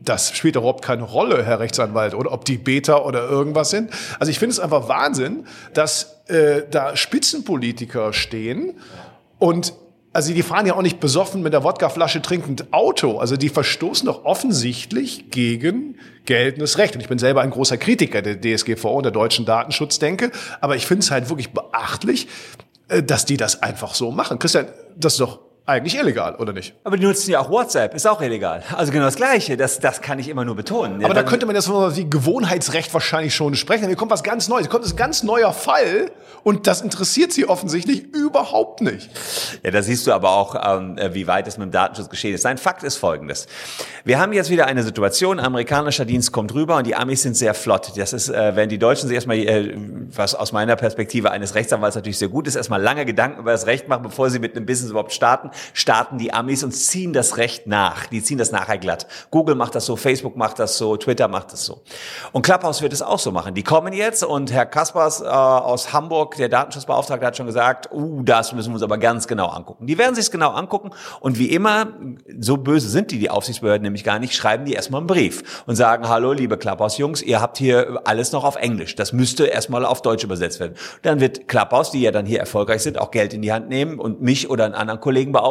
das 0.00 0.36
spielt 0.36 0.56
überhaupt 0.56 0.84
keine 0.84 1.04
Rolle, 1.04 1.44
Herr 1.44 1.58
Rechtsanwalt, 1.58 2.14
oder 2.14 2.32
ob 2.32 2.44
die 2.44 2.58
Beta 2.58 2.98
oder 2.98 3.28
irgendwas 3.28 3.70
sind. 3.70 3.90
Also 4.18 4.30
ich 4.30 4.38
finde 4.38 4.52
es 4.52 4.60
einfach 4.60 4.88
Wahnsinn, 4.88 5.46
dass 5.72 6.20
äh, 6.26 6.62
da 6.70 6.96
Spitzenpolitiker 6.96 8.12
stehen 8.12 8.74
und 9.38 9.72
also 10.16 10.32
die 10.32 10.42
fahren 10.42 10.64
ja 10.64 10.74
auch 10.74 10.82
nicht 10.82 10.98
besoffen 10.98 11.42
mit 11.42 11.52
der 11.52 11.62
Wodkaflasche 11.62 12.22
trinkend 12.22 12.72
Auto. 12.72 13.18
Also 13.18 13.36
die 13.36 13.50
verstoßen 13.50 14.06
doch 14.06 14.24
offensichtlich 14.24 15.30
gegen 15.30 15.98
geltendes 16.24 16.78
Recht. 16.78 16.94
Und 16.94 17.02
ich 17.02 17.08
bin 17.08 17.18
selber 17.18 17.42
ein 17.42 17.50
großer 17.50 17.76
Kritiker 17.76 18.22
der 18.22 18.40
DSGVO 18.40 18.96
und 18.96 19.02
der 19.02 19.12
deutschen 19.12 19.44
Datenschutzdenke. 19.44 20.30
Aber 20.62 20.74
ich 20.74 20.86
finde 20.86 21.02
es 21.02 21.10
halt 21.10 21.28
wirklich 21.28 21.50
beachtlich, 21.50 22.28
äh, 22.88 23.02
dass 23.02 23.26
die 23.26 23.36
das 23.36 23.62
einfach 23.62 23.94
so 23.94 24.10
machen. 24.10 24.38
Christian, 24.38 24.68
das 24.96 25.14
ist 25.14 25.20
doch 25.20 25.40
eigentlich 25.66 25.98
illegal, 25.98 26.36
oder 26.36 26.52
nicht? 26.52 26.74
Aber 26.84 26.96
die 26.96 27.04
nutzen 27.04 27.28
ja 27.28 27.40
auch 27.40 27.50
WhatsApp, 27.50 27.92
ist 27.94 28.06
auch 28.06 28.20
illegal. 28.22 28.62
Also 28.76 28.92
genau 28.92 29.04
das 29.04 29.16
Gleiche, 29.16 29.56
das, 29.56 29.80
das 29.80 30.00
kann 30.00 30.20
ich 30.20 30.28
immer 30.28 30.44
nur 30.44 30.54
betonen. 30.54 31.04
Aber 31.04 31.08
ja, 31.08 31.14
da 31.14 31.22
könnte 31.24 31.44
man 31.44 31.56
jetzt 31.56 31.68
wie 31.68 32.08
Gewohnheitsrecht 32.08 32.94
wahrscheinlich 32.94 33.34
schon 33.34 33.56
sprechen. 33.56 33.86
Hier 33.88 33.96
kommt 33.96 34.12
was 34.12 34.22
ganz 34.22 34.46
Neues, 34.46 34.62
hier 34.62 34.70
kommt 34.70 34.86
ein 34.86 34.96
ganz 34.96 35.24
neuer 35.24 35.52
Fall 35.52 36.12
und 36.44 36.68
das 36.68 36.82
interessiert 36.82 37.32
sie 37.32 37.48
offensichtlich 37.48 38.14
überhaupt 38.14 38.80
nicht. 38.80 39.10
Ja, 39.64 39.72
da 39.72 39.82
siehst 39.82 40.06
du 40.06 40.12
aber 40.12 40.30
auch, 40.30 40.54
ähm, 40.78 40.98
wie 41.10 41.26
weit 41.26 41.48
es 41.48 41.58
mit 41.58 41.66
dem 41.66 41.72
Datenschutz 41.72 42.08
geschehen 42.08 42.34
ist. 42.34 42.42
Sein 42.42 42.58
Fakt 42.58 42.84
ist 42.84 42.96
folgendes. 42.96 43.48
Wir 44.04 44.20
haben 44.20 44.32
jetzt 44.32 44.50
wieder 44.50 44.66
eine 44.66 44.84
Situation, 44.84 45.40
amerikanischer 45.40 46.04
Dienst 46.04 46.30
kommt 46.30 46.54
rüber 46.54 46.76
und 46.76 46.86
die 46.86 46.94
Amis 46.94 47.22
sind 47.22 47.36
sehr 47.36 47.54
flott. 47.54 47.92
Das 47.96 48.12
ist, 48.12 48.28
äh, 48.28 48.54
wenn 48.54 48.68
die 48.68 48.78
Deutschen 48.78 49.08
sich 49.08 49.16
erstmal, 49.16 49.38
äh, 49.38 49.74
was 50.14 50.36
aus 50.36 50.52
meiner 50.52 50.76
Perspektive 50.76 51.32
eines 51.32 51.56
Rechtsanwalts 51.56 51.96
natürlich 51.96 52.18
sehr 52.18 52.28
gut 52.28 52.46
ist, 52.46 52.54
erstmal 52.54 52.80
lange 52.80 53.04
Gedanken 53.04 53.40
über 53.40 53.50
das 53.50 53.66
Recht 53.66 53.88
machen, 53.88 54.04
bevor 54.04 54.30
sie 54.30 54.38
mit 54.38 54.54
einem 54.54 54.64
Business 54.64 54.92
überhaupt 54.92 55.12
starten 55.12 55.50
starten 55.72 56.18
die 56.18 56.32
Amis 56.32 56.62
und 56.64 56.72
ziehen 56.72 57.12
das 57.12 57.36
Recht 57.36 57.66
nach. 57.66 58.06
Die 58.06 58.22
ziehen 58.22 58.38
das 58.38 58.52
nachher 58.52 58.78
glatt. 58.78 59.06
Google 59.30 59.54
macht 59.54 59.74
das 59.74 59.86
so, 59.86 59.96
Facebook 59.96 60.36
macht 60.36 60.58
das 60.58 60.78
so, 60.78 60.96
Twitter 60.96 61.28
macht 61.28 61.52
das 61.52 61.64
so. 61.64 61.82
Und 62.32 62.42
Clubhouse 62.42 62.82
wird 62.82 62.92
es 62.92 63.02
auch 63.02 63.18
so 63.18 63.32
machen. 63.32 63.54
Die 63.54 63.62
kommen 63.62 63.92
jetzt 63.92 64.22
und 64.22 64.52
Herr 64.52 64.66
Kaspers 64.66 65.20
äh, 65.20 65.24
aus 65.24 65.92
Hamburg, 65.92 66.36
der 66.36 66.48
Datenschutzbeauftragte, 66.48 67.26
hat 67.26 67.36
schon 67.36 67.46
gesagt, 67.46 67.88
uh, 67.92 68.22
das 68.22 68.52
müssen 68.52 68.70
wir 68.70 68.74
uns 68.74 68.82
aber 68.82 68.98
ganz 68.98 69.26
genau 69.26 69.48
angucken. 69.48 69.86
Die 69.86 69.98
werden 69.98 70.14
sich 70.14 70.26
es 70.26 70.30
genau 70.30 70.50
angucken 70.50 70.90
und 71.20 71.38
wie 71.38 71.50
immer, 71.50 71.88
so 72.38 72.56
böse 72.56 72.88
sind 72.88 73.10
die, 73.10 73.18
die 73.18 73.30
Aufsichtsbehörden 73.30 73.82
nämlich 73.82 74.04
gar 74.04 74.18
nicht, 74.18 74.34
schreiben 74.34 74.64
die 74.64 74.72
erstmal 74.72 75.00
einen 75.00 75.06
Brief 75.06 75.64
und 75.66 75.76
sagen, 75.76 76.08
hallo, 76.08 76.32
liebe 76.32 76.58
Clubhouse-Jungs, 76.58 77.22
ihr 77.22 77.40
habt 77.40 77.58
hier 77.58 78.00
alles 78.04 78.32
noch 78.32 78.44
auf 78.44 78.56
Englisch. 78.56 78.94
Das 78.96 79.12
müsste 79.12 79.46
erstmal 79.46 79.84
auf 79.84 80.02
Deutsch 80.02 80.24
übersetzt 80.24 80.60
werden. 80.60 80.74
Dann 81.02 81.20
wird 81.20 81.48
Clubhouse, 81.48 81.90
die 81.90 82.00
ja 82.00 82.10
dann 82.10 82.26
hier 82.26 82.40
erfolgreich 82.40 82.82
sind, 82.82 82.98
auch 82.98 83.10
Geld 83.10 83.32
in 83.34 83.42
die 83.42 83.52
Hand 83.52 83.68
nehmen 83.68 83.98
und 83.98 84.20
mich 84.20 84.50
oder 84.50 84.64
einen 84.64 84.74
anderen 84.74 85.00
Kollegen 85.00 85.32
beauftragen, 85.32 85.45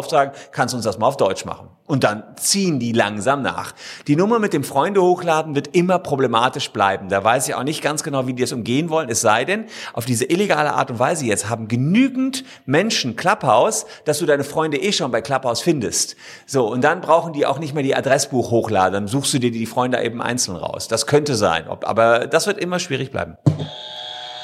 kannst 0.51 0.73
du 0.73 0.77
uns 0.77 0.85
das 0.85 0.97
mal 0.97 1.07
auf 1.07 1.17
Deutsch 1.17 1.45
machen? 1.45 1.69
Und 1.87 2.03
dann 2.03 2.23
ziehen 2.37 2.79
die 2.79 2.93
langsam 2.93 3.43
nach. 3.43 3.73
Die 4.07 4.15
Nummer 4.15 4.39
mit 4.39 4.53
dem 4.53 4.63
Freunde 4.63 5.01
hochladen 5.03 5.53
wird 5.53 5.75
immer 5.75 5.99
problematisch 5.99 6.71
bleiben. 6.71 7.09
Da 7.09 7.23
weiß 7.23 7.47
ich 7.47 7.53
auch 7.53 7.63
nicht 7.63 7.83
ganz 7.83 8.01
genau, 8.01 8.25
wie 8.25 8.33
die 8.33 8.41
das 8.41 8.53
umgehen 8.53 8.89
wollen. 8.89 9.07
Es 9.09 9.21
sei 9.21 9.45
denn, 9.45 9.65
auf 9.93 10.05
diese 10.05 10.25
illegale 10.25 10.73
Art 10.73 10.89
und 10.89 10.97
Weise 10.97 11.25
jetzt 11.25 11.47
haben 11.47 11.67
genügend 11.67 12.43
Menschen 12.65 13.15
Clubhouse, 13.15 13.85
dass 14.05 14.17
du 14.17 14.25
deine 14.25 14.43
Freunde 14.43 14.77
eh 14.77 14.91
schon 14.91 15.11
bei 15.11 15.21
Clubhouse 15.21 15.61
findest. 15.61 16.15
So, 16.47 16.67
und 16.67 16.83
dann 16.83 17.01
brauchen 17.01 17.33
die 17.33 17.45
auch 17.45 17.59
nicht 17.59 17.75
mehr 17.75 17.83
die 17.83 17.95
Adressbuch 17.95 18.49
hochladen. 18.49 18.93
Dann 18.93 19.07
suchst 19.07 19.33
du 19.35 19.39
dir 19.39 19.51
die 19.51 19.67
Freunde 19.67 20.01
eben 20.01 20.21
einzeln 20.21 20.57
raus. 20.57 20.87
Das 20.87 21.05
könnte 21.05 21.35
sein. 21.35 21.65
Aber 21.67 22.25
das 22.25 22.47
wird 22.47 22.57
immer 22.57 22.79
schwierig 22.79 23.11
bleiben. 23.11 23.37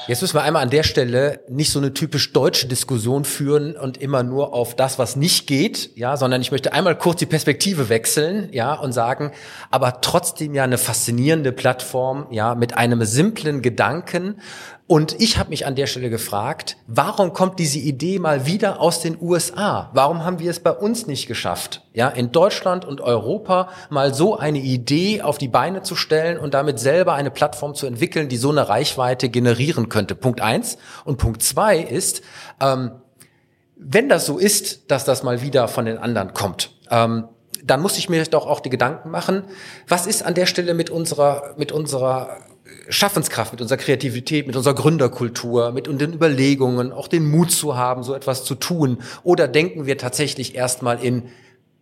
Jetzt 0.08 0.22
müssen 0.22 0.36
wir 0.36 0.42
einmal 0.42 0.64
an 0.64 0.72
der 0.72 0.84
Stelle 0.84 1.42
nicht 1.48 1.72
so 1.72 1.78
eine 1.78 1.94
typisch 1.94 2.34
deutsche 2.34 2.68
Diskussion 2.68 3.24
führen 3.24 3.76
und 3.76 3.98
immer 3.98 4.24
nur 4.24 4.54
auf 4.54 4.76
das, 4.76 4.98
was 4.98 5.16
nicht 5.16 5.46
geht, 5.46 5.92
ja, 5.96 6.18
sondern 6.18 6.42
ich 6.42 6.52
möchte 6.52 6.74
einmal 6.74 6.98
kurz 6.98 7.20
die 7.20 7.28
Perspektive 7.28 7.88
wechseln, 7.90 8.50
ja, 8.52 8.74
und 8.74 8.94
sagen, 8.94 9.32
aber 9.70 10.02
trotzdem 10.02 10.56
ja 10.56 10.64
eine 10.64 10.80
faszinierende 10.80 11.52
Plattform, 11.52 12.26
ja, 12.32 12.56
mit 12.56 12.78
einem 12.78 13.04
simplen 13.06 13.62
Gedanken, 13.62 14.42
und 14.91 15.21
ich 15.21 15.38
habe 15.38 15.51
mich 15.51 15.65
an 15.65 15.75
der 15.75 15.88
Stelle 15.88 16.10
gefragt, 16.10 16.75
warum 16.86 17.32
kommt 17.32 17.60
diese 17.60 17.80
Idee 17.80 18.19
mal 18.19 18.45
wieder 18.45 18.82
aus 18.82 18.99
den 18.99 19.17
USA? 19.21 19.89
Warum 19.93 20.25
haben 20.25 20.39
wir 20.39 20.51
es 20.51 20.60
bei 20.60 20.71
uns 20.71 21.08
nicht 21.08 21.27
geschafft, 21.27 21.84
ja, 21.93 22.10
in 22.10 22.34
Deutschland 22.34 22.84
und 22.84 22.99
Europa 22.99 23.69
mal 23.89 24.13
so 24.13 24.38
eine 24.38 24.60
Idee 24.60 25.21
auf 25.21 25.38
die 25.38 25.47
Beine 25.47 25.82
zu 25.82 25.95
stellen 25.95 26.38
und 26.38 26.54
damit 26.54 26.77
selber 26.77 27.13
eine 27.13 27.32
Plattform 27.32 27.73
zu 27.73 27.86
entwickeln, 27.86 28.27
die 28.27 28.36
so 28.36 28.49
eine 28.49 28.67
Reichweite 28.67 29.30
generieren 29.30 29.88
könnte? 29.88 30.13
Punkt 30.13 30.41
eins. 30.41 30.77
Und 31.06 31.15
Punkt 31.19 31.41
zwei 31.41 31.77
ist, 31.77 32.21
ähm, 32.60 32.91
wenn 33.77 34.10
das 34.10 34.25
so 34.25 34.39
ist, 34.39 34.91
dass 34.91 35.06
das 35.06 35.23
mal 35.23 35.41
wieder 35.41 35.69
von 35.69 35.86
den 35.86 35.99
anderen 35.99 36.34
kommt, 36.34 36.71
ähm, 36.89 37.30
dann 37.63 37.82
muss 37.82 37.97
ich 37.97 38.10
mir 38.10 38.25
doch 38.25 38.45
auch 38.45 38.60
die 38.60 38.69
Gedanken 38.69 39.10
machen, 39.10 39.45
was 39.88 40.06
ist 40.06 40.25
an 40.25 40.34
der 40.34 40.47
Stelle 40.47 40.73
mit 40.73 40.89
unserer, 40.89 41.54
mit 41.56 41.71
unserer 41.71 42.39
Schaffenskraft, 42.91 43.54
mit 43.54 43.62
unserer 43.62 43.77
Kreativität, 43.77 44.47
mit 44.47 44.56
unserer 44.56 44.75
Gründerkultur, 44.75 45.71
mit 45.71 45.88
den 45.88 46.13
Überlegungen, 46.13 46.91
auch 46.91 47.08
den 47.08 47.30
Mut 47.30 47.51
zu 47.51 47.75
haben, 47.75 48.04
so 48.04 48.13
etwas 48.13 48.43
zu 48.43 48.56
tun? 48.56 48.99
Oder 49.23 49.47
denken 49.47 49.86
wir 49.86 49.97
tatsächlich 49.97 50.56
erstmal 50.56 51.04
in, 51.04 51.23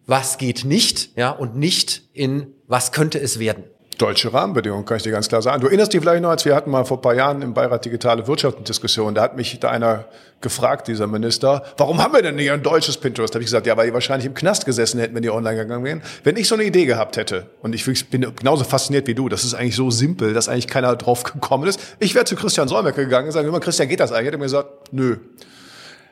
was 0.06 0.38
geht 0.38 0.66
nicht, 0.66 1.18
ja, 1.18 1.32
und 1.32 1.56
nicht 1.56 2.04
in, 2.14 2.54
was 2.68 2.92
könnte 2.92 3.20
es 3.20 3.40
werden? 3.40 3.64
Deutsche 4.00 4.34
Rahmenbedingungen, 4.34 4.86
kann 4.86 4.98
ich 4.98 5.04
dir 5.04 5.12
ganz 5.12 5.28
klar 5.28 5.42
sagen. 5.42 5.62
Du 5.62 5.68
erinnerst 5.68 5.94
dich 5.94 6.02
vielleicht 6.02 6.22
noch, 6.22 6.30
als 6.30 6.46
wir 6.46 6.56
hatten 6.56 6.72
mal 6.72 6.86
vor 6.86 6.98
ein 6.98 7.02
paar 7.02 7.14
Jahren 7.14 7.42
im 7.42 7.54
Beirat 7.54 7.86
Digitale 7.86 8.26
Wirtschaft 8.28 8.58
eine 8.58 8.64
Diskussion, 8.66 9.14
da 9.14 9.22
hat 9.22 9.36
mich 9.36 9.60
da 9.60 9.70
einer 9.70 10.06
gefragt, 10.42 10.88
dieser 10.88 11.06
Minister, 11.06 11.64
warum 11.78 12.02
haben 12.02 12.14
wir 12.14 12.22
denn 12.22 12.36
nicht 12.36 12.50
ein 12.50 12.64
deutsches 12.64 12.98
Pinterest? 12.98 13.34
Da 13.34 13.36
habe 13.36 13.44
ich 13.44 13.48
gesagt, 13.48 13.68
ja, 13.68 13.76
weil 13.76 13.88
die 13.88 13.94
wahrscheinlich 13.94 14.26
im 14.26 14.34
Knast 14.34 14.66
gesessen 14.66 15.00
hätten, 15.00 15.14
wenn 15.14 15.22
die 15.22 15.30
online 15.30 15.58
gegangen 15.58 15.84
wären. 15.84 16.02
Wenn 16.24 16.38
ich 16.38 16.48
so 16.48 16.56
eine 16.56 16.64
Idee 16.64 16.86
gehabt 16.86 17.18
hätte, 17.18 17.48
und 17.62 17.76
ich 17.76 17.86
bin 18.10 18.34
genauso 18.36 18.64
fasziniert 18.64 19.08
wie 19.08 19.16
du, 19.16 19.28
das 19.28 19.44
ist 19.44 19.54
eigentlich 19.54 19.76
so 19.76 19.92
simpel, 19.92 20.34
dass 20.34 20.48
eigentlich 20.48 20.68
keiner 20.68 20.96
drauf 20.96 21.24
gekommen 21.24 21.68
ist. 21.68 21.80
Ich 22.00 22.16
wäre 22.16 22.24
zu 22.24 22.38
Christian 22.38 22.70
Solmecke 22.70 23.04
gegangen 23.04 23.28
und 23.28 23.34
sagen, 23.34 23.52
Christian, 23.60 23.90
geht 23.90 24.00
das 24.00 24.12
eigentlich? 24.12 24.20
Er 24.20 24.26
hätte 24.28 24.38
mir 24.38 24.46
gesagt, 24.46 24.70
nö. 24.94 25.18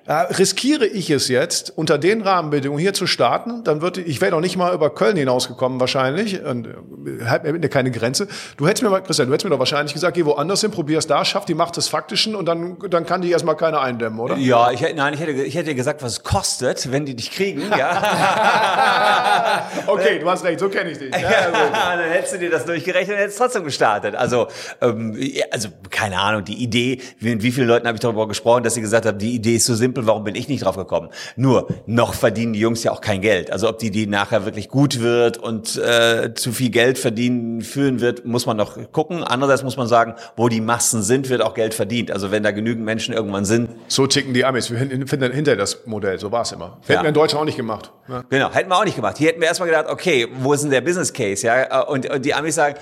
Ja, 0.08 0.22
riskiere 0.22 0.86
ich 0.86 1.10
es 1.10 1.28
jetzt, 1.28 1.74
unter 1.76 1.98
den 1.98 2.22
Rahmenbedingungen 2.22 2.80
hier 2.80 2.94
zu 2.94 3.08
starten, 3.08 3.66
dann 3.66 3.82
würde 3.82 4.00
ich 4.00 4.22
wäre 4.22 4.32
noch 4.32 4.40
nicht 4.40 4.56
mal 4.56 4.74
über 4.74 4.90
Köln 4.90 5.18
hinausgekommen 5.18 5.82
wahrscheinlich 5.82 6.42
und 6.46 6.68
äh, 6.68 7.26
hat 7.26 7.44
mir 7.44 7.60
keine 7.68 7.92
Grenze. 7.92 8.30
Du 8.56 8.68
hättest 8.68 8.84
mir 8.84 8.90
mal, 8.90 9.02
Christian, 9.02 9.28
du 9.28 9.34
hättest 9.34 9.44
mir 9.44 9.50
doch 9.50 9.60
wahrscheinlich 9.60 9.94
gesagt, 9.94 10.16
geh 10.16 10.24
woanders 10.24 10.62
hin, 10.62 10.72
probier 10.72 11.00
es 11.00 11.08
da, 11.08 11.26
schaff 11.26 11.44
die 11.44 11.56
Macht 11.56 11.76
des 11.76 11.90
Faktischen 11.90 12.36
und 12.36 12.46
dann, 12.46 12.78
dann 12.90 13.06
kann 13.06 13.22
die 13.22 13.30
erstmal 13.30 13.58
keiner 13.58 13.82
eindämmen, 13.82 14.18
oder? 14.20 14.38
Ja, 14.38 14.72
ich 14.72 14.80
hätte, 14.80 14.96
nein, 14.96 15.14
ich 15.14 15.20
hätte, 15.20 15.32
ich 15.32 15.56
hätte 15.56 15.76
gesagt, 15.76 16.02
was 16.02 16.14
es 16.14 16.24
kostet, 16.24 16.90
wenn 16.90 17.06
die 17.06 17.16
dich 17.16 17.32
kriegen, 17.32 17.64
ja. 17.78 19.68
okay, 19.88 20.20
du 20.20 20.30
hast 20.30 20.46
recht, 20.46 20.62
so 20.62 20.70
kenne 20.70 20.92
ich 20.92 21.00
dich. 21.00 21.12
Ja, 21.12 21.52
dann 21.98 22.10
hättest 22.10 22.36
du 22.36 22.40
dir 22.40 22.50
das 22.50 22.64
durchgerechnet 22.64 23.18
und 23.18 23.22
hättest 23.22 23.40
trotzdem 23.40 23.66
gestartet. 23.66 24.16
Also, 24.16 24.48
ähm, 24.80 25.20
also, 25.52 25.68
keine 25.90 26.18
Ahnung, 26.18 26.46
die 26.46 26.64
Idee, 26.64 27.02
mit 27.20 27.44
wie 27.44 27.52
vielen 27.52 27.68
Leuten 27.68 27.88
habe 27.88 27.96
ich 27.98 28.02
darüber 28.02 28.26
gesprochen, 28.26 28.64
dass 28.64 28.76
sie 28.76 28.82
gesagt 28.82 29.06
haben, 29.06 29.18
die 29.18 29.36
Idee 29.36 29.56
ist 29.56 29.66
so 29.66 29.76
simpel, 29.76 29.97
simpel, 29.98 30.08
warum 30.08 30.24
bin 30.24 30.36
ich 30.36 30.48
nicht 30.48 30.64
drauf 30.64 30.78
gekommen? 30.78 31.10
Nur, 31.36 31.68
noch 31.86 32.14
verdienen 32.14 32.54
die 32.54 32.60
Jungs 32.60 32.84
ja 32.84 32.92
auch 32.92 33.02
kein 33.02 33.22
Geld. 33.22 33.52
Also 33.52 33.68
ob 33.70 33.80
die 33.80 33.92
die 33.92 34.08
nachher 34.08 34.46
wirklich 34.46 34.70
gut 34.70 35.02
wird 35.02 35.38
und 35.38 35.78
äh, 35.78 36.34
zu 36.34 36.52
viel 36.52 36.70
Geld 36.70 36.98
verdienen 36.98 37.62
führen 37.62 38.00
wird, 38.00 38.26
muss 38.26 38.46
man 38.46 38.58
noch 38.58 38.78
gucken. 38.92 39.24
Andererseits 39.24 39.64
muss 39.64 39.78
man 39.78 39.88
sagen, 39.88 40.16
wo 40.36 40.50
die 40.50 40.62
Massen 40.62 41.02
sind, 41.02 41.30
wird 41.30 41.42
auch 41.42 41.54
Geld 41.54 41.74
verdient. 41.74 42.12
Also 42.12 42.32
wenn 42.32 42.44
da 42.44 42.52
genügend 42.52 42.86
Menschen 42.86 43.14
irgendwann 43.14 43.46
sind. 43.46 43.70
So 43.88 44.08
ticken 44.08 44.34
die 44.34 44.46
Amis. 44.46 44.70
Wir 44.72 44.78
finden 44.78 45.32
hinter 45.32 45.56
das 45.56 45.86
Modell. 45.86 46.20
So 46.20 46.32
war 46.32 46.44
es 46.44 46.52
immer. 46.52 46.78
Hätten 46.82 46.94
ja. 46.94 47.02
wir 47.04 47.10
in 47.10 47.14
Deutschland 47.14 47.42
auch 47.42 47.46
nicht 47.46 47.58
gemacht. 47.58 47.92
Ja. 48.08 48.24
Genau, 48.30 48.52
hätten 48.52 48.70
wir 48.70 48.78
auch 48.78 48.86
nicht 48.86 48.96
gemacht. 48.96 49.18
Hier 49.18 49.30
hätten 49.30 49.42
wir 49.42 49.48
erstmal 49.48 49.70
gedacht, 49.70 49.88
okay, 49.90 50.28
wo 50.40 50.54
ist 50.54 50.62
denn 50.62 50.72
der 50.72 50.82
Business 50.82 51.12
Case? 51.12 51.46
Ja, 51.46 51.82
und, 51.82 52.10
und 52.10 52.24
die 52.24 52.34
Amis 52.34 52.56
sagen, 52.56 52.76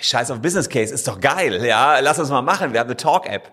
scheiß 0.00 0.30
auf 0.30 0.40
Business 0.40 0.68
Case, 0.68 0.92
ist 0.92 1.06
doch 1.06 1.20
geil. 1.20 1.64
Ja, 1.64 2.00
lass 2.00 2.18
uns 2.18 2.30
mal 2.30 2.42
machen. 2.42 2.72
Wir 2.72 2.80
haben 2.80 2.88
eine 2.88 2.96
Talk-App. 2.96 3.52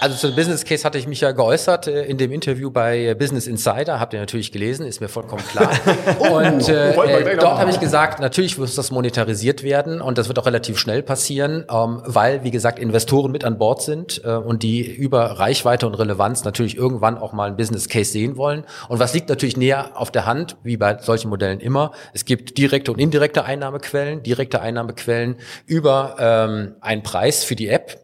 Also 0.00 0.16
zu 0.16 0.34
Business 0.34 0.64
Case 0.64 0.82
hatte 0.84 0.96
ich 0.96 1.06
mich 1.06 1.20
ja 1.20 1.32
geäußert 1.32 1.86
äh, 1.86 2.04
in 2.04 2.16
dem 2.16 2.32
Interview 2.32 2.70
bei 2.70 3.14
Business 3.14 3.46
Insider. 3.46 4.00
Habt 4.00 4.14
ihr 4.14 4.20
natürlich 4.20 4.50
gelesen, 4.50 4.86
ist 4.86 5.02
mir 5.02 5.08
vollkommen 5.08 5.42
klar. 5.46 5.70
und 6.18 6.68
äh, 6.70 6.92
äh, 6.92 7.36
dort 7.36 7.58
habe 7.58 7.70
ich 7.70 7.80
gesagt, 7.80 8.18
natürlich 8.18 8.56
muss 8.56 8.74
das 8.74 8.90
monetarisiert 8.90 9.62
werden 9.62 10.00
und 10.00 10.16
das 10.16 10.28
wird 10.28 10.38
auch 10.38 10.46
relativ 10.46 10.78
schnell 10.78 11.02
passieren, 11.02 11.66
ähm, 11.70 12.00
weil, 12.06 12.44
wie 12.44 12.50
gesagt, 12.50 12.78
Investoren 12.78 13.30
mit 13.30 13.44
an 13.44 13.58
Bord 13.58 13.82
sind 13.82 14.22
äh, 14.24 14.30
und 14.30 14.62
die 14.62 14.80
über 14.80 15.38
Reichweite 15.38 15.86
und 15.86 15.94
Relevanz 15.94 16.44
natürlich 16.44 16.78
irgendwann 16.78 17.18
auch 17.18 17.34
mal 17.34 17.50
ein 17.50 17.56
Business 17.58 17.86
Case 17.88 18.10
sehen 18.10 18.38
wollen. 18.38 18.64
Und 18.88 19.00
was 19.00 19.12
liegt 19.12 19.28
natürlich 19.28 19.58
näher 19.58 19.90
auf 19.96 20.10
der 20.10 20.24
Hand, 20.24 20.56
wie 20.62 20.78
bei 20.78 20.96
solchen 20.98 21.28
Modellen 21.28 21.60
immer? 21.60 21.92
Es 22.14 22.24
gibt 22.24 22.56
direkte 22.56 22.90
und 22.90 22.98
indirekte 22.98 23.44
Einnahmequellen, 23.44 24.22
direkte 24.22 24.62
Einnahmequellen 24.62 25.36
über 25.66 26.16
ähm, 26.18 26.76
einen 26.80 27.02
Preis 27.02 27.44
für 27.44 27.54
die 27.54 27.68
App 27.68 28.00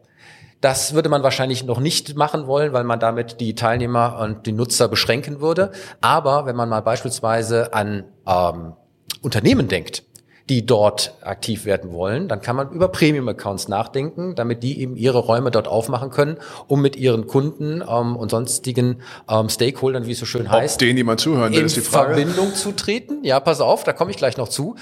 das 0.61 0.93
würde 0.93 1.09
man 1.09 1.23
wahrscheinlich 1.23 1.63
noch 1.63 1.79
nicht 1.79 2.15
machen 2.15 2.47
wollen, 2.47 2.73
weil 2.73 2.83
man 2.83 2.99
damit 2.99 3.39
die 3.39 3.55
Teilnehmer 3.55 4.19
und 4.19 4.45
die 4.45 4.51
Nutzer 4.51 4.87
beschränken 4.87 5.39
würde. 5.39 5.71
Aber 6.01 6.45
wenn 6.45 6.55
man 6.55 6.69
mal 6.69 6.81
beispielsweise 6.81 7.73
an 7.73 8.05
ähm, 8.27 8.73
Unternehmen 9.21 9.67
denkt, 9.67 10.03
die 10.49 10.65
dort 10.65 11.13
aktiv 11.21 11.65
werden 11.65 11.91
wollen, 11.91 12.27
dann 12.29 12.41
kann 12.41 12.55
man 12.55 12.71
über 12.71 12.87
Premium-Accounts 12.87 13.67
nachdenken, 13.67 14.35
damit 14.35 14.63
die 14.63 14.79
eben 14.79 14.95
ihre 14.95 15.19
Räume 15.19 15.51
dort 15.51 15.67
aufmachen 15.67 16.09
können, 16.09 16.37
um 16.67 16.81
mit 16.81 16.95
ihren 16.95 17.27
Kunden 17.27 17.81
ähm, 17.81 18.15
und 18.15 18.31
sonstigen 18.31 19.01
ähm, 19.29 19.49
Stakeholdern, 19.49 20.07
wie 20.07 20.13
es 20.13 20.19
so 20.19 20.25
schön 20.25 20.49
heißt, 20.49 20.75
Ob 20.75 20.79
denen 20.79 20.95
die 20.95 21.03
mal 21.03 21.17
zuhören, 21.17 21.51
in 21.53 21.65
ist 21.65 21.75
die 21.75 21.81
Frage. 21.81 22.15
Verbindung 22.15 22.55
zu 22.55 22.71
treten. 22.71 23.23
Ja, 23.23 23.39
pass 23.41 23.59
auf, 23.59 23.83
da 23.83 23.91
komme 23.91 24.11
ich 24.11 24.17
gleich 24.17 24.37
noch 24.37 24.47
zu. 24.47 24.75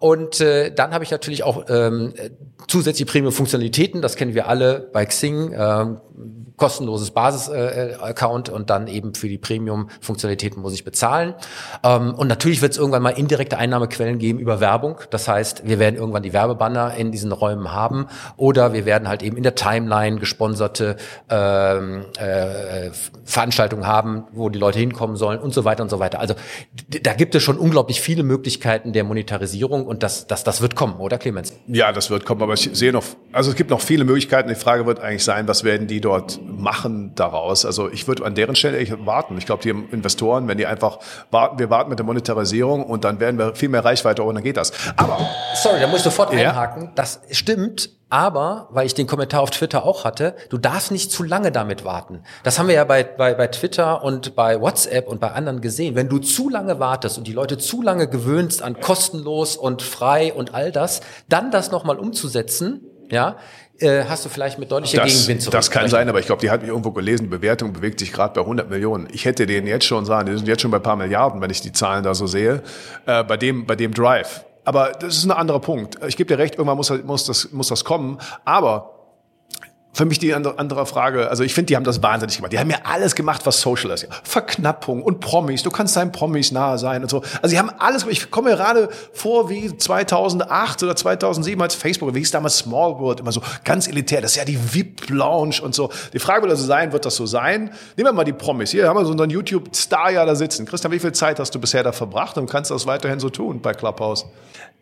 Und 0.00 0.40
äh, 0.40 0.74
dann 0.74 0.92
habe 0.92 1.04
ich 1.04 1.10
natürlich 1.12 1.44
auch 1.44 1.66
ähm, 1.68 2.14
zusätzliche 2.66 3.06
Premium-Funktionalitäten, 3.06 4.02
das 4.02 4.16
kennen 4.16 4.34
wir 4.34 4.48
alle 4.48 4.88
bei 4.92 5.06
Xing. 5.06 5.54
Ähm, 5.56 5.98
kostenloses 6.62 7.10
Basis-Account 7.10 8.48
und 8.48 8.70
dann 8.70 8.86
eben 8.86 9.16
für 9.16 9.28
die 9.28 9.36
Premium-Funktionalitäten 9.36 10.62
muss 10.62 10.72
ich 10.72 10.84
bezahlen. 10.84 11.34
Ähm, 11.82 12.14
und 12.14 12.28
natürlich 12.28 12.62
wird 12.62 12.70
es 12.70 12.78
irgendwann 12.78 13.02
mal 13.02 13.10
indirekte 13.10 13.58
Einnahmequellen 13.58 14.20
geben 14.20 14.38
über 14.38 14.60
Werbung. 14.60 14.98
Das 15.10 15.26
heißt, 15.26 15.66
wir 15.66 15.80
werden 15.80 15.96
irgendwann 15.96 16.22
die 16.22 16.32
Werbebanner 16.32 16.94
in 16.94 17.10
diesen 17.10 17.32
Räumen 17.32 17.72
haben 17.72 18.06
oder 18.36 18.72
wir 18.72 18.86
werden 18.86 19.08
halt 19.08 19.24
eben 19.24 19.36
in 19.36 19.42
der 19.42 19.56
Timeline 19.56 20.20
gesponserte 20.20 20.94
ähm, 21.28 22.04
äh, 22.16 22.90
Veranstaltungen 23.24 23.84
haben, 23.84 24.22
wo 24.30 24.48
die 24.48 24.60
Leute 24.60 24.78
hinkommen 24.78 25.16
sollen 25.16 25.40
und 25.40 25.52
so 25.52 25.64
weiter 25.64 25.82
und 25.82 25.88
so 25.88 25.98
weiter. 25.98 26.20
Also 26.20 26.36
da 27.02 27.12
gibt 27.14 27.34
es 27.34 27.42
schon 27.42 27.58
unglaublich 27.58 28.00
viele 28.00 28.22
Möglichkeiten 28.22 28.92
der 28.92 29.02
Monetarisierung 29.02 29.84
und 29.84 30.04
das, 30.04 30.28
das, 30.28 30.44
das 30.44 30.62
wird 30.62 30.76
kommen, 30.76 31.00
oder 31.00 31.18
Clemens? 31.18 31.54
Ja, 31.66 31.90
das 31.90 32.08
wird 32.08 32.24
kommen, 32.24 32.40
aber 32.40 32.52
ich 32.52 32.70
sehe 32.72 32.92
noch, 32.92 33.02
also 33.32 33.50
es 33.50 33.56
gibt 33.56 33.70
noch 33.70 33.80
viele 33.80 34.04
Möglichkeiten. 34.04 34.48
Die 34.48 34.54
Frage 34.54 34.86
wird 34.86 35.00
eigentlich 35.00 35.24
sein, 35.24 35.48
was 35.48 35.64
werden 35.64 35.88
die 35.88 36.00
dort 36.00 36.38
machen 36.58 37.14
daraus. 37.14 37.64
Also 37.64 37.90
ich 37.90 38.06
würde 38.08 38.24
an 38.24 38.34
deren 38.34 38.56
Stelle 38.56 38.78
echt 38.78 39.06
warten. 39.06 39.36
Ich 39.38 39.46
glaube, 39.46 39.62
die 39.62 39.70
Investoren, 39.70 40.48
wenn 40.48 40.58
die 40.58 40.66
einfach 40.66 40.98
warten, 41.30 41.58
wir 41.58 41.70
warten 41.70 41.90
mit 41.90 41.98
der 41.98 42.06
Monetarisierung 42.06 42.84
und 42.84 43.04
dann 43.04 43.20
werden 43.20 43.38
wir 43.38 43.54
viel 43.54 43.68
mehr 43.68 43.84
Reichweite 43.84 44.22
und 44.22 44.34
dann 44.34 44.44
geht 44.44 44.56
das. 44.56 44.72
Aber 44.96 45.18
sorry, 45.54 45.80
da 45.80 45.86
muss 45.86 45.98
ich 45.98 46.04
sofort 46.04 46.32
ja. 46.32 46.50
einhaken. 46.50 46.92
Das 46.94 47.20
stimmt. 47.30 47.90
Aber, 48.12 48.68
weil 48.70 48.84
ich 48.84 48.92
den 48.92 49.06
Kommentar 49.06 49.40
auf 49.40 49.48
Twitter 49.48 49.86
auch 49.86 50.04
hatte, 50.04 50.36
du 50.50 50.58
darfst 50.58 50.90
nicht 50.90 51.10
zu 51.10 51.22
lange 51.22 51.50
damit 51.50 51.86
warten. 51.86 52.22
Das 52.42 52.58
haben 52.58 52.68
wir 52.68 52.74
ja 52.74 52.84
bei, 52.84 53.04
bei, 53.04 53.32
bei 53.32 53.46
Twitter 53.46 54.04
und 54.04 54.36
bei 54.36 54.60
WhatsApp 54.60 55.08
und 55.08 55.18
bei 55.18 55.30
anderen 55.30 55.62
gesehen. 55.62 55.94
Wenn 55.94 56.10
du 56.10 56.18
zu 56.18 56.50
lange 56.50 56.78
wartest 56.78 57.16
und 57.16 57.26
die 57.26 57.32
Leute 57.32 57.56
zu 57.56 57.80
lange 57.80 58.08
gewöhnst 58.08 58.60
an 58.60 58.78
kostenlos 58.78 59.56
und 59.56 59.80
frei 59.80 60.34
und 60.34 60.52
all 60.52 60.72
das, 60.72 61.00
dann 61.30 61.50
das 61.50 61.70
nochmal 61.70 61.98
umzusetzen, 61.98 62.82
ja, 63.10 63.36
äh, 63.82 64.04
hast 64.08 64.24
du 64.24 64.28
vielleicht 64.28 64.58
mit 64.58 64.70
deutlicher 64.70 65.02
das, 65.02 65.12
Gegenwind 65.12 65.42
zurück. 65.42 65.52
Das 65.52 65.70
kann 65.70 65.88
sein, 65.88 66.08
aber 66.08 66.20
ich 66.20 66.26
glaube, 66.26 66.40
die 66.40 66.50
hat 66.50 66.60
mich 66.60 66.70
irgendwo 66.70 66.92
gelesen, 66.92 67.24
die 67.24 67.28
Bewertung 67.28 67.72
bewegt 67.72 68.00
sich 68.00 68.12
gerade 68.12 68.34
bei 68.34 68.40
100 68.40 68.70
Millionen. 68.70 69.08
Ich 69.12 69.24
hätte 69.24 69.46
denen 69.46 69.66
jetzt 69.66 69.84
schon 69.84 70.04
sagen, 70.04 70.30
die 70.30 70.36
sind 70.36 70.48
jetzt 70.48 70.62
schon 70.62 70.70
bei 70.70 70.78
ein 70.78 70.82
paar 70.82 70.96
Milliarden, 70.96 71.40
wenn 71.40 71.50
ich 71.50 71.60
die 71.60 71.72
Zahlen 71.72 72.04
da 72.04 72.14
so 72.14 72.26
sehe, 72.26 72.62
äh, 73.06 73.24
bei 73.24 73.36
dem, 73.36 73.66
bei 73.66 73.76
dem 73.76 73.92
Drive. 73.92 74.44
Aber 74.64 74.92
das 74.92 75.16
ist 75.16 75.24
ein 75.24 75.32
anderer 75.32 75.60
Punkt. 75.60 75.98
Ich 76.06 76.16
gebe 76.16 76.28
dir 76.28 76.38
recht, 76.38 76.54
irgendwann 76.54 76.76
muss, 76.76 76.90
muss, 77.04 77.24
das, 77.24 77.50
muss 77.52 77.68
das 77.68 77.84
kommen. 77.84 78.18
Aber 78.44 79.01
für 79.94 80.06
mich 80.06 80.18
die 80.18 80.32
andere 80.32 80.86
Frage, 80.86 81.28
also 81.28 81.44
ich 81.44 81.52
finde, 81.52 81.66
die 81.66 81.76
haben 81.76 81.84
das 81.84 82.02
wahnsinnig 82.02 82.36
gemacht. 82.36 82.52
Die 82.52 82.58
haben 82.58 82.70
ja 82.70 82.78
alles 82.84 83.14
gemacht, 83.14 83.42
was 83.44 83.60
Social 83.60 83.90
ist. 83.90 84.08
Verknappung 84.24 85.02
und 85.02 85.20
Promis, 85.20 85.62
du 85.62 85.70
kannst 85.70 85.96
deinen 85.96 86.12
Promis 86.12 86.50
nahe 86.50 86.78
sein 86.78 87.02
und 87.02 87.10
so. 87.10 87.22
Also 87.42 87.54
die 87.54 87.58
haben 87.58 87.70
alles, 87.78 88.06
ich 88.06 88.30
komme 88.30 88.50
mir 88.50 88.56
gerade 88.56 88.88
vor 89.12 89.50
wie 89.50 89.76
2008 89.76 90.82
oder 90.82 90.96
2007 90.96 91.60
als 91.60 91.74
Facebook, 91.74 92.14
wie 92.14 92.20
hieß 92.20 92.30
damals 92.30 92.56
Small 92.56 92.98
World, 92.98 93.20
immer 93.20 93.32
so 93.32 93.42
ganz 93.64 93.86
elitär. 93.86 94.22
Das 94.22 94.30
ist 94.30 94.36
ja 94.38 94.46
die 94.46 94.58
VIP-Lounge 94.74 95.60
und 95.62 95.74
so. 95.74 95.90
Die 96.14 96.18
Frage 96.18 96.42
wird 96.42 96.52
also 96.52 96.64
sein, 96.64 96.92
wird 96.92 97.04
das 97.04 97.16
so 97.16 97.26
sein? 97.26 97.70
Nehmen 97.96 98.08
wir 98.08 98.12
mal 98.12 98.24
die 98.24 98.32
Promis. 98.32 98.70
Hier 98.70 98.88
haben 98.88 98.96
wir 98.96 99.04
so 99.04 99.12
einen 99.12 99.28
YouTube-Star 99.28 100.10
ja 100.10 100.24
da 100.24 100.34
sitzen. 100.34 100.64
Christian, 100.64 100.92
wie 100.92 101.00
viel 101.00 101.12
Zeit 101.12 101.38
hast 101.38 101.54
du 101.54 101.60
bisher 101.60 101.82
da 101.82 101.92
verbracht 101.92 102.38
und 102.38 102.48
kannst 102.48 102.70
das 102.70 102.86
weiterhin 102.86 103.20
so 103.20 103.28
tun 103.28 103.60
bei 103.60 103.74
Clubhouse? 103.74 104.24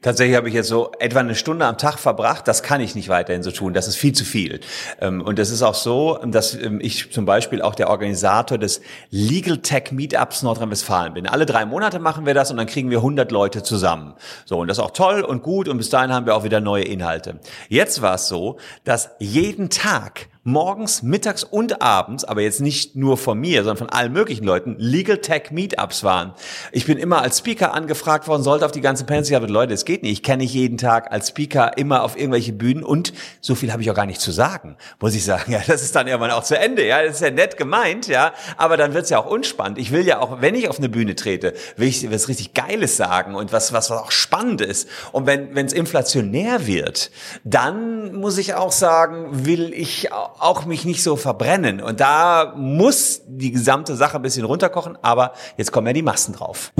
Tatsächlich 0.02 0.34
habe 0.34 0.48
ich 0.48 0.54
jetzt 0.54 0.68
so 0.68 0.92
etwa 0.98 1.20
eine 1.20 1.34
Stunde 1.34 1.66
am 1.66 1.76
Tag 1.76 1.98
verbracht. 1.98 2.48
Das 2.48 2.62
kann 2.62 2.80
ich 2.80 2.94
nicht 2.94 3.10
weiterhin 3.10 3.42
so 3.42 3.50
tun. 3.50 3.74
Das 3.74 3.86
ist 3.86 3.96
viel 3.96 4.12
zu 4.12 4.24
viel. 4.24 4.60
Ähm, 4.98 5.20
und 5.20 5.38
es 5.38 5.50
ist 5.50 5.60
auch 5.60 5.74
so, 5.74 6.18
dass 6.24 6.54
ähm, 6.54 6.80
ich 6.80 7.12
zum 7.12 7.26
Beispiel 7.26 7.60
auch 7.60 7.74
der 7.74 7.90
Organisator 7.90 8.56
des 8.56 8.80
Legal 9.10 9.58
Tech 9.58 9.92
Meetups 9.92 10.42
Nordrhein-Westfalen 10.42 11.12
bin. 11.12 11.26
Alle 11.26 11.44
drei 11.44 11.66
Monate 11.66 11.98
machen 11.98 12.24
wir 12.24 12.32
das 12.32 12.50
und 12.50 12.56
dann 12.56 12.66
kriegen 12.66 12.88
wir 12.88 12.98
100 12.98 13.30
Leute 13.30 13.62
zusammen. 13.62 14.14
So, 14.46 14.58
und 14.58 14.68
das 14.68 14.78
ist 14.78 14.84
auch 14.84 14.92
toll 14.92 15.20
und 15.20 15.42
gut 15.42 15.68
und 15.68 15.76
bis 15.76 15.90
dahin 15.90 16.14
haben 16.14 16.24
wir 16.24 16.34
auch 16.34 16.44
wieder 16.44 16.60
neue 16.60 16.84
Inhalte. 16.84 17.38
Jetzt 17.68 18.00
war 18.00 18.14
es 18.14 18.26
so, 18.26 18.56
dass 18.84 19.10
jeden 19.18 19.68
Tag 19.68 20.29
morgens, 20.42 21.02
mittags 21.02 21.44
und 21.44 21.82
abends, 21.82 22.24
aber 22.24 22.40
jetzt 22.42 22.60
nicht 22.60 22.96
nur 22.96 23.16
von 23.16 23.38
mir, 23.38 23.62
sondern 23.62 23.76
von 23.76 23.90
allen 23.90 24.12
möglichen 24.12 24.44
Leuten, 24.44 24.76
Legal 24.78 25.18
Tech 25.18 25.50
Meetups 25.50 26.04
waren. 26.04 26.34
Ich 26.72 26.86
bin 26.86 26.98
immer 26.98 27.22
als 27.22 27.38
Speaker 27.38 27.72
angefragt 27.72 28.26
worden, 28.28 28.42
sollte 28.42 28.66
auf 28.66 28.72
die 28.72 28.80
ganze 28.80 29.04
Panels. 29.04 29.28
Ich 29.28 29.34
habe 29.34 29.46
Leute, 29.46 29.74
es 29.74 29.84
geht 29.84 30.02
nicht. 30.02 30.12
Ich 30.12 30.22
kenne 30.22 30.42
nicht 30.42 30.54
jeden 30.54 30.78
Tag 30.78 31.12
als 31.12 31.28
Speaker 31.28 31.76
immer 31.78 32.02
auf 32.02 32.16
irgendwelche 32.16 32.52
Bühnen 32.52 32.84
und 32.84 33.12
so 33.40 33.54
viel 33.54 33.72
habe 33.72 33.82
ich 33.82 33.90
auch 33.90 33.94
gar 33.94 34.06
nicht 34.06 34.20
zu 34.20 34.32
sagen, 34.32 34.76
muss 35.00 35.14
ich 35.14 35.24
sagen. 35.24 35.40
Ja, 35.50 35.60
das 35.66 35.82
ist 35.82 35.96
dann 35.96 36.06
irgendwann 36.06 36.30
auch 36.30 36.44
zu 36.44 36.56
Ende. 36.56 36.86
Ja, 36.86 37.02
das 37.02 37.16
ist 37.16 37.22
ja 37.22 37.30
nett 37.30 37.56
gemeint, 37.56 38.06
ja, 38.06 38.32
aber 38.56 38.76
dann 38.76 38.94
wird's 38.94 39.10
ja 39.10 39.18
auch 39.18 39.26
unspannend. 39.26 39.78
Ich 39.78 39.90
will 39.90 40.06
ja 40.06 40.20
auch, 40.20 40.40
wenn 40.40 40.54
ich 40.54 40.68
auf 40.68 40.78
eine 40.78 40.88
Bühne 40.88 41.16
trete, 41.16 41.54
will 41.76 41.88
ich 41.88 42.08
was 42.08 42.28
richtig 42.28 42.54
Geiles 42.54 42.96
sagen 42.96 43.34
und 43.34 43.52
was 43.52 43.70
was, 43.72 43.90
was 43.90 43.98
auch 43.98 44.10
spannend 44.10 44.60
ist. 44.60 44.88
Und 45.12 45.26
wenn 45.26 45.54
es 45.56 45.72
inflationär 45.72 46.66
wird, 46.66 47.10
dann 47.44 48.14
muss 48.14 48.38
ich 48.38 48.54
auch 48.54 48.72
sagen, 48.72 49.44
will 49.44 49.72
ich 49.72 50.12
auch 50.12 50.29
auch 50.38 50.64
mich 50.64 50.84
nicht 50.84 51.02
so 51.02 51.16
verbrennen. 51.16 51.80
Und 51.80 52.00
da 52.00 52.54
muss 52.56 53.22
die 53.26 53.50
gesamte 53.50 53.96
Sache 53.96 54.16
ein 54.16 54.22
bisschen 54.22 54.44
runterkochen, 54.44 54.98
aber 55.02 55.32
jetzt 55.56 55.72
kommen 55.72 55.86
ja 55.86 55.92
die 55.92 56.02
Massen 56.02 56.34
drauf. 56.34 56.72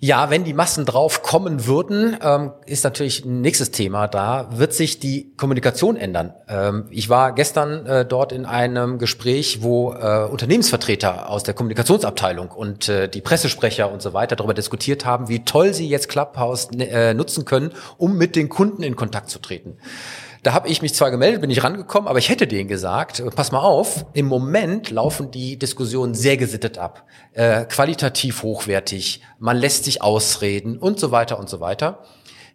Ja, 0.00 0.30
wenn 0.30 0.44
die 0.44 0.54
Massen 0.54 0.84
drauf 0.84 1.22
kommen 1.22 1.66
würden, 1.66 2.16
ähm, 2.22 2.52
ist 2.66 2.84
natürlich 2.84 3.24
ein 3.24 3.40
nächstes 3.40 3.72
Thema. 3.72 4.06
Da 4.06 4.48
wird 4.52 4.72
sich 4.72 5.00
die 5.00 5.34
Kommunikation 5.36 5.96
ändern. 5.96 6.34
Ähm, 6.48 6.86
ich 6.90 7.08
war 7.08 7.34
gestern 7.34 7.84
äh, 7.84 8.04
dort 8.04 8.30
in 8.30 8.46
einem 8.46 8.98
Gespräch, 8.98 9.60
wo 9.60 9.92
äh, 9.92 10.28
Unternehmensvertreter 10.30 11.28
aus 11.28 11.42
der 11.42 11.54
Kommunikationsabteilung 11.54 12.52
und 12.52 12.88
äh, 12.88 13.08
die 13.08 13.20
Pressesprecher 13.20 13.90
und 13.90 14.00
so 14.00 14.12
weiter 14.12 14.36
darüber 14.36 14.54
diskutiert 14.54 15.04
haben, 15.04 15.28
wie 15.28 15.44
toll 15.44 15.74
sie 15.74 15.88
jetzt 15.88 16.08
Clubhouse 16.08 16.68
nutzen 16.70 17.44
können, 17.44 17.72
um 17.96 18.16
mit 18.16 18.36
den 18.36 18.48
Kunden 18.48 18.84
in 18.84 18.94
Kontakt 18.94 19.30
zu 19.30 19.40
treten. 19.40 19.78
Da 20.42 20.52
habe 20.52 20.68
ich 20.68 20.82
mich 20.82 20.94
zwar 20.94 21.10
gemeldet, 21.10 21.40
bin 21.40 21.50
ich 21.50 21.64
rangekommen, 21.64 22.08
aber 22.08 22.18
ich 22.18 22.28
hätte 22.28 22.46
denen 22.46 22.68
gesagt, 22.68 23.22
pass 23.34 23.52
mal 23.52 23.60
auf, 23.60 24.06
im 24.12 24.26
Moment 24.26 24.90
laufen 24.90 25.30
die 25.30 25.58
Diskussionen 25.58 26.14
sehr 26.14 26.36
gesittet 26.36 26.78
ab, 26.78 27.04
äh, 27.32 27.64
qualitativ 27.64 28.42
hochwertig, 28.42 29.22
man 29.38 29.56
lässt 29.56 29.84
sich 29.84 30.02
ausreden 30.02 30.78
und 30.78 31.00
so 31.00 31.10
weiter 31.10 31.38
und 31.38 31.48
so 31.48 31.60
weiter. 31.60 32.04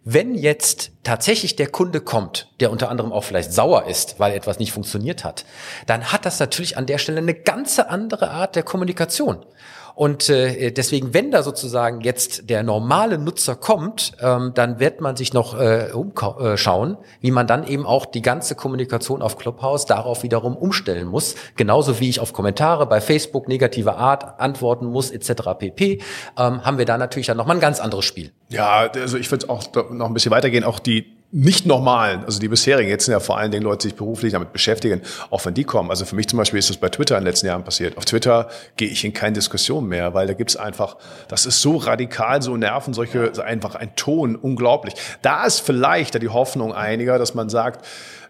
Wenn 0.06 0.34
jetzt 0.34 0.92
tatsächlich 1.02 1.56
der 1.56 1.68
Kunde 1.68 2.02
kommt, 2.02 2.50
der 2.60 2.70
unter 2.70 2.90
anderem 2.90 3.10
auch 3.10 3.24
vielleicht 3.24 3.54
sauer 3.54 3.86
ist, 3.86 4.20
weil 4.20 4.34
etwas 4.34 4.58
nicht 4.58 4.70
funktioniert 4.70 5.24
hat, 5.24 5.46
dann 5.86 6.12
hat 6.12 6.26
das 6.26 6.38
natürlich 6.38 6.76
an 6.76 6.84
der 6.84 6.98
Stelle 6.98 7.18
eine 7.18 7.32
ganze 7.32 7.88
andere 7.88 8.30
Art 8.30 8.54
der 8.54 8.64
Kommunikation. 8.64 9.46
Und 9.94 10.28
äh, 10.28 10.72
deswegen, 10.72 11.14
wenn 11.14 11.30
da 11.30 11.42
sozusagen 11.42 12.00
jetzt 12.00 12.50
der 12.50 12.62
normale 12.62 13.16
Nutzer 13.16 13.54
kommt, 13.54 14.12
ähm, 14.20 14.52
dann 14.54 14.80
wird 14.80 15.00
man 15.00 15.16
sich 15.16 15.32
noch 15.32 15.58
äh, 15.58 15.90
umschauen, 15.92 16.96
wie 17.20 17.30
man 17.30 17.46
dann 17.46 17.66
eben 17.66 17.86
auch 17.86 18.04
die 18.04 18.22
ganze 18.22 18.56
Kommunikation 18.56 19.22
auf 19.22 19.38
Clubhouse 19.38 19.86
darauf 19.86 20.22
wiederum 20.24 20.56
umstellen 20.56 21.06
muss. 21.06 21.36
Genauso 21.56 22.00
wie 22.00 22.08
ich 22.08 22.18
auf 22.18 22.32
Kommentare 22.32 22.86
bei 22.86 23.00
Facebook 23.00 23.46
negativer 23.46 23.96
Art 23.96 24.40
antworten 24.40 24.86
muss, 24.86 25.10
etc. 25.10 25.42
pp. 25.58 26.00
Ähm, 26.36 26.64
haben 26.64 26.78
wir 26.78 26.86
da 26.86 26.98
natürlich 26.98 27.26
dann 27.26 27.36
nochmal 27.36 27.56
ein 27.56 27.60
ganz 27.60 27.78
anderes 27.78 28.04
Spiel. 28.04 28.32
Ja, 28.48 28.90
also 28.94 29.16
ich 29.16 29.30
würde 29.30 29.48
auch 29.48 29.62
noch 29.90 30.06
ein 30.06 30.14
bisschen 30.14 30.32
weitergehen. 30.32 30.64
Auch 30.64 30.80
die 30.80 31.14
nicht 31.36 31.66
normalen, 31.66 32.24
also 32.24 32.38
die 32.38 32.46
bisherigen, 32.46 32.88
jetzt 32.88 33.06
sind 33.06 33.12
ja 33.12 33.18
vor 33.18 33.36
allen 33.36 33.50
Dingen 33.50 33.64
Leute, 33.64 33.78
die 33.82 33.88
sich 33.88 33.96
beruflich 33.96 34.32
damit 34.32 34.52
beschäftigen, 34.52 35.02
auch 35.30 35.44
wenn 35.44 35.52
die 35.52 35.64
kommen. 35.64 35.90
Also 35.90 36.04
für 36.04 36.14
mich 36.14 36.28
zum 36.28 36.36
Beispiel 36.36 36.60
ist 36.60 36.70
das 36.70 36.76
bei 36.76 36.88
Twitter 36.88 37.18
in 37.18 37.22
den 37.22 37.26
letzten 37.26 37.46
Jahren 37.46 37.64
passiert. 37.64 37.98
Auf 37.98 38.04
Twitter 38.04 38.48
gehe 38.76 38.86
ich 38.86 39.04
in 39.04 39.12
keine 39.12 39.32
Diskussion 39.32 39.88
mehr, 39.88 40.14
weil 40.14 40.28
da 40.28 40.34
gibt's 40.34 40.54
einfach, 40.54 40.96
das 41.26 41.44
ist 41.44 41.60
so 41.60 41.76
radikal, 41.76 42.40
so 42.40 42.56
nerven 42.56 42.94
solche, 42.94 43.32
einfach 43.44 43.74
ein 43.74 43.96
Ton, 43.96 44.36
unglaublich. 44.36 44.94
Da 45.22 45.44
ist 45.44 45.58
vielleicht 45.58 46.14
da 46.14 46.20
die 46.20 46.28
Hoffnung 46.28 46.72
einiger, 46.72 47.18
dass 47.18 47.34
man 47.34 47.48
sagt, 47.48 47.84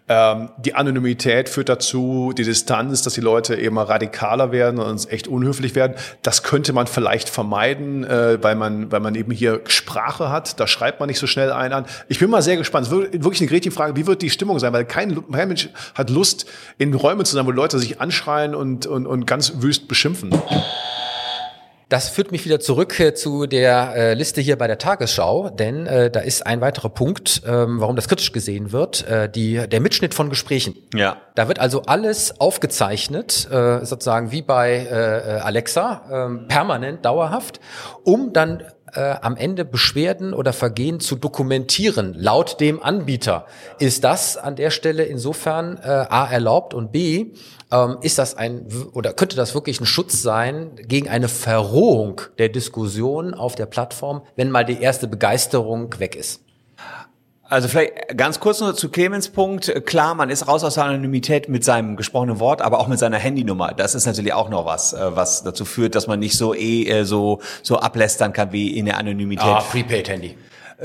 Ähm, 0.06 0.50
die 0.58 0.74
Anonymität 0.74 1.48
führt 1.48 1.70
dazu, 1.70 2.34
die 2.36 2.44
Distanz, 2.44 3.00
dass 3.02 3.14
die 3.14 3.22
Leute 3.22 3.54
immer 3.54 3.88
radikaler 3.88 4.52
werden 4.52 4.78
und 4.78 5.10
echt 5.10 5.28
unhöflich 5.28 5.74
werden. 5.74 5.94
Das 6.20 6.42
könnte 6.42 6.74
man 6.74 6.86
vielleicht 6.86 7.30
vermeiden, 7.30 8.04
äh, 8.04 8.38
weil 8.42 8.54
man, 8.54 8.92
weil 8.92 9.00
man 9.00 9.14
eben 9.14 9.32
hier 9.32 9.62
Sprache 9.66 10.28
hat. 10.28 10.60
Da 10.60 10.66
schreibt 10.66 11.00
man 11.00 11.06
nicht 11.08 11.18
so 11.18 11.26
schnell 11.26 11.52
einen 11.52 11.72
an. 11.72 11.86
Ich 12.08 12.18
bin 12.18 12.28
mal 12.28 12.42
sehr 12.42 12.58
gespannt. 12.58 12.90
Wirklich 12.90 13.40
eine 13.40 13.48
Gretchenfrage, 13.48 13.96
wie 13.96 14.06
wird 14.06 14.20
die 14.20 14.28
Stimmung 14.28 14.58
sein? 14.58 14.74
Weil 14.74 14.84
kein, 14.84 15.24
kein 15.32 15.48
Mensch 15.48 15.70
hat 15.94 16.10
Lust, 16.10 16.44
in 16.76 16.92
Räumen 16.92 17.24
zu 17.24 17.34
sein, 17.34 17.46
wo 17.46 17.50
Leute 17.50 17.78
sich 17.78 18.00
anschreien 18.02 18.54
und, 18.54 18.86
und, 18.86 19.06
und 19.06 19.26
ganz 19.26 19.54
wüst 19.62 19.88
beschimpfen. 19.88 20.30
Das 21.88 22.08
führt 22.08 22.32
mich 22.32 22.44
wieder 22.44 22.60
zurück 22.60 22.98
äh, 22.98 23.14
zu 23.14 23.46
der 23.46 23.94
äh, 23.94 24.14
Liste 24.14 24.40
hier 24.40 24.56
bei 24.56 24.66
der 24.66 24.78
Tagesschau, 24.78 25.50
denn 25.50 25.86
äh, 25.86 26.10
da 26.10 26.20
ist 26.20 26.46
ein 26.46 26.60
weiterer 26.60 26.88
Punkt, 26.88 27.42
ähm, 27.46 27.80
warum 27.80 27.94
das 27.96 28.08
kritisch 28.08 28.32
gesehen 28.32 28.72
wird, 28.72 29.06
äh, 29.06 29.28
die, 29.28 29.68
der 29.68 29.80
Mitschnitt 29.80 30.14
von 30.14 30.30
Gesprächen. 30.30 30.74
Ja. 30.94 31.18
Da 31.34 31.48
wird 31.48 31.58
also 31.58 31.82
alles 31.82 32.40
aufgezeichnet, 32.40 33.48
äh, 33.50 33.84
sozusagen 33.84 34.30
wie 34.32 34.42
bei 34.42 34.86
äh, 34.90 35.40
Alexa, 35.40 36.28
äh, 36.28 36.48
permanent, 36.48 37.04
dauerhaft, 37.04 37.60
um 38.02 38.32
dann 38.32 38.62
äh, 38.94 39.16
am 39.20 39.36
Ende 39.36 39.64
Beschwerden 39.64 40.34
oder 40.34 40.52
Vergehen 40.52 41.00
zu 41.00 41.16
dokumentieren, 41.16 42.14
laut 42.16 42.60
dem 42.60 42.82
Anbieter. 42.82 43.46
Ist 43.78 44.04
das 44.04 44.36
an 44.36 44.56
der 44.56 44.70
Stelle 44.70 45.04
insofern 45.04 45.78
äh, 45.78 45.88
A 45.88 46.26
erlaubt 46.30 46.74
und 46.74 46.92
B 46.92 47.32
ähm, 47.74 47.98
ist 48.00 48.18
das 48.18 48.36
ein 48.36 48.66
oder 48.92 49.12
könnte 49.12 49.36
das 49.36 49.54
wirklich 49.54 49.80
ein 49.80 49.86
Schutz 49.86 50.22
sein 50.22 50.72
gegen 50.76 51.08
eine 51.08 51.28
Verrohung 51.28 52.20
der 52.38 52.48
Diskussion 52.48 53.34
auf 53.34 53.54
der 53.54 53.66
Plattform, 53.66 54.22
wenn 54.36 54.50
mal 54.50 54.64
die 54.64 54.80
erste 54.80 55.08
Begeisterung 55.08 55.98
weg 55.98 56.14
ist? 56.14 56.40
Also 57.46 57.68
vielleicht 57.68 58.16
ganz 58.16 58.40
kurz 58.40 58.60
nur 58.60 58.74
zu 58.74 58.88
Clemens 58.88 59.28
Punkt. 59.28 59.84
Klar, 59.84 60.14
man 60.14 60.30
ist 60.30 60.48
raus 60.48 60.64
aus 60.64 60.74
der 60.74 60.84
Anonymität 60.84 61.48
mit 61.48 61.62
seinem 61.62 61.96
gesprochenen 61.96 62.40
Wort, 62.40 62.62
aber 62.62 62.80
auch 62.80 62.88
mit 62.88 62.98
seiner 62.98 63.18
Handynummer. 63.18 63.74
Das 63.74 63.94
ist 63.94 64.06
natürlich 64.06 64.32
auch 64.32 64.48
noch 64.48 64.64
was, 64.64 64.92
äh, 64.92 65.16
was 65.16 65.42
dazu 65.42 65.64
führt, 65.64 65.94
dass 65.94 66.06
man 66.06 66.20
nicht 66.20 66.38
so 66.38 66.54
eh 66.54 66.88
äh, 66.88 67.04
so 67.04 67.40
so 67.62 67.78
ablästern 67.78 68.32
kann 68.32 68.52
wie 68.52 68.76
in 68.76 68.86
der 68.86 68.98
Anonymität. 68.98 69.44
Ah, 69.44 69.60
Prepaid 69.60 70.08
Handy. 70.08 70.36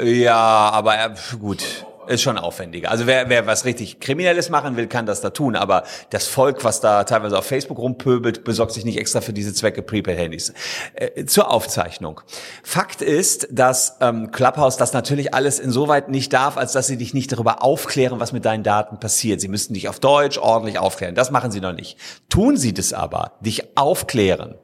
Ja, 0.04 0.36
aber 0.72 0.96
äh, 0.96 1.10
gut 1.40 1.86
ist 2.10 2.22
schon 2.22 2.38
aufwendiger. 2.38 2.92
Also 2.92 3.06
wer, 3.08 3.30
wer 3.30 3.46
was 3.46 3.66
richtig 3.66 4.00
Kriminelles 4.00 4.50
machen 4.50 4.76
will, 4.76 4.88
kann 4.88 5.06
das 5.06 5.22
da 5.22 5.30
tun. 5.30 5.56
Aber 5.56 5.84
das 6.10 6.28
Volk, 6.28 6.64
was 6.64 6.82
da 6.82 7.04
teilweise 7.04 7.38
auf 7.38 7.46
Facebook 7.46 7.78
rumpöbelt, 7.78 8.44
besorgt 8.44 8.74
sich 8.74 8.84
nicht 8.84 8.98
extra 8.98 9.22
für 9.22 9.34
diese 9.34 9.54
Zwecke 9.54 9.82
Prepaid-Handys. 9.82 10.54
Äh, 10.96 11.26
zur 11.26 11.52
Aufzeichnung. 11.52 12.22
Fakt 12.64 13.02
ist, 13.02 13.48
dass 13.52 13.98
ähm, 14.02 14.32
Clubhouse 14.32 14.78
das 14.78 14.94
natürlich 14.94 15.34
alles 15.34 15.60
insoweit 15.60 16.10
nicht 16.10 16.34
darf, 16.34 16.58
als 16.58 16.72
dass 16.74 16.88
sie 16.88 16.98
dich 16.98 17.14
nicht 17.14 17.32
darüber 17.32 17.64
aufklären, 17.64 18.20
was 18.20 18.34
mit 18.34 18.46
deinen 18.46 18.64
Daten 18.64 19.00
passiert. 19.00 19.40
Sie 19.40 19.48
müssten 19.48 19.74
dich 19.74 19.88
auf 19.88 20.00
Deutsch 20.00 20.38
ordentlich 20.38 20.80
aufklären. 20.80 21.16
Das 21.16 21.32
machen 21.32 21.52
sie 21.52 21.62
noch 21.62 21.74
nicht. 21.74 21.98
Tun 22.30 22.58
sie 22.58 22.74
das 22.74 22.94
aber, 22.94 23.34
dich 23.42 23.78
aufklären, 23.78 24.56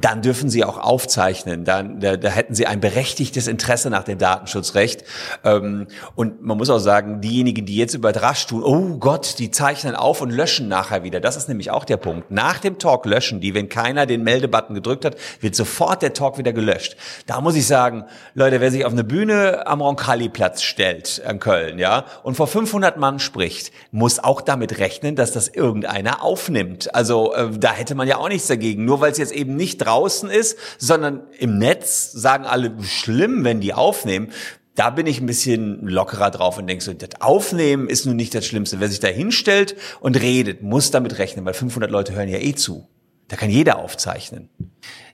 dann 0.00 0.22
dürfen 0.22 0.50
sie 0.50 0.64
auch 0.64 0.78
aufzeichnen. 0.78 1.64
Dann, 1.64 2.00
da, 2.00 2.16
da 2.16 2.28
hätten 2.28 2.54
sie 2.54 2.66
ein 2.66 2.80
berechtigtes 2.80 3.46
Interesse 3.46 3.90
nach 3.90 4.04
dem 4.04 4.18
Datenschutzrecht. 4.18 5.04
Ähm, 5.44 5.86
und 6.14 6.42
man 6.42 6.58
muss 6.58 6.70
auch 6.70 6.78
sagen, 6.78 7.20
diejenigen, 7.20 7.66
die 7.66 7.76
jetzt 7.76 7.94
überrascht 7.94 8.50
tun, 8.50 8.62
oh 8.62 8.98
Gott, 8.98 9.38
die 9.38 9.50
zeichnen 9.50 9.94
auf 9.94 10.20
und 10.20 10.30
löschen 10.30 10.68
nachher 10.68 11.02
wieder. 11.02 11.20
Das 11.20 11.36
ist 11.36 11.48
nämlich 11.48 11.70
auch 11.70 11.84
der 11.84 11.96
Punkt. 11.96 12.30
Nach 12.30 12.58
dem 12.58 12.78
Talk 12.78 13.06
löschen 13.06 13.40
die, 13.40 13.54
wenn 13.54 13.68
keiner 13.68 14.06
den 14.06 14.22
Meldebutton 14.22 14.74
gedrückt 14.74 15.04
hat, 15.04 15.16
wird 15.40 15.54
sofort 15.54 16.02
der 16.02 16.12
Talk 16.12 16.38
wieder 16.38 16.52
gelöscht. 16.52 16.96
Da 17.26 17.40
muss 17.40 17.56
ich 17.56 17.66
sagen, 17.66 18.04
Leute, 18.34 18.60
wer 18.60 18.70
sich 18.70 18.84
auf 18.84 18.92
eine 18.92 19.04
Bühne 19.04 19.66
am 19.66 19.80
Roncalli-Platz 19.80 20.62
stellt 20.62 21.18
in 21.18 21.38
Köln, 21.38 21.78
ja, 21.78 22.04
und 22.22 22.36
vor 22.36 22.46
500 22.46 22.96
Mann 22.96 23.18
spricht, 23.18 23.72
muss 23.90 24.18
auch 24.18 24.40
damit 24.40 24.78
rechnen, 24.78 25.16
dass 25.16 25.32
das 25.32 25.48
irgendeiner 25.48 26.22
aufnimmt. 26.22 26.94
Also 26.94 27.34
äh, 27.34 27.50
da 27.50 27.72
hätte 27.72 27.94
man 27.94 28.08
ja 28.08 28.18
auch 28.18 28.28
nichts 28.28 28.48
dagegen. 28.48 28.84
Nur 28.84 29.00
weil 29.00 29.12
es 29.12 29.18
jetzt 29.18 29.32
eben 29.32 29.56
nicht 29.58 29.78
draußen 29.78 30.30
ist, 30.30 30.56
sondern 30.78 31.24
im 31.38 31.58
Netz 31.58 32.10
sagen 32.12 32.46
alle, 32.46 32.72
schlimm, 32.82 33.44
wenn 33.44 33.60
die 33.60 33.74
aufnehmen. 33.74 34.32
Da 34.74 34.88
bin 34.90 35.06
ich 35.06 35.20
ein 35.20 35.26
bisschen 35.26 35.86
lockerer 35.86 36.30
drauf 36.30 36.56
und 36.56 36.66
denke 36.66 36.82
so, 36.82 36.94
das 36.94 37.20
Aufnehmen 37.20 37.88
ist 37.88 38.06
nun 38.06 38.16
nicht 38.16 38.34
das 38.34 38.46
Schlimmste. 38.46 38.80
Wer 38.80 38.88
sich 38.88 39.00
da 39.00 39.08
hinstellt 39.08 39.76
und 40.00 40.18
redet, 40.18 40.62
muss 40.62 40.90
damit 40.90 41.18
rechnen, 41.18 41.44
weil 41.44 41.54
500 41.54 41.90
Leute 41.90 42.14
hören 42.14 42.28
ja 42.28 42.38
eh 42.38 42.54
zu. 42.54 42.88
Da 43.26 43.36
kann 43.36 43.50
jeder 43.50 43.78
aufzeichnen. 43.78 44.48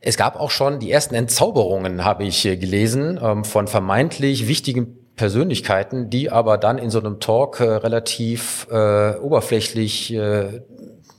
Es 0.01 0.17
gab 0.17 0.39
auch 0.39 0.51
schon 0.51 0.79
die 0.79 0.91
ersten 0.91 1.15
Entzauberungen, 1.15 2.05
habe 2.05 2.25
ich 2.25 2.43
gelesen, 2.43 3.19
ähm, 3.21 3.45
von 3.45 3.67
vermeintlich 3.67 4.47
wichtigen 4.47 4.99
Persönlichkeiten, 5.17 6.11
die 6.11 6.31
aber 6.31 6.59
dann 6.59 6.79
in 6.79 6.91
so 6.91 6.99
einem 6.99 7.21
Talk 7.21 7.61
äh, 7.61 7.65
relativ 7.65 8.67
äh, 8.71 9.17
oberflächlich 9.17 10.13
äh, 10.13 10.61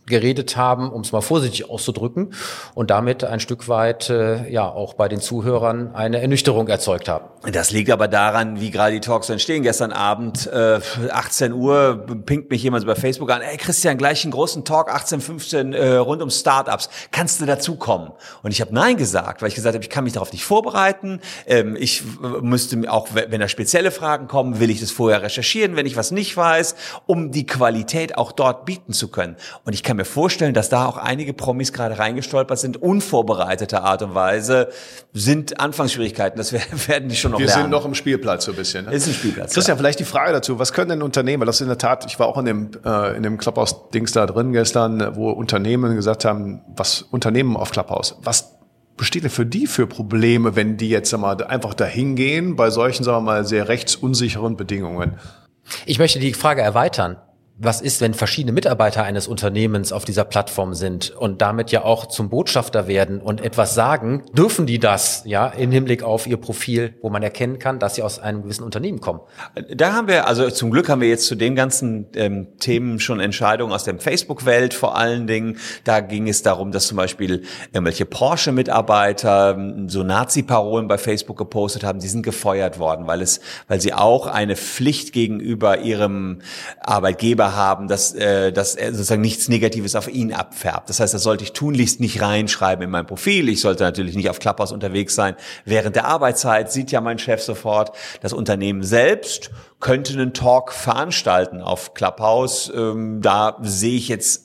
geredet 0.06 0.56
haben, 0.56 0.92
um 0.92 1.02
es 1.02 1.12
mal 1.12 1.22
vorsichtig 1.22 1.70
auszudrücken, 1.70 2.34
und 2.74 2.90
damit 2.90 3.24
ein 3.24 3.40
Stück 3.40 3.68
weit 3.68 4.10
äh, 4.10 4.50
ja 4.50 4.70
auch 4.70 4.94
bei 4.94 5.08
den 5.08 5.20
Zuhörern 5.20 5.96
eine 5.96 6.22
Ernüchterung 6.22 6.68
erzeugt 6.68 7.08
haben. 7.10 7.26
Das 7.52 7.72
liegt 7.72 7.90
aber 7.90 8.08
daran, 8.08 8.60
wie 8.60 8.72
gerade 8.72 8.94
die 8.94 9.00
Talks 9.00 9.30
entstehen. 9.30 9.64
Gestern 9.64 9.92
Abend, 9.92 10.48
äh, 10.48 10.80
18 11.12 11.54
Uhr, 11.54 12.06
pinkt 12.26 12.50
mich 12.52 12.64
jemand 12.64 12.84
über 12.84 12.96
Facebook 12.96 13.32
an, 13.32 13.42
ey 13.42 13.58
Christian, 13.58 13.98
gleich 13.98 14.24
einen 14.24 14.32
großen 14.32 14.64
Talk, 14.66 14.94
18, 14.94 15.22
15, 15.22 15.74
äh, 15.74 15.96
rund 15.96 16.22
um 16.22 16.30
Startups. 16.30 16.90
Kannst 17.12 17.42
du 17.42 17.46
dazukommen? 17.46 18.12
Und 18.44 18.52
ich 18.52 18.62
habe 18.62 18.74
Nein 18.74 18.98
gesagt, 18.98 19.42
weil 19.42 19.50
ich 19.50 19.56
gesagt 19.56 19.76
habe, 19.76 19.84
ich 19.84 19.90
kann 19.90 20.04
mich 20.04 20.14
darauf 20.14 20.32
nicht 20.32 20.44
vorbereiten. 20.44 21.20
Ähm, 21.46 21.76
ich 21.80 22.04
müsste 22.42 22.92
auch, 22.92 23.10
wenn 23.14 23.40
da 23.40 23.48
spezielle 23.48 23.92
Fragen 23.92 24.28
kommen, 24.28 24.60
will 24.60 24.70
ich 24.70 24.80
das 24.80 24.92
vorher 24.92 25.22
recherchieren, 25.22 25.76
wenn 25.76 25.86
ich 25.86 25.98
was 25.98 26.12
nicht 26.12 26.36
weiß, 26.36 26.76
um 27.06 27.32
die 27.32 27.46
Qualität 27.46 28.18
auch 28.18 28.32
dort 28.32 28.66
bieten 28.66 28.94
zu 28.94 29.08
können. 29.08 29.36
Und 29.64 29.74
ich 29.74 29.84
kann 29.84 29.95
kann 29.96 30.02
mir 30.02 30.06
vorstellen, 30.06 30.54
dass 30.54 30.68
da 30.68 30.86
auch 30.86 30.98
einige 30.98 31.34
Promis 31.34 31.72
gerade 31.72 31.98
reingestolpert 31.98 32.60
sind, 32.60 32.82
unvorbereitete 32.82 33.82
Art 33.82 34.02
und 34.02 34.14
Weise, 34.14 34.70
sind 35.14 35.60
Anfangsschwierigkeiten. 35.60 36.38
Das 36.38 36.52
werden 36.88 37.08
die 37.08 37.16
schon 37.16 37.32
noch 37.32 37.40
Wir 37.40 37.46
lernen. 37.46 37.64
sind 37.64 37.72
noch 37.72 37.86
im 37.86 37.96
Spielplatz 37.96 38.46
so 38.46 38.52
ein 38.52 38.58
bisschen. 38.58 38.86
Ne? 38.86 38.94
Ist 38.94 39.08
ein 39.08 39.14
Spielplatz. 39.14 39.54
Christian, 39.54 39.78
ja. 39.78 39.80
vielleicht 39.80 40.00
die 40.00 40.06
Frage 40.06 40.34
dazu, 40.34 40.60
was 40.60 40.74
können 40.74 40.90
denn 40.90 41.02
Unternehmen, 41.02 41.46
das 41.46 41.58
ist 41.58 41.62
in 41.62 41.68
der 41.68 41.78
Tat, 41.78 42.06
ich 42.06 42.20
war 42.20 42.28
auch 42.28 42.38
in 42.38 42.46
dem, 42.46 42.72
äh, 42.84 43.16
in 43.16 43.24
dem 43.24 43.38
Clubhouse-Dings 43.38 44.12
da 44.12 44.26
drin 44.26 44.52
gestern, 44.52 45.16
wo 45.16 45.30
Unternehmen 45.30 45.96
gesagt 45.96 46.26
haben, 46.26 46.62
was 46.76 47.02
Unternehmen 47.02 47.56
auf 47.56 47.72
Clubhouse, 47.72 48.18
was 48.22 48.58
besteht 48.98 49.24
denn 49.24 49.30
für 49.30 49.46
die 49.46 49.68
für 49.68 49.88
Probleme, 49.88 50.58
wenn 50.58 50.76
die 50.76 50.90
jetzt 50.90 51.16
mal, 51.18 51.42
einfach 51.44 51.74
dahin 51.74 52.16
gehen 52.16 52.56
bei 52.58 52.70
solchen, 52.70 53.04
sagen 53.04 53.26
wir 53.26 53.32
mal, 53.32 53.46
sehr 53.46 53.70
rechtsunsicheren 53.70 54.58
Bedingungen? 54.58 55.18
Ich 55.86 56.00
möchte 56.00 56.20
die 56.20 56.34
Frage 56.34 56.62
erweitern 56.62 57.18
was 57.58 57.80
ist, 57.80 58.02
wenn 58.02 58.14
verschiedene 58.14 58.52
Mitarbeiter 58.52 59.04
eines 59.04 59.28
Unternehmens 59.28 59.94
auf 59.94 60.04
dieser 60.04 60.26
Plattform 60.26 60.74
sind 60.74 61.12
und 61.12 61.42
damit 61.42 61.72
ja 61.72 61.86
auch 61.86 62.08
zum 62.08 62.30
Botschafter 62.30 62.88
werden 62.88 63.22
und 63.22 63.40
etwas 63.40 63.74
sagen, 63.74 64.24
dürfen 64.34 64.66
die 64.66 64.78
das, 64.78 65.24
ja, 65.26 65.48
im 65.48 65.72
Hinblick 65.72 66.04
auf 66.04 66.28
ihr 66.28 66.36
Profil, 66.36 66.96
wo 67.02 67.10
man 67.10 67.24
erkennen 67.24 67.58
kann, 67.58 67.80
dass 67.80 67.96
sie 67.96 68.04
aus 68.04 68.20
einem 68.20 68.44
gewissen 68.44 68.64
Unternehmen 68.64 69.00
kommen? 69.00 69.22
Da 69.74 69.94
haben 69.94 70.10
wir, 70.10 70.28
also 70.28 70.50
zum 70.50 70.70
Glück 70.70 70.90
haben 70.90 71.00
wir 71.00 71.08
jetzt 71.08 71.28
zu 71.28 71.36
den 71.36 71.56
ganzen 71.56 72.08
ähm, 72.16 72.48
Themen 72.60 73.00
schon 73.00 73.22
Entscheidungen 73.22 73.72
aus 73.72 73.86
der 73.86 74.00
Facebook-Welt 74.00 74.74
vor 74.74 74.98
allen 74.98 75.26
Dingen. 75.26 75.58
Da 75.86 76.02
ging 76.02 76.28
es 76.28 76.44
darum, 76.44 76.74
dass 76.74 76.88
zum 76.88 76.98
Beispiel 76.98 77.44
irgendwelche 77.72 78.06
Porsche-Mitarbeiter 78.06 79.56
ähm, 79.58 79.88
so 79.88 80.04
Nazi-Parolen 80.04 80.90
bei 80.90 80.98
Facebook 80.98 81.38
gepostet 81.38 81.86
haben, 81.86 82.00
die 82.00 82.08
sind 82.10 82.24
gefeuert 82.24 82.80
worden, 82.80 83.08
weil 83.08 83.22
es, 83.22 83.40
weil 83.70 83.80
sie 83.80 83.94
auch 83.94 84.28
eine 84.28 84.58
Pflicht 84.58 85.14
gegenüber 85.14 85.80
ihrem 85.80 86.40
Arbeitgeber 86.82 87.45
Gegenüber 87.46 87.56
haben, 87.56 87.88
dass, 87.88 88.14
äh, 88.14 88.52
dass 88.52 88.76
er 88.76 88.92
sozusagen 88.92 89.22
nichts 89.22 89.48
Negatives 89.48 89.96
auf 89.96 90.08
ihn 90.08 90.34
abfärbt. 90.34 90.90
Das 90.90 91.00
heißt, 91.00 91.14
das 91.14 91.24
sollte 91.24 91.44
ich 91.44 91.54
tunlichst 91.54 92.00
nicht 92.00 92.22
reinschreiben 92.22 92.84
in 92.84 92.90
mein 92.90 93.06
Profil. 93.06 93.50
Ich 93.50 93.62
sollte 93.62 93.84
natürlich 93.84 94.16
nicht 94.16 94.30
auf 94.30 94.40
Clubhouse 94.40 94.72
unterwegs 94.72 95.16
sein. 95.16 95.36
Während 95.66 95.96
der 95.96 96.06
Arbeitszeit 96.06 96.72
sieht 96.72 96.92
ja 96.92 97.02
mein 97.02 97.20
Chef 97.20 97.42
sofort, 97.42 97.96
das 98.22 98.34
Unternehmen 98.34 98.84
selbst 98.84 99.52
könnte 99.80 100.14
einen 100.14 100.34
Talk 100.34 100.72
veranstalten 100.72 101.62
auf 101.62 101.94
Clubhouse. 101.94 102.72
Ähm, 102.76 103.22
da 103.22 103.58
sehe 103.62 103.98
ich 103.98 104.08
jetzt 104.08 104.45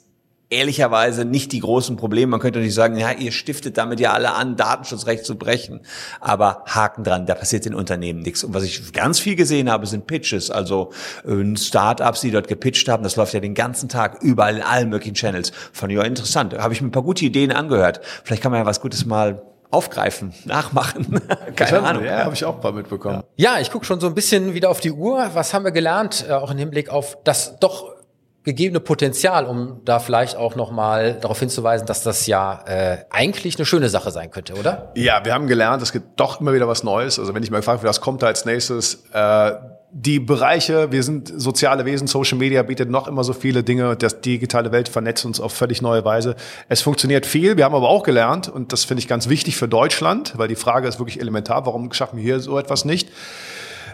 ehrlicherweise 0.51 1.25
nicht 1.25 1.53
die 1.53 1.61
großen 1.61 1.97
Probleme. 1.97 2.33
Man 2.33 2.41
könnte 2.41 2.59
natürlich 2.59 2.75
sagen, 2.75 2.97
ja, 2.97 3.13
ihr 3.13 3.31
stiftet 3.31 3.79
damit 3.79 4.01
ja 4.01 4.13
alle 4.13 4.35
an, 4.35 4.57
Datenschutzrecht 4.57 5.25
zu 5.25 5.37
brechen. 5.37 5.81
Aber 6.21 6.65
Haken 6.67 7.05
dran, 7.05 7.25
da 7.25 7.35
passiert 7.35 7.67
in 7.67 7.75
Unternehmen 7.75 8.21
nichts. 8.21 8.43
Und 8.43 8.53
was 8.53 8.65
ich 8.65 8.93
ganz 8.93 9.21
viel 9.21 9.37
gesehen 9.37 9.71
habe, 9.71 9.87
sind 9.87 10.09
Pitches, 10.09 10.51
also 10.51 10.91
äh, 11.25 11.57
Startups, 11.57 12.21
die 12.21 12.33
dort 12.33 12.49
gepitcht 12.49 12.89
haben. 12.89 13.05
Das 13.05 13.15
läuft 13.15 13.33
ja 13.33 13.41
den 13.41 13.55
ganzen 13.55 13.89
Tag 13.89 14.23
überall 14.23 14.57
in 14.57 14.63
allen 14.63 14.89
möglichen 14.89 15.15
Channels. 15.15 15.53
Fand 15.73 15.93
ich 15.93 15.99
ja 15.99 16.05
interessant. 16.05 16.53
Da 16.53 16.63
habe 16.63 16.75
ich 16.75 16.83
mir 16.83 16.89
ein 16.89 16.93
paar 16.93 17.05
gute 17.05 17.25
Ideen 17.25 17.53
angehört. 17.53 18.01
Vielleicht 18.25 18.43
kann 18.43 18.51
man 18.51 18.61
ja 18.61 18.67
was 18.67 18.81
Gutes 18.81 19.07
mal 19.07 19.43
aufgreifen, 19.71 20.35
nachmachen. 20.47 21.21
Keine 21.55 21.83
Ahnung. 21.83 22.05
Ja, 22.05 22.25
habe 22.25 22.35
ich 22.35 22.45
auch 22.45 22.57
ein 22.57 22.61
paar 22.61 22.73
mitbekommen. 22.73 23.23
Ja, 23.37 23.61
ich 23.61 23.71
gucke 23.71 23.85
schon 23.87 24.01
so 24.01 24.09
ein 24.09 24.15
bisschen 24.15 24.53
wieder 24.53 24.69
auf 24.69 24.81
die 24.81 24.91
Uhr. 24.91 25.31
Was 25.35 25.55
haben 25.55 25.65
wir 25.65 25.71
gelernt, 25.71 26.25
äh, 26.29 26.33
auch 26.33 26.51
im 26.51 26.59
Hinblick 26.59 26.89
auf 26.91 27.19
das 27.23 27.57
doch 27.61 28.00
gegebene 28.43 28.81
Potenzial, 28.81 29.45
um 29.45 29.83
da 29.85 29.99
vielleicht 29.99 30.37
auch 30.37 30.57
nochmal 30.57 31.19
darauf 31.21 31.39
hinzuweisen, 31.39 31.87
dass 31.87 32.03
das 32.03 32.27
ja 32.27 32.65
äh, 32.67 32.99
eigentlich 33.11 33.57
eine 33.57 33.67
schöne 33.67 33.91
Sache 33.91 34.11
sein 34.11 34.31
könnte, 34.31 34.55
oder? 34.55 34.93
Ja, 34.95 35.25
wir 35.25 35.35
haben 35.35 35.47
gelernt, 35.47 35.83
es 35.83 35.93
gibt 35.93 36.19
doch 36.19 36.41
immer 36.41 36.55
wieder 36.55 36.67
was 36.67 36.83
Neues. 36.83 37.19
Also 37.19 37.35
wenn 37.35 37.43
ich 37.43 37.51
mal 37.51 37.59
gefragt 37.59 37.81
werde, 37.81 37.91
was 37.91 38.01
kommt 38.01 38.23
da 38.23 38.29
als 38.29 38.47
nächstes, 38.47 39.05
äh, 39.13 39.53
die 39.93 40.21
Bereiche, 40.21 40.93
wir 40.93 41.03
sind 41.03 41.33
soziale 41.37 41.85
Wesen, 41.85 42.07
Social 42.07 42.39
Media 42.39 42.63
bietet 42.63 42.89
noch 42.89 43.09
immer 43.09 43.25
so 43.25 43.33
viele 43.33 43.65
Dinge, 43.65 43.97
das 43.97 44.21
digitale 44.21 44.71
Welt 44.71 44.89
vernetzt 44.89 45.25
uns 45.25 45.41
auf 45.41 45.53
völlig 45.53 45.83
neue 45.83 46.05
Weise. 46.05 46.37
Es 46.69 46.81
funktioniert 46.81 47.27
viel, 47.27 47.57
wir 47.57 47.65
haben 47.65 47.75
aber 47.75 47.89
auch 47.89 48.05
gelernt, 48.05 48.49
und 48.49 48.73
das 48.73 48.85
finde 48.85 49.01
ich 49.01 49.09
ganz 49.09 49.29
wichtig 49.29 49.57
für 49.57 49.69
Deutschland, 49.69 50.39
weil 50.39 50.49
die 50.49 50.55
Frage 50.55 50.87
ist 50.87 51.01
wirklich 51.01 51.21
elementar, 51.21 51.67
warum 51.67 51.93
schaffen 51.93 52.19
wir 52.19 52.23
hier 52.23 52.41
so 52.41 52.57
etwas 52.59 52.85
nicht? 52.85 53.11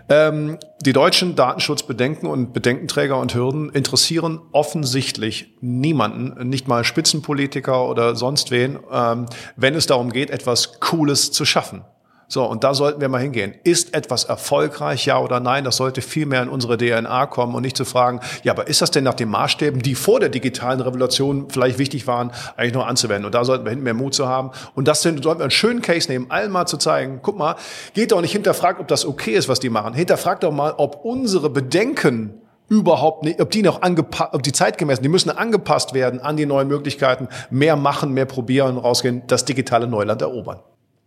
Ähm, 0.08 0.58
die 0.84 0.92
deutschen 0.92 1.34
Datenschutzbedenken 1.34 2.28
und 2.28 2.52
Bedenkenträger 2.52 3.18
und 3.18 3.34
Hürden 3.34 3.70
interessieren 3.70 4.40
offensichtlich 4.52 5.56
niemanden, 5.60 6.48
nicht 6.48 6.68
mal 6.68 6.84
Spitzenpolitiker 6.84 7.88
oder 7.88 8.14
sonst 8.14 8.50
wen, 8.50 8.78
ähm, 8.90 9.26
wenn 9.56 9.74
es 9.74 9.86
darum 9.86 10.12
geht, 10.12 10.30
etwas 10.30 10.78
Cooles 10.78 11.32
zu 11.32 11.44
schaffen. 11.44 11.84
So, 12.28 12.44
und 12.44 12.64
da 12.64 12.74
sollten 12.74 13.00
wir 13.00 13.08
mal 13.08 13.20
hingehen. 13.20 13.54
Ist 13.62 13.94
etwas 13.94 14.24
erfolgreich, 14.24 15.06
ja 15.06 15.20
oder 15.20 15.38
nein? 15.38 15.64
Das 15.64 15.76
sollte 15.76 16.02
viel 16.02 16.26
mehr 16.26 16.42
in 16.42 16.48
unsere 16.48 16.76
DNA 16.76 17.26
kommen 17.26 17.54
und 17.54 17.62
nicht 17.62 17.76
zu 17.76 17.84
fragen, 17.84 18.20
ja, 18.42 18.52
aber 18.52 18.66
ist 18.66 18.82
das 18.82 18.90
denn 18.90 19.04
nach 19.04 19.14
den 19.14 19.28
Maßstäben, 19.28 19.80
die 19.80 19.94
vor 19.94 20.18
der 20.18 20.28
digitalen 20.28 20.80
Revolution 20.80 21.48
vielleicht 21.50 21.78
wichtig 21.78 22.06
waren, 22.06 22.32
eigentlich 22.56 22.74
noch 22.74 22.86
anzuwenden? 22.86 23.26
Und 23.26 23.34
da 23.34 23.44
sollten 23.44 23.64
wir 23.64 23.70
hinten 23.70 23.84
mehr 23.84 23.94
Mut 23.94 24.14
zu 24.14 24.26
haben. 24.26 24.50
Und 24.74 24.88
das 24.88 25.02
sollten 25.02 25.22
wir 25.24 25.40
einen 25.40 25.50
schönen 25.50 25.82
Case 25.82 26.10
nehmen, 26.10 26.30
allen 26.30 26.50
mal 26.50 26.66
zu 26.66 26.78
zeigen, 26.78 27.20
guck 27.22 27.38
mal, 27.38 27.54
geht 27.94 28.12
doch 28.12 28.20
nicht 28.20 28.32
hinterfragt, 28.32 28.80
ob 28.80 28.88
das 28.88 29.06
okay 29.06 29.34
ist, 29.34 29.48
was 29.48 29.60
die 29.60 29.70
machen. 29.70 29.94
Hinterfragt 29.94 30.42
doch 30.42 30.52
mal, 30.52 30.74
ob 30.76 31.04
unsere 31.04 31.48
Bedenken 31.48 32.40
überhaupt 32.68 33.24
nicht, 33.24 33.40
ob 33.40 33.50
die 33.52 33.62
noch 33.62 33.82
angepasst, 33.82 34.34
ob 34.34 34.42
die 34.42 34.52
zeitgemäß, 34.52 35.00
die 35.00 35.08
müssen 35.08 35.30
angepasst 35.30 35.94
werden 35.94 36.20
an 36.20 36.36
die 36.36 36.46
neuen 36.46 36.66
Möglichkeiten, 36.66 37.28
mehr 37.50 37.76
machen, 37.76 38.12
mehr 38.12 38.26
probieren, 38.26 38.76
rausgehen, 38.78 39.22
das 39.28 39.44
digitale 39.44 39.86
Neuland 39.86 40.22
erobern. 40.22 40.58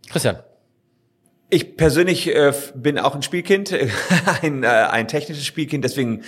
Christian. 0.08 0.38
Ich 1.52 1.76
persönlich 1.76 2.28
äh, 2.28 2.52
bin 2.76 2.96
auch 2.96 3.16
ein 3.16 3.22
Spielkind, 3.22 3.74
ein, 4.42 4.62
äh, 4.62 4.68
ein 4.68 5.08
technisches 5.08 5.44
Spielkind. 5.44 5.82
Deswegen, 5.82 6.22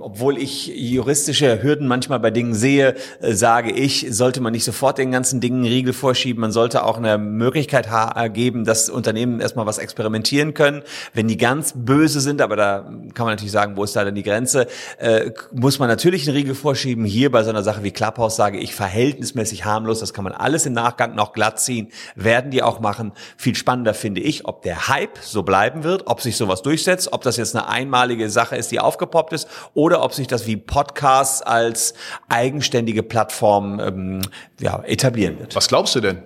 obwohl 0.00 0.36
ich 0.36 0.66
juristische 0.66 1.62
Hürden 1.62 1.86
manchmal 1.86 2.18
bei 2.18 2.32
Dingen 2.32 2.54
sehe, 2.54 2.96
äh, 3.20 3.34
sage 3.34 3.70
ich, 3.70 4.08
sollte 4.10 4.40
man 4.40 4.52
nicht 4.52 4.64
sofort 4.64 4.98
den 4.98 5.12
ganzen 5.12 5.40
Dingen 5.40 5.64
Riegel 5.64 5.92
vorschieben. 5.92 6.40
Man 6.40 6.50
sollte 6.50 6.82
auch 6.82 6.98
eine 6.98 7.18
Möglichkeit 7.18 7.88
geben, 8.32 8.64
dass 8.64 8.90
Unternehmen 8.90 9.40
erstmal 9.40 9.64
was 9.64 9.78
experimentieren 9.78 10.54
können. 10.54 10.82
Wenn 11.12 11.28
die 11.28 11.36
ganz 11.36 11.74
böse 11.76 12.20
sind, 12.20 12.40
aber 12.40 12.56
da 12.56 12.80
kann 13.14 13.26
man 13.26 13.34
natürlich 13.34 13.52
sagen, 13.52 13.76
wo 13.76 13.84
ist 13.84 13.94
da 13.94 14.04
denn 14.04 14.16
die 14.16 14.24
Grenze, 14.24 14.66
äh, 14.98 15.30
muss 15.52 15.78
man 15.78 15.86
natürlich 15.88 16.26
einen 16.26 16.36
Riegel 16.36 16.56
vorschieben. 16.56 17.04
Hier 17.04 17.30
bei 17.30 17.44
so 17.44 17.50
einer 17.50 17.62
Sache 17.62 17.84
wie 17.84 17.92
Clubhouse 17.92 18.34
sage 18.34 18.58
ich 18.58 18.74
verhältnismäßig 18.74 19.64
harmlos. 19.64 20.00
Das 20.00 20.12
kann 20.12 20.24
man 20.24 20.32
alles 20.32 20.66
im 20.66 20.72
Nachgang 20.72 21.14
noch 21.14 21.32
glatt 21.32 21.60
ziehen. 21.60 21.92
Werden 22.16 22.50
die 22.50 22.64
auch 22.64 22.80
machen. 22.80 23.12
Viel 23.36 23.54
spannender 23.54 23.94
finde 23.94 24.20
ich, 24.20 24.46
ob 24.46 24.63
der 24.64 24.88
Hype 24.88 25.18
so 25.20 25.42
bleiben 25.42 25.84
wird, 25.84 26.06
ob 26.06 26.20
sich 26.20 26.36
sowas 26.36 26.62
durchsetzt, 26.62 27.12
ob 27.12 27.22
das 27.22 27.36
jetzt 27.36 27.54
eine 27.54 27.68
einmalige 27.68 28.30
Sache 28.30 28.56
ist, 28.56 28.70
die 28.70 28.80
aufgepoppt 28.80 29.32
ist, 29.32 29.48
oder 29.74 30.02
ob 30.02 30.14
sich 30.14 30.26
das 30.26 30.46
wie 30.46 30.56
Podcasts 30.56 31.42
als 31.42 31.94
eigenständige 32.28 33.02
Plattform 33.02 33.80
ähm, 33.80 34.20
ja, 34.60 34.82
etablieren 34.84 35.38
wird. 35.38 35.54
Was 35.54 35.68
glaubst 35.68 35.94
du 35.94 36.00
denn? 36.00 36.22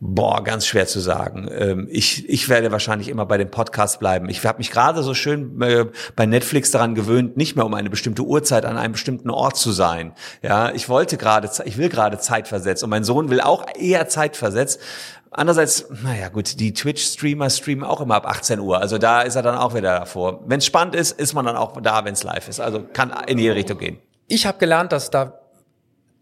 Boah, 0.00 0.44
ganz 0.44 0.64
schwer 0.64 0.86
zu 0.86 1.00
sagen. 1.00 1.48
Ähm, 1.50 1.88
ich, 1.90 2.28
ich 2.28 2.48
werde 2.48 2.70
wahrscheinlich 2.70 3.08
immer 3.08 3.26
bei 3.26 3.36
dem 3.36 3.50
Podcast 3.50 3.98
bleiben. 3.98 4.28
Ich 4.28 4.46
habe 4.46 4.58
mich 4.58 4.70
gerade 4.70 5.02
so 5.02 5.12
schön 5.12 5.60
äh, 5.60 5.86
bei 6.14 6.24
Netflix 6.24 6.70
daran 6.70 6.94
gewöhnt, 6.94 7.36
nicht 7.36 7.56
mehr 7.56 7.66
um 7.66 7.74
eine 7.74 7.90
bestimmte 7.90 8.22
Uhrzeit 8.22 8.64
an 8.64 8.78
einem 8.78 8.92
bestimmten 8.92 9.28
Ort 9.28 9.56
zu 9.56 9.72
sein. 9.72 10.12
Ja, 10.40 10.72
ich 10.72 10.88
wollte 10.88 11.16
gerade, 11.16 11.50
ich 11.64 11.78
will 11.78 11.88
gerade 11.88 12.18
zeitversetzt 12.18 12.84
und 12.84 12.90
mein 12.90 13.02
Sohn 13.02 13.28
will 13.28 13.40
auch 13.40 13.66
eher 13.76 14.08
zeitversetzt. 14.08 14.80
Andererseits, 15.30 15.86
naja 16.02 16.28
gut, 16.28 16.58
die 16.58 16.72
Twitch-Streamer 16.72 17.50
streamen 17.50 17.84
auch 17.84 18.00
immer 18.00 18.14
ab 18.14 18.26
18 18.26 18.60
Uhr. 18.60 18.80
Also 18.80 18.98
da 18.98 19.22
ist 19.22 19.36
er 19.36 19.42
dann 19.42 19.56
auch 19.56 19.74
wieder 19.74 19.98
davor. 19.98 20.40
Wenn 20.46 20.58
es 20.58 20.66
spannend 20.66 20.94
ist, 20.94 21.18
ist 21.18 21.34
man 21.34 21.44
dann 21.44 21.56
auch 21.56 21.80
da, 21.80 22.04
wenn 22.04 22.14
es 22.14 22.22
live 22.22 22.48
ist. 22.48 22.60
Also 22.60 22.82
kann 22.92 23.12
in 23.26 23.38
jede 23.38 23.54
Richtung 23.54 23.78
gehen. 23.78 23.98
Ich 24.26 24.46
habe 24.46 24.58
gelernt, 24.58 24.92
dass 24.92 25.10
da 25.10 25.38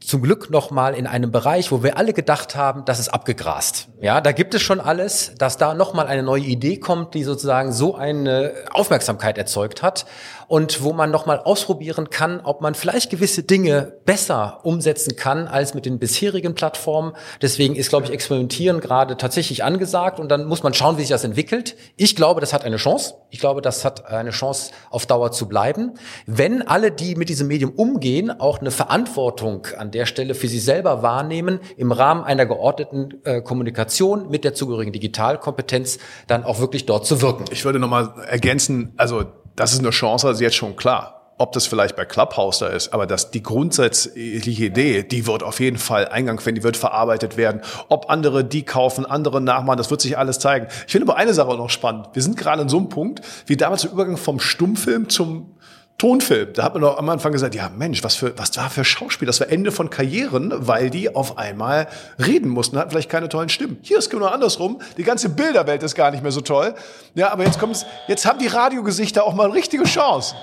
zum 0.01 0.23
Glück 0.23 0.51
noch 0.51 0.71
mal 0.71 0.95
in 0.95 1.07
einem 1.07 1.33
Bereich, 1.33 1.73
wo 1.73 1.83
wir 1.83 1.97
alle 1.97 2.13
gedacht 2.13 2.55
haben, 2.55 2.85
das 2.85 2.99
ist 2.99 3.09
abgegrast. 3.09 3.89
Ja, 4.01 4.21
da 4.21 4.33
gibt 4.33 4.55
es 4.55 4.63
schon 4.63 4.79
alles, 4.79 5.33
dass 5.39 5.57
da 5.57 5.75
noch 5.75 5.95
mal 5.95 6.07
eine 6.07 6.23
neue 6.23 6.43
Idee 6.43 6.77
kommt, 6.77 7.15
die 7.15 7.25
sozusagen 7.25 7.73
so 7.73 7.97
eine 7.97 8.53
Aufmerksamkeit 8.71 9.39
erzeugt 9.39 9.83
hat 9.83 10.07
und 10.49 10.83
wo 10.83 10.93
man 10.93 11.11
noch 11.11 11.27
mal 11.27 11.39
ausprobieren 11.39 12.11
kann, 12.11 12.41
ob 12.43 12.61
man 12.61 12.75
vielleicht 12.75 13.11
gewisse 13.11 13.43
Dinge 13.43 13.95
besser 14.05 14.61
umsetzen 14.63 15.17
kann 15.17 15.49
als 15.49 15.75
mit 15.75 15.87
den 15.87 15.99
bisherigen 15.99 16.55
Plattformen. 16.55 17.13
Deswegen 17.43 17.75
ist, 17.75 17.89
glaube 17.89 18.07
ich, 18.07 18.13
Experimentieren 18.13 18.81
gerade 18.81 19.17
tatsächlich 19.17 19.65
angesagt 19.65 20.21
und 20.21 20.29
dann 20.29 20.45
muss 20.47 20.63
man 20.63 20.75
schauen, 20.75 20.97
wie 20.97 21.03
sich 21.03 21.11
das 21.11 21.25
entwickelt. 21.25 21.77
Ich 21.97 22.17
glaube, 22.17 22.41
das 22.41 22.53
hat 22.53 22.65
eine 22.65 22.77
Chance. 22.77 23.15
Ich 23.31 23.41
glaube, 23.41 23.63
das 23.63 23.85
hat 23.85 24.07
eine 24.07 24.31
Chance, 24.31 24.73
auf 24.91 25.07
Dauer 25.07 25.33
zu 25.33 25.49
bleiben. 25.49 25.95
Wenn 26.27 26.67
alle, 26.67 26.93
die 26.93 27.17
mit 27.17 27.29
diesem 27.29 27.49
Medium 27.49 27.73
umgehen, 27.73 28.31
auch 28.31 28.61
eine 28.61 28.71
Verantwortung 28.71 29.67
an 29.77 29.91
der 29.91 30.07
Stelle 30.07 30.35
für 30.35 30.49
sich 30.49 30.65
selber 30.65 31.03
wahrnehmen, 31.03 31.61
im 31.77 31.93
Rahmen 31.93 32.25
einer 32.25 32.47
geordneten 32.47 33.15
äh, 33.25 33.41
Kommunikation 33.43 34.31
mit 34.31 34.45
der 34.45 34.55
zugehörigen 34.55 34.93
Digitalkompetenz 34.93 35.99
dann 36.27 36.45
auch 36.45 36.61
wirklich 36.61 36.87
dort 36.87 37.07
zu 37.07 37.21
wirken. 37.21 37.45
Ich 37.51 37.65
würde 37.65 37.79
noch 37.79 37.89
mal 37.89 38.15
ergänzen, 38.29 38.93
also 38.97 39.25
das 39.57 39.73
ist 39.73 39.81
eine 39.81 39.91
Chance, 39.91 40.29
also 40.29 40.43
jetzt 40.43 40.57
schon 40.57 40.77
klar. 40.77 41.13
Ob 41.39 41.53
das 41.53 41.67
vielleicht 41.67 41.97
bei 41.97 42.07
Clubhouse 42.07 42.61
da 42.61 42.69
ist, 42.69 42.95
aber 42.95 43.07
dass 43.07 43.31
die 43.31 43.43
grundsätzliche 43.43 44.65
Idee, 44.65 45.03
die 45.03 45.27
wird 45.27 45.43
auf 45.43 45.61
jeden 45.61 45.77
Fall 45.77 46.09
Eingang 46.09 46.41
finden, 46.41 46.61
die 46.61 46.65
wird 46.65 46.79
verarbeitet 46.79 47.37
werden. 47.37 47.61
Ob 47.91 48.09
andere 48.09 48.43
die 48.43 48.63
kaufen, 48.63 49.05
andere 49.05 49.43
nachmachen, 49.43 49.77
das 49.77 49.91
wird 49.91 50.01
sich 50.01 50.17
alles 50.17 50.39
zeigen. 50.39 50.69
Ich 50.87 50.93
finde 50.93 51.11
aber 51.11 51.19
eine 51.19 51.35
Sache 51.35 51.49
auch 51.49 51.59
noch 51.59 51.69
spannend. 51.69 52.09
Wir 52.15 52.23
sind 52.23 52.39
gerade 52.39 52.63
in 52.63 52.71
so 52.71 52.79
einem 52.79 52.89
Punkt, 52.89 53.21
wie 53.45 53.59
damals 53.59 53.83
der 53.83 53.93
Übergang 53.93 54.17
vom 54.17 54.41
Stummfilm 54.41 55.11
zum 55.11 55.56
Tonfilm. 55.99 56.53
Da 56.53 56.65
hat 56.65 56.75
man 56.75 56.83
doch 56.83 56.99
am 56.99 57.09
Anfang 57.09 57.33
gesagt, 57.33 57.55
ja 57.55 57.71
Mensch, 57.75 58.05
was 58.05 58.17
für 58.17 58.37
was 58.39 58.55
war 58.57 58.69
für 58.69 58.85
Schauspiel? 58.85 59.25
Das 59.25 59.41
war 59.41 59.49
Ende 59.49 59.73
von 59.73 59.89
Karrieren, 59.89 60.53
weil 60.55 60.91
die 60.91 61.15
auf 61.15 61.39
einmal 61.39 61.89
reden 62.19 62.51
mussten, 62.51 62.77
hatten 62.77 62.91
vielleicht 62.91 63.09
keine 63.09 63.31
tollen 63.31 63.49
Stimmen. 63.49 63.79
Hier 63.81 63.99
ist 63.99 64.11
genau 64.11 64.27
andersrum. 64.27 64.81
Die 64.99 65.05
ganze 65.05 65.31
Bilderwelt 65.31 65.83
ist 65.83 65.95
gar 65.95 66.11
nicht 66.11 66.23
mehr 66.23 66.33
so 66.33 66.43
toll. 66.43 66.75
Ja, 67.15 67.33
aber 67.33 67.45
jetzt 67.45 67.59
kommt's, 67.59 67.87
jetzt 68.09 68.27
haben 68.27 68.39
die 68.39 68.47
Radiogesichter 68.47 69.25
auch 69.25 69.35
mal 69.35 69.47
eine 69.47 69.55
richtige 69.55 69.85
Chance. 69.85 70.35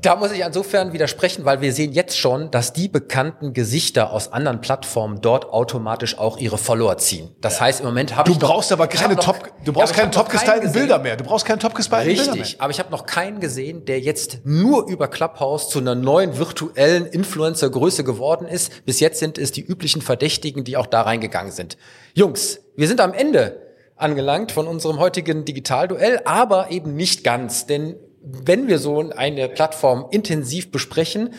Da 0.00 0.16
muss 0.16 0.32
ich 0.32 0.40
insofern 0.40 0.92
widersprechen, 0.92 1.44
weil 1.44 1.60
wir 1.60 1.72
sehen 1.72 1.92
jetzt 1.92 2.18
schon, 2.18 2.50
dass 2.50 2.72
die 2.72 2.88
bekannten 2.88 3.52
Gesichter 3.52 4.12
aus 4.12 4.32
anderen 4.32 4.60
Plattformen 4.60 5.20
dort 5.20 5.52
automatisch 5.52 6.18
auch 6.18 6.38
ihre 6.38 6.58
Follower 6.58 6.98
ziehen. 6.98 7.34
Das 7.40 7.60
heißt, 7.60 7.80
im 7.80 7.86
Moment 7.86 8.14
habe 8.14 8.30
ich 8.30 8.38
Du 8.38 8.46
brauchst 8.46 8.70
aber 8.70 8.86
keine 8.86 9.14
noch, 9.14 9.24
top, 9.24 9.50
du 9.64 9.72
brauchst 9.72 9.94
keine 9.94 10.10
top 10.10 10.28
gestylten 10.28 10.72
Bilder 10.72 10.98
mehr. 10.98 11.16
Du 11.16 11.24
brauchst 11.24 11.44
keine 11.44 11.58
top 11.58 11.74
gestylten 11.74 12.06
Bilder 12.06 12.32
mehr. 12.32 12.44
Richtig, 12.44 12.60
aber 12.60 12.70
ich 12.70 12.78
habe 12.78 12.90
noch 12.90 13.06
keinen 13.06 13.40
gesehen, 13.40 13.84
der 13.86 14.00
jetzt 14.00 14.40
nur 14.44 14.86
über 14.86 15.08
Clubhouse 15.08 15.68
zu 15.68 15.78
einer 15.78 15.94
neuen 15.94 16.38
virtuellen 16.38 17.06
Influencer-Größe 17.06 18.04
geworden 18.04 18.46
ist. 18.46 18.84
Bis 18.84 19.00
jetzt 19.00 19.18
sind 19.18 19.38
es 19.38 19.52
die 19.52 19.62
üblichen 19.62 20.02
Verdächtigen, 20.02 20.64
die 20.64 20.76
auch 20.76 20.86
da 20.86 21.02
reingegangen 21.02 21.52
sind. 21.52 21.76
Jungs, 22.14 22.60
wir 22.76 22.86
sind 22.88 23.00
am 23.00 23.12
Ende 23.12 23.62
angelangt 23.96 24.52
von 24.52 24.68
unserem 24.68 24.98
heutigen 24.98 25.44
Digitalduell, 25.44 26.20
aber 26.24 26.70
eben 26.70 26.94
nicht 26.94 27.24
ganz, 27.24 27.66
denn 27.66 27.96
wenn 28.22 28.68
wir 28.68 28.78
so 28.78 29.10
eine 29.10 29.48
Plattform 29.48 30.06
intensiv 30.10 30.70
besprechen, 30.70 31.34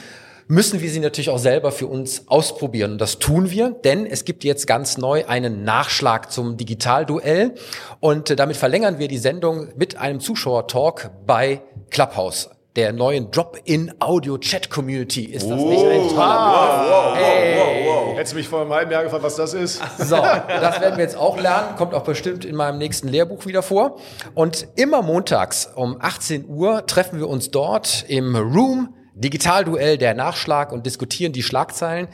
müssen 0.48 0.82
wir 0.82 0.90
sie 0.90 1.00
natürlich 1.00 1.30
auch 1.30 1.38
selber 1.38 1.72
für 1.72 1.88
uns 1.88 2.28
ausprobieren. 2.28 2.94
Und 2.94 2.98
das 3.02 3.20
tun 3.20 3.52
wir, 3.52 3.70
denn 3.70 4.08
es 4.08 4.26
gibt 4.26 4.44
jetzt 4.44 4.66
ganz 4.66 4.98
neu 4.98 5.26
einen 5.28 5.64
Nachschlag 5.64 6.32
zum 6.32 6.58
Digitalduell. 6.58 7.54
Und 8.00 8.38
damit 8.40 8.58
verlängern 8.58 8.98
wir 8.98 9.08
die 9.08 9.20
Sendung 9.20 9.68
mit 9.76 9.98
einem 9.98 10.20
Zuschauertalk 10.20 11.12
bei 11.28 11.62
Clubhouse 11.92 12.50
der 12.76 12.94
neuen 12.94 13.30
Drop-in-Audio-Chat-Community. 13.32 15.26
Ist 15.26 15.50
das 15.50 15.62
nicht 15.62 15.86
ein 15.86 16.08
toller 16.10 16.18
wow, 16.18 16.86
wow, 16.90 17.16
hey. 17.16 17.58
wow, 17.58 17.68
wow, 17.68 17.76
wow. 17.76 17.79
Hättest 18.20 18.34
du 18.34 18.38
mich 18.38 18.50
vor 18.50 18.60
einem 18.60 18.74
halben 18.74 18.92
Jahr 18.92 19.04
gefragt, 19.04 19.24
was 19.24 19.38
das 19.38 19.54
ist? 19.54 19.82
So, 19.98 20.18
das 20.18 20.82
werden 20.82 20.98
wir 20.98 21.06
jetzt 21.06 21.16
auch 21.16 21.40
lernen. 21.40 21.78
Kommt 21.78 21.94
auch 21.94 22.04
bestimmt 22.04 22.44
in 22.44 22.54
meinem 22.54 22.78
nächsten 22.78 23.08
Lehrbuch 23.08 23.46
wieder 23.46 23.64
vor. 23.64 23.98
Und 24.36 24.68
immer 24.76 25.02
montags 25.02 25.70
um 25.74 25.96
18 26.02 26.46
Uhr 26.50 26.86
treffen 26.86 27.20
wir 27.20 27.30
uns 27.30 27.50
dort 27.50 28.04
im 28.10 28.36
Room 28.36 28.94
Digitalduell 29.14 29.98
der 29.98 30.16
Nachschlag 30.16 30.74
und 30.74 30.86
diskutieren 30.86 31.32
die 31.32 31.44
Schlagzeilen 31.44 32.10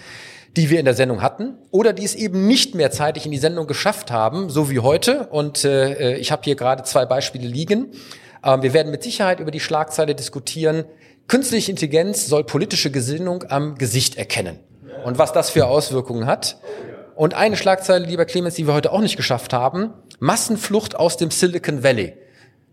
die 0.56 0.70
wir 0.70 0.80
in 0.80 0.86
der 0.86 0.93
Sendung 0.93 1.22
hatten 1.22 1.58
oder 1.72 1.91
die 1.91 2.06
es 2.06 2.16
eben 2.16 2.47
nicht 2.47 2.76
mehr 2.76 2.89
zeitig 2.89 3.26
in 3.26 3.32
die 3.34 3.38
Sendung 3.38 3.68
geschafft 3.68 4.10
haben, 4.10 4.49
so 4.49 4.70
wie 4.70 4.80
heute. 4.80 5.28
Und 5.28 5.66
äh, 5.66 6.16
ich 6.16 6.32
habe 6.32 6.43
hier 6.45 6.56
gerade 6.56 6.84
zwei 6.84 7.06
Beispiele 7.06 7.45
liegen. 7.45 7.91
Ähm, 8.41 8.62
wir 8.62 8.72
werden 8.72 8.89
mit 8.89 9.03
Sicherheit 9.03 9.41
über 9.41 9.51
die 9.51 9.60
Schlagzeile 9.60 10.16
diskutieren. 10.16 10.86
Künstliche 11.28 11.72
Intelligenz 11.72 12.28
soll 12.28 12.45
politische 12.45 12.89
Gesinnung 12.89 13.43
am 13.49 13.76
Gesicht 13.76 14.18
erkennen. 14.18 14.60
Und 15.04 15.18
was 15.18 15.34
das 15.34 15.50
für 15.50 15.68
Auswirkungen 15.68 16.26
hat. 16.26 16.58
Und 17.16 17.34
eine 17.34 17.56
Schlagzeile, 17.56 18.06
lieber 18.06 18.26
Clemens, 18.26 18.56
die 18.56 18.68
wir 18.68 18.74
heute 18.74 18.91
auch 18.91 19.02
nicht 19.02 19.18
geschafft 19.18 19.54
haben. 19.54 19.93
Massenflucht 20.20 20.96
aus 20.96 21.18
dem 21.18 21.32
Silicon 21.32 21.84
Valley. 21.84 22.14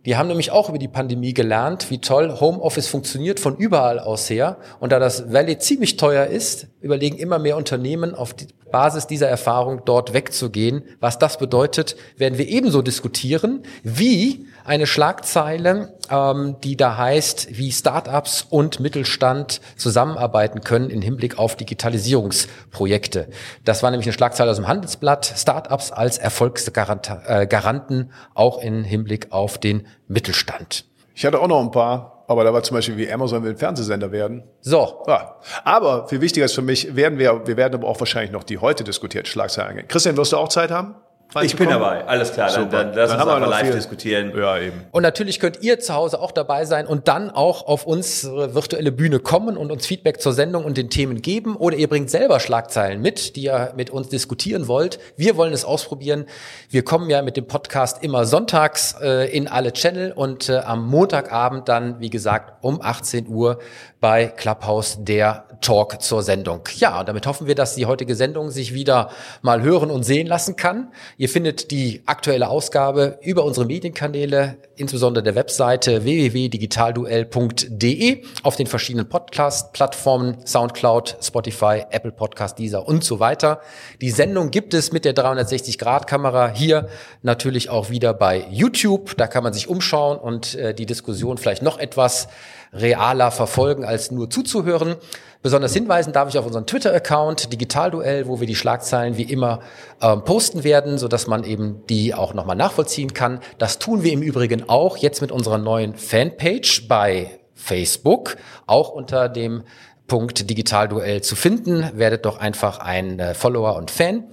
Die 0.05 0.16
haben 0.16 0.27
nämlich 0.27 0.51
auch 0.51 0.68
über 0.68 0.79
die 0.79 0.89
Pandemie 0.89 1.33
gelernt, 1.33 1.91
wie 1.91 2.01
toll 2.01 2.41
Homeoffice 2.41 2.89
funktioniert 2.89 3.39
von 3.39 3.57
überall 3.57 4.01
aus 4.01 4.29
her. 4.29 4.57
Und 4.81 4.91
da 4.91 4.99
das 4.99 5.33
Valley 5.33 5.59
ziemlich 5.59 5.97
teuer 5.97 6.27
ist, 6.27 6.66
überlegen 6.81 7.18
immer 7.18 7.39
mehr 7.39 7.57
Unternehmen 7.57 8.14
auf 8.16 8.35
die 8.35 8.49
Basis 8.73 9.07
dieser 9.07 9.29
Erfahrung 9.29 9.83
dort 9.85 10.12
wegzugehen. 10.12 10.83
Was 10.99 11.20
das 11.20 11.39
bedeutet, 11.39 11.95
werden 12.16 12.37
wir 12.37 12.49
ebenso 12.49 12.83
diskutieren, 12.83 13.62
wie 13.85 14.47
eine 14.64 14.86
Schlagzeile, 14.86 15.94
ähm, 16.10 16.56
die 16.62 16.76
da 16.76 16.96
heißt, 16.96 17.56
wie 17.56 17.72
Startups 17.72 18.46
und 18.48 18.80
Mittelstand 18.80 19.60
zusammenarbeiten 19.76 20.60
können 20.60 20.90
im 20.90 21.02
Hinblick 21.02 21.38
auf 21.38 21.56
Digitalisierungsprojekte. 21.56 23.28
Das 23.64 23.82
war 23.82 23.90
nämlich 23.90 24.06
eine 24.06 24.14
Schlagzeile 24.14 24.50
aus 24.50 24.56
dem 24.56 24.68
Handelsblatt, 24.68 25.32
Startups 25.36 25.92
als 25.92 26.18
Erfolgsgaranten, 26.18 27.20
äh, 27.26 28.04
auch 28.34 28.58
im 28.58 28.84
Hinblick 28.84 29.32
auf 29.32 29.58
den 29.58 29.86
Mittelstand. 30.08 30.84
Ich 31.14 31.26
hatte 31.26 31.40
auch 31.40 31.48
noch 31.48 31.60
ein 31.60 31.70
paar, 31.70 32.24
aber 32.28 32.44
da 32.44 32.52
war 32.52 32.62
zum 32.62 32.76
Beispiel, 32.76 32.96
wie 32.96 33.12
Amazon 33.12 33.42
will 33.42 33.56
Fernsehsender 33.56 34.12
werden. 34.12 34.44
So. 34.60 35.04
Ja. 35.06 35.36
Aber 35.64 36.08
viel 36.08 36.20
wichtiger 36.20 36.46
ist 36.46 36.54
für 36.54 36.62
mich, 36.62 36.96
werden 36.96 37.18
wir, 37.18 37.46
wir 37.46 37.56
werden 37.56 37.74
aber 37.74 37.88
auch 37.88 38.00
wahrscheinlich 38.00 38.32
noch 38.32 38.44
die 38.44 38.58
heute 38.58 38.84
diskutierte 38.84 39.30
Schlagzeile 39.30 39.68
eingehen. 39.68 39.88
Christian, 39.88 40.16
wirst 40.16 40.32
du 40.32 40.38
auch 40.38 40.48
Zeit 40.48 40.70
haben? 40.70 40.94
Ich 41.41 41.57
bin 41.57 41.70
dabei, 41.70 42.05
alles 42.07 42.33
klar. 42.33 42.51
Dann, 42.53 42.68
dann 42.70 42.93
lass 42.95 43.11
dann 43.11 43.20
uns 43.20 43.30
aber 43.30 43.47
live 43.47 43.62
viel. 43.62 43.72
diskutieren. 43.72 44.33
Ja, 44.37 44.59
eben. 44.59 44.85
Und 44.91 45.03
natürlich 45.03 45.41
könnt 45.41 45.62
ihr 45.62 45.80
zu 45.80 45.95
Hause 45.95 46.20
auch 46.20 46.33
dabei 46.33 46.64
sein 46.66 46.87
und 46.87 47.09
dann 47.09 47.30
auch 47.30 47.66
auf 47.66 47.87
unsere 47.87 48.55
virtuelle 48.55 48.93
Bühne 48.93 49.18
kommen 49.18 49.57
und 49.57 49.72
uns 49.72 49.87
Feedback 49.87 50.20
zur 50.20 50.33
Sendung 50.33 50.64
und 50.64 50.76
den 50.76 50.91
Themen 50.91 51.22
geben. 51.22 51.57
Oder 51.57 51.76
ihr 51.76 51.89
bringt 51.89 52.11
selber 52.11 52.41
Schlagzeilen 52.41 53.01
mit, 53.01 53.37
die 53.37 53.45
ihr 53.45 53.72
mit 53.76 53.91
uns 53.91 54.09
diskutieren 54.09 54.68
wollt. 54.68 54.99
Wir 55.16 55.37
wollen 55.37 55.53
es 55.53 55.64
ausprobieren. 55.64 56.26
Wir 56.68 56.85
kommen 56.85 57.09
ja 57.09 57.22
mit 57.22 57.37
dem 57.37 57.47
Podcast 57.47 58.03
immer 58.03 58.26
sonntags 58.26 58.97
äh, 59.01 59.35
in 59.35 59.49
alle 59.49 59.72
Channel 59.72 60.12
und 60.12 60.49
äh, 60.49 60.59
am 60.59 60.87
Montagabend 60.87 61.68
dann, 61.68 62.01
wie 62.01 62.11
gesagt, 62.11 62.62
um 62.62 62.83
18 62.83 63.28
Uhr 63.28 63.59
bei 64.03 64.26
Clubhouse 64.26 64.98
der 64.98 65.46
Talk 65.61 66.03
zur 66.03 66.24
Sendung. 66.24 66.62
Ja, 66.74 67.05
damit 67.05 67.28
hoffen 67.28 67.46
wir, 67.46 67.55
dass 67.55 67.76
die 67.76 67.86
heutige 67.86 68.16
Sendung 68.16 68.50
sich 68.50 68.74
wieder 68.74 69.11
mal 69.42 69.62
hören 69.62 69.92
und 69.92 70.03
sehen 70.03 70.26
lassen 70.26 70.57
kann. 70.57 70.92
Ihr 71.18 71.28
findet 71.28 71.70
die 71.70 72.03
aktuelle 72.07 72.48
Ausgabe 72.48 73.20
über 73.22 73.44
unsere 73.44 73.64
Medienkanäle, 73.64 74.57
insbesondere 74.74 75.22
der 75.22 75.36
Webseite 75.36 76.03
www.digitalduell.de 76.03 78.24
auf 78.42 78.57
den 78.57 78.66
verschiedenen 78.66 79.09
Podcast-Plattformen, 79.09 80.44
Soundcloud, 80.44 81.18
Spotify, 81.22 81.84
Apple 81.90 82.11
Podcast, 82.11 82.59
Deezer 82.59 82.88
und 82.88 83.05
so 83.05 83.20
weiter. 83.20 83.61
Die 84.00 84.11
Sendung 84.11 84.50
gibt 84.50 84.74
es 84.74 84.90
mit 84.90 85.05
der 85.05 85.14
360-Grad-Kamera 85.14 86.53
hier 86.53 86.88
natürlich 87.22 87.70
auch 87.70 87.88
wieder 87.88 88.14
bei 88.14 88.48
YouTube. 88.50 89.16
Da 89.16 89.28
kann 89.28 89.44
man 89.44 89.53
sich 89.53 89.68
umschauen 89.68 90.18
und 90.18 90.57
äh, 90.57 90.74
die 90.74 90.86
Diskussion 90.86 91.38
vielleicht 91.38 91.62
noch 91.62 91.78
etwas 91.78 92.26
realer 92.73 93.31
verfolgen, 93.31 93.85
als 93.85 94.11
nur 94.11 94.31
zuzuhören. 94.31 94.97
Besonders 95.43 95.75
hinweisen 95.75 96.12
darf 96.12 96.29
ich 96.29 96.39
auf 96.39 96.47
unseren 96.47 96.66
Twitter-Account 96.66 97.53
Digitalduell, 97.53 98.29
wo 98.29 98.39
wir 98.39 98.47
die 98.47 98.55
Schlagzeilen 98.55 99.16
wie 99.16 99.25
immer 99.25 99.61
ähm, 100.01 100.25
posten 100.25 100.62
werden, 100.62 100.99
so 100.99 101.09
dass 101.09 101.27
man 101.27 101.43
eben 101.43 101.85
die 101.89 102.14
auch 102.14 102.33
nochmal 102.33 102.57
nachvollziehen 102.57 103.12
kann. 103.12 103.41
Das 103.59 103.79
tun 103.79 104.05
wir 104.05 104.12
im 104.12 104.23
Übrigen 104.23 104.68
auch 104.68 104.97
jetzt 104.97 105.20
mit 105.20 105.33
unserer 105.33 105.59
neuen 105.59 105.97
Fanpage 105.97 106.87
bei 106.87 107.41
Facebook, 107.55 108.37
auch 108.66 108.91
unter 108.91 109.29
dem 109.29 109.64
Punkt 110.07 110.49
Digitalduell 110.49 111.23
zu 111.23 111.35
finden. 111.35 111.91
Werdet 111.95 112.25
doch 112.25 112.39
einfach 112.39 112.79
ein 112.79 113.18
äh, 113.18 113.35
Follower 113.35 113.77
und 113.77 113.91
Fan. 113.91 114.25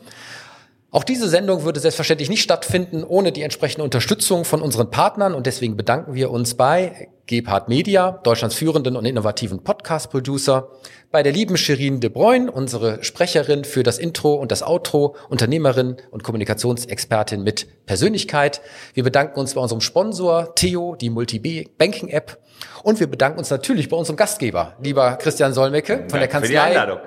Auch 0.92 1.04
diese 1.04 1.30
Sendung 1.30 1.64
würde 1.64 1.80
selbstverständlich 1.80 2.30
nicht 2.30 2.42
stattfinden 2.42 3.04
ohne 3.04 3.32
die 3.32 3.44
entsprechende 3.44 3.84
Unterstützung 3.84 4.44
von 4.44 4.62
unseren 4.62 4.90
Partnern. 4.90 5.36
Und 5.36 5.46
deswegen 5.46 5.78
bedanken 5.78 6.16
wir 6.16 6.32
uns 6.32 6.56
bei 6.56 7.10
Gebhard 7.28 7.70
Media, 7.70 8.20
Deutschlands 8.24 8.56
führenden 8.56 8.96
und 8.96 9.06
innovativen 9.06 9.64
Podcast-Producer, 9.64 10.70
bei 11.12 11.22
der 11.22 11.32
lieben 11.32 11.58
Shirin 11.58 12.00
de 12.00 12.10
Bruyne, 12.10 12.52
unsere 12.52 13.04
Sprecherin 13.04 13.66
für 13.66 13.84
das 13.84 14.00
Intro 14.00 14.34
und 14.34 14.52
das 14.52 14.64
Outro, 14.64 15.16
Unternehmerin 15.30 15.98
und 16.10 16.24
Kommunikationsexpertin 16.24 17.44
mit 17.44 17.86
Persönlichkeit. 17.86 18.62
Wir 18.96 19.04
bedanken 19.04 19.40
uns 19.40 19.54
bei 19.54 19.62
unserem 19.62 19.82
Sponsor 19.82 20.56
Theo, 20.56 20.96
die 20.96 21.12
Multi-Banking-App 21.12 22.40
und 22.82 23.00
wir 23.00 23.08
bedanken 23.08 23.38
uns 23.38 23.52
natürlich 23.52 23.90
bei 23.90 23.98
unserem 23.98 24.18
Gastgeber, 24.18 24.76
lieber 24.82 25.18
Christian 25.18 25.54
Solmecke 25.54 26.06
von 26.10 26.20
der 26.20 26.28
Kanzlei 26.28 26.98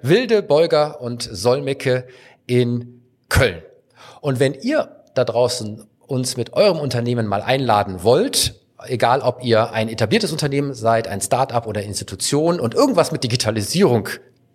Wilde, 0.00 0.42
Beuger 0.42 1.02
und 1.02 1.28
Solmecke 1.30 2.06
in 2.46 2.95
Köln. 3.28 3.62
Und 4.20 4.40
wenn 4.40 4.54
ihr 4.54 4.88
da 5.14 5.24
draußen 5.24 5.84
uns 6.06 6.36
mit 6.36 6.52
eurem 6.52 6.78
Unternehmen 6.78 7.26
mal 7.26 7.42
einladen 7.42 8.02
wollt, 8.02 8.54
egal 8.86 9.20
ob 9.20 9.42
ihr 9.42 9.72
ein 9.72 9.88
etabliertes 9.88 10.32
Unternehmen 10.32 10.74
seid, 10.74 11.08
ein 11.08 11.20
Start-up 11.20 11.66
oder 11.66 11.82
Institution 11.82 12.60
und 12.60 12.74
irgendwas 12.74 13.12
mit 13.12 13.24
Digitalisierung 13.24 14.08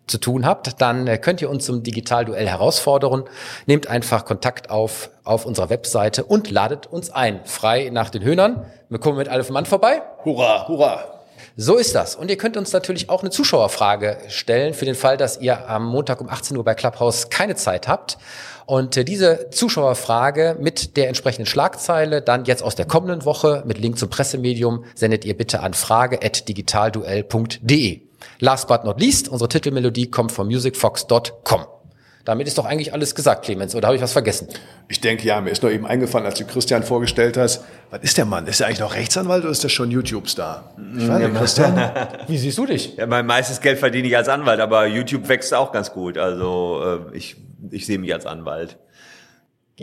zu 0.08 0.18
tun 0.18 0.46
habt, 0.46 0.82
dann 0.82 1.08
äh, 1.08 1.18
könnt 1.18 1.42
ihr 1.42 1.50
uns 1.50 1.66
zum 1.66 1.84
Digitalduell 1.84 2.48
herausfordern. 2.48 3.24
Nehmt 3.66 3.88
einfach 3.88 4.26
Kontakt 4.26 4.70
auf 4.70 5.10
auf 5.24 5.46
unserer 5.46 5.70
Webseite 5.70 6.24
und 6.24 6.50
ladet 6.52 6.88
uns 6.88 7.10
ein. 7.12 7.42
Frei 7.46 7.90
nach 7.92 8.10
den 8.10 8.24
Höhnern. 8.24 8.66
Wir 8.90 9.00
kommen 9.00 9.18
mit 9.18 9.30
Alf 9.30 9.50
Mann 9.50 9.66
vorbei. 9.66 10.02
Hurra, 10.26 10.68
hurra. 10.68 11.21
So 11.58 11.78
ist 11.78 11.96
das. 11.96 12.16
Und 12.16 12.30
ihr 12.30 12.38
könnt 12.38 12.56
uns 12.58 12.72
natürlich 12.72 13.10
auch 13.10 13.22
eine 13.22 13.30
Zuschauerfrage 13.30 14.18
stellen 14.30 14.74
für 14.74 14.86
den 14.86 14.96
Fall, 14.96 15.18
dass 15.18 15.42
ihr 15.42 15.70
am 15.70 15.86
Montag 15.86 16.22
um 16.22 16.30
18 16.30 16.56
Uhr 16.56 16.64
bei 16.64 16.76
Clubhouse 16.76 17.30
keine 17.30 17.56
Zeit 17.56 17.88
habt. 17.88 18.18
Und 18.66 18.96
äh, 18.96 19.04
diese 19.04 19.50
Zuschauerfrage 19.52 20.56
mit 20.60 20.96
der 20.96 21.10
entsprechenden 21.10 21.46
Schlagzeile 21.46 22.22
dann 22.22 22.46
jetzt 22.46 22.64
aus 22.64 22.76
der 22.76 22.86
kommenden 22.86 23.26
Woche 23.26 23.64
mit 23.66 23.80
Link 23.80 23.98
zum 23.98 24.10
Pressemedium 24.10 24.86
sendet 24.96 25.26
ihr 25.26 25.36
bitte 25.36 25.60
an 25.60 25.74
frage@digitalduell.de. 25.74 28.02
Last 28.40 28.68
but 28.68 28.86
not 28.86 29.02
least, 29.02 29.30
unsere 29.30 29.50
Titelmelodie 29.50 30.10
kommt 30.10 30.32
von 30.32 30.48
musicfox.com. 30.48 31.66
Damit 32.26 32.48
ist 32.48 32.58
doch 32.58 32.66
eigentlich 32.66 32.94
alles 32.94 33.16
gesagt, 33.16 33.46
Clemens, 33.46 33.76
oder 33.76 33.88
habe 33.88 33.96
ich 33.96 34.02
was 34.02 34.14
vergessen? 34.14 34.48
Ich 34.88 35.02
denke 35.02 35.26
ja, 35.26 35.42
mir 35.42 35.50
ist 35.50 35.64
nur 35.64 35.72
eben 35.72 35.86
eingefallen, 35.86 36.26
als 36.26 36.38
du 36.38 36.46
Christian 36.46 36.84
vorgestellt 36.84 37.38
hast. 37.38 37.64
Was 37.90 38.02
ist 38.02 38.18
der 38.18 38.26
Mann? 38.26 38.48
Ist 38.48 38.62
er 38.62 38.68
eigentlich 38.68 38.80
noch 38.80 38.96
Rechtsanwalt 38.96 39.44
oder 39.44 39.52
ist 39.52 39.64
der 39.64 39.70
schon 39.70 39.92
YouTube-Star? 39.92 40.74
Ja, 40.98 41.30
Christian. 41.30 41.92
Wie 42.28 42.38
siehst 42.38 42.58
du 42.58 42.66
dich? 42.66 42.96
Ja, 42.98 43.08
mein 43.08 43.26
meistes 43.26 43.62
Geld 43.62 43.80
verdiene 43.80 44.08
ich 44.08 44.16
als 44.16 44.30
Anwalt, 44.30 44.60
aber 44.60 44.86
YouTube 44.86 45.28
wächst 45.30 45.54
auch 45.54 45.72
ganz 45.72 45.92
gut. 45.92 46.18
Also 46.18 47.02
äh, 47.12 47.18
ich, 47.18 47.38
ich 47.72 47.86
sehe 47.86 47.98
mich 47.98 48.14
als 48.14 48.26
Anwalt. 48.26 48.78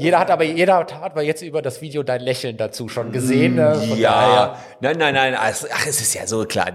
Jeder 0.00 0.20
hat 0.20 0.30
aber, 0.30 0.44
jeder 0.44 0.76
hat 0.76 0.92
aber 0.92 1.22
jetzt 1.22 1.42
über 1.42 1.60
das 1.60 1.80
Video 1.80 2.04
dein 2.04 2.20
Lächeln 2.20 2.56
dazu 2.56 2.88
schon 2.88 3.10
gesehen. 3.10 3.56
Ne? 3.56 3.82
ja, 3.96 4.56
nein, 4.80 4.96
nein, 4.96 5.12
nein. 5.12 5.34
Ach, 5.36 5.48
es 5.48 6.00
ist 6.00 6.14
ja 6.14 6.24
so 6.24 6.44
klar. 6.44 6.66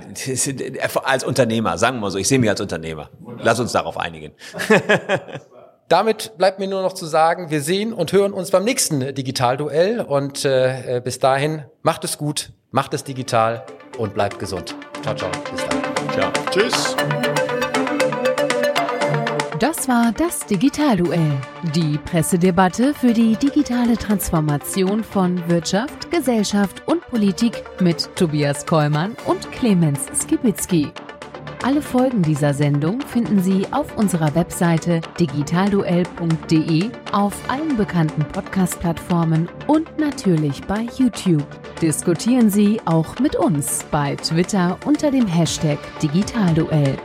Als 1.05 1.23
Unternehmer, 1.23 1.77
sagen 1.77 1.97
wir 1.97 2.01
mal 2.01 2.11
so, 2.11 2.17
ich 2.17 2.27
sehe 2.27 2.37
mich 2.37 2.49
als 2.49 2.59
Unternehmer. 2.59 3.09
Lass 3.37 3.61
uns 3.61 3.71
darauf 3.71 3.97
einigen. 3.97 4.33
Damit 5.89 6.37
bleibt 6.37 6.59
mir 6.59 6.67
nur 6.67 6.81
noch 6.81 6.93
zu 6.93 7.05
sagen, 7.05 7.49
wir 7.49 7.61
sehen 7.61 7.93
und 7.93 8.11
hören 8.13 8.33
uns 8.33 8.51
beim 8.51 8.63
nächsten 8.63 9.13
Digitalduell 9.13 10.01
und 10.01 10.45
äh, 10.45 11.01
bis 11.03 11.19
dahin 11.19 11.65
macht 11.81 12.03
es 12.03 12.17
gut, 12.17 12.51
macht 12.71 12.93
es 12.93 13.03
digital 13.03 13.65
und 13.97 14.13
bleibt 14.13 14.39
gesund. 14.39 14.75
Ciao, 15.01 15.15
ciao. 15.15 15.29
Bis 15.51 15.65
dann. 15.67 15.81
Ciao. 16.13 16.31
Tschüss. 16.51 16.95
Das 19.59 19.87
war 19.87 20.11
das 20.17 20.45
Digitalduell, 20.45 21.37
die 21.73 21.97
Pressedebatte 21.97 22.93
für 22.93 23.13
die 23.13 23.35
digitale 23.37 23.95
Transformation 23.95 25.03
von 25.03 25.47
Wirtschaft, 25.49 26.11
Gesellschaft 26.11 26.83
und 26.85 27.01
Politik 27.07 27.63
mit 27.79 28.13
Tobias 28.15 28.65
Kollmann 28.65 29.15
und 29.25 29.51
Clemens 29.51 30.01
Skibitzky. 30.21 30.91
Alle 31.63 31.81
Folgen 31.81 32.21
dieser 32.21 32.53
Sendung 32.53 32.99
finden 32.99 33.41
Sie 33.41 33.65
auf 33.71 33.95
unserer 33.95 34.35
Webseite 34.35 34.99
digitalduell.de, 35.17 36.89
auf 37.13 37.33
allen 37.47 37.77
bekannten 37.77 38.25
Podcast-Plattformen 38.33 39.47
und 39.67 39.97
natürlich 39.97 40.59
bei 40.63 40.85
YouTube. 40.97 41.45
Diskutieren 41.81 42.49
Sie 42.49 42.81
auch 42.83 43.17
mit 43.19 43.37
uns 43.37 43.85
bei 43.91 44.17
Twitter 44.17 44.77
unter 44.85 45.09
dem 45.09 45.25
Hashtag 45.25 45.79
Digitalduell. 46.01 46.97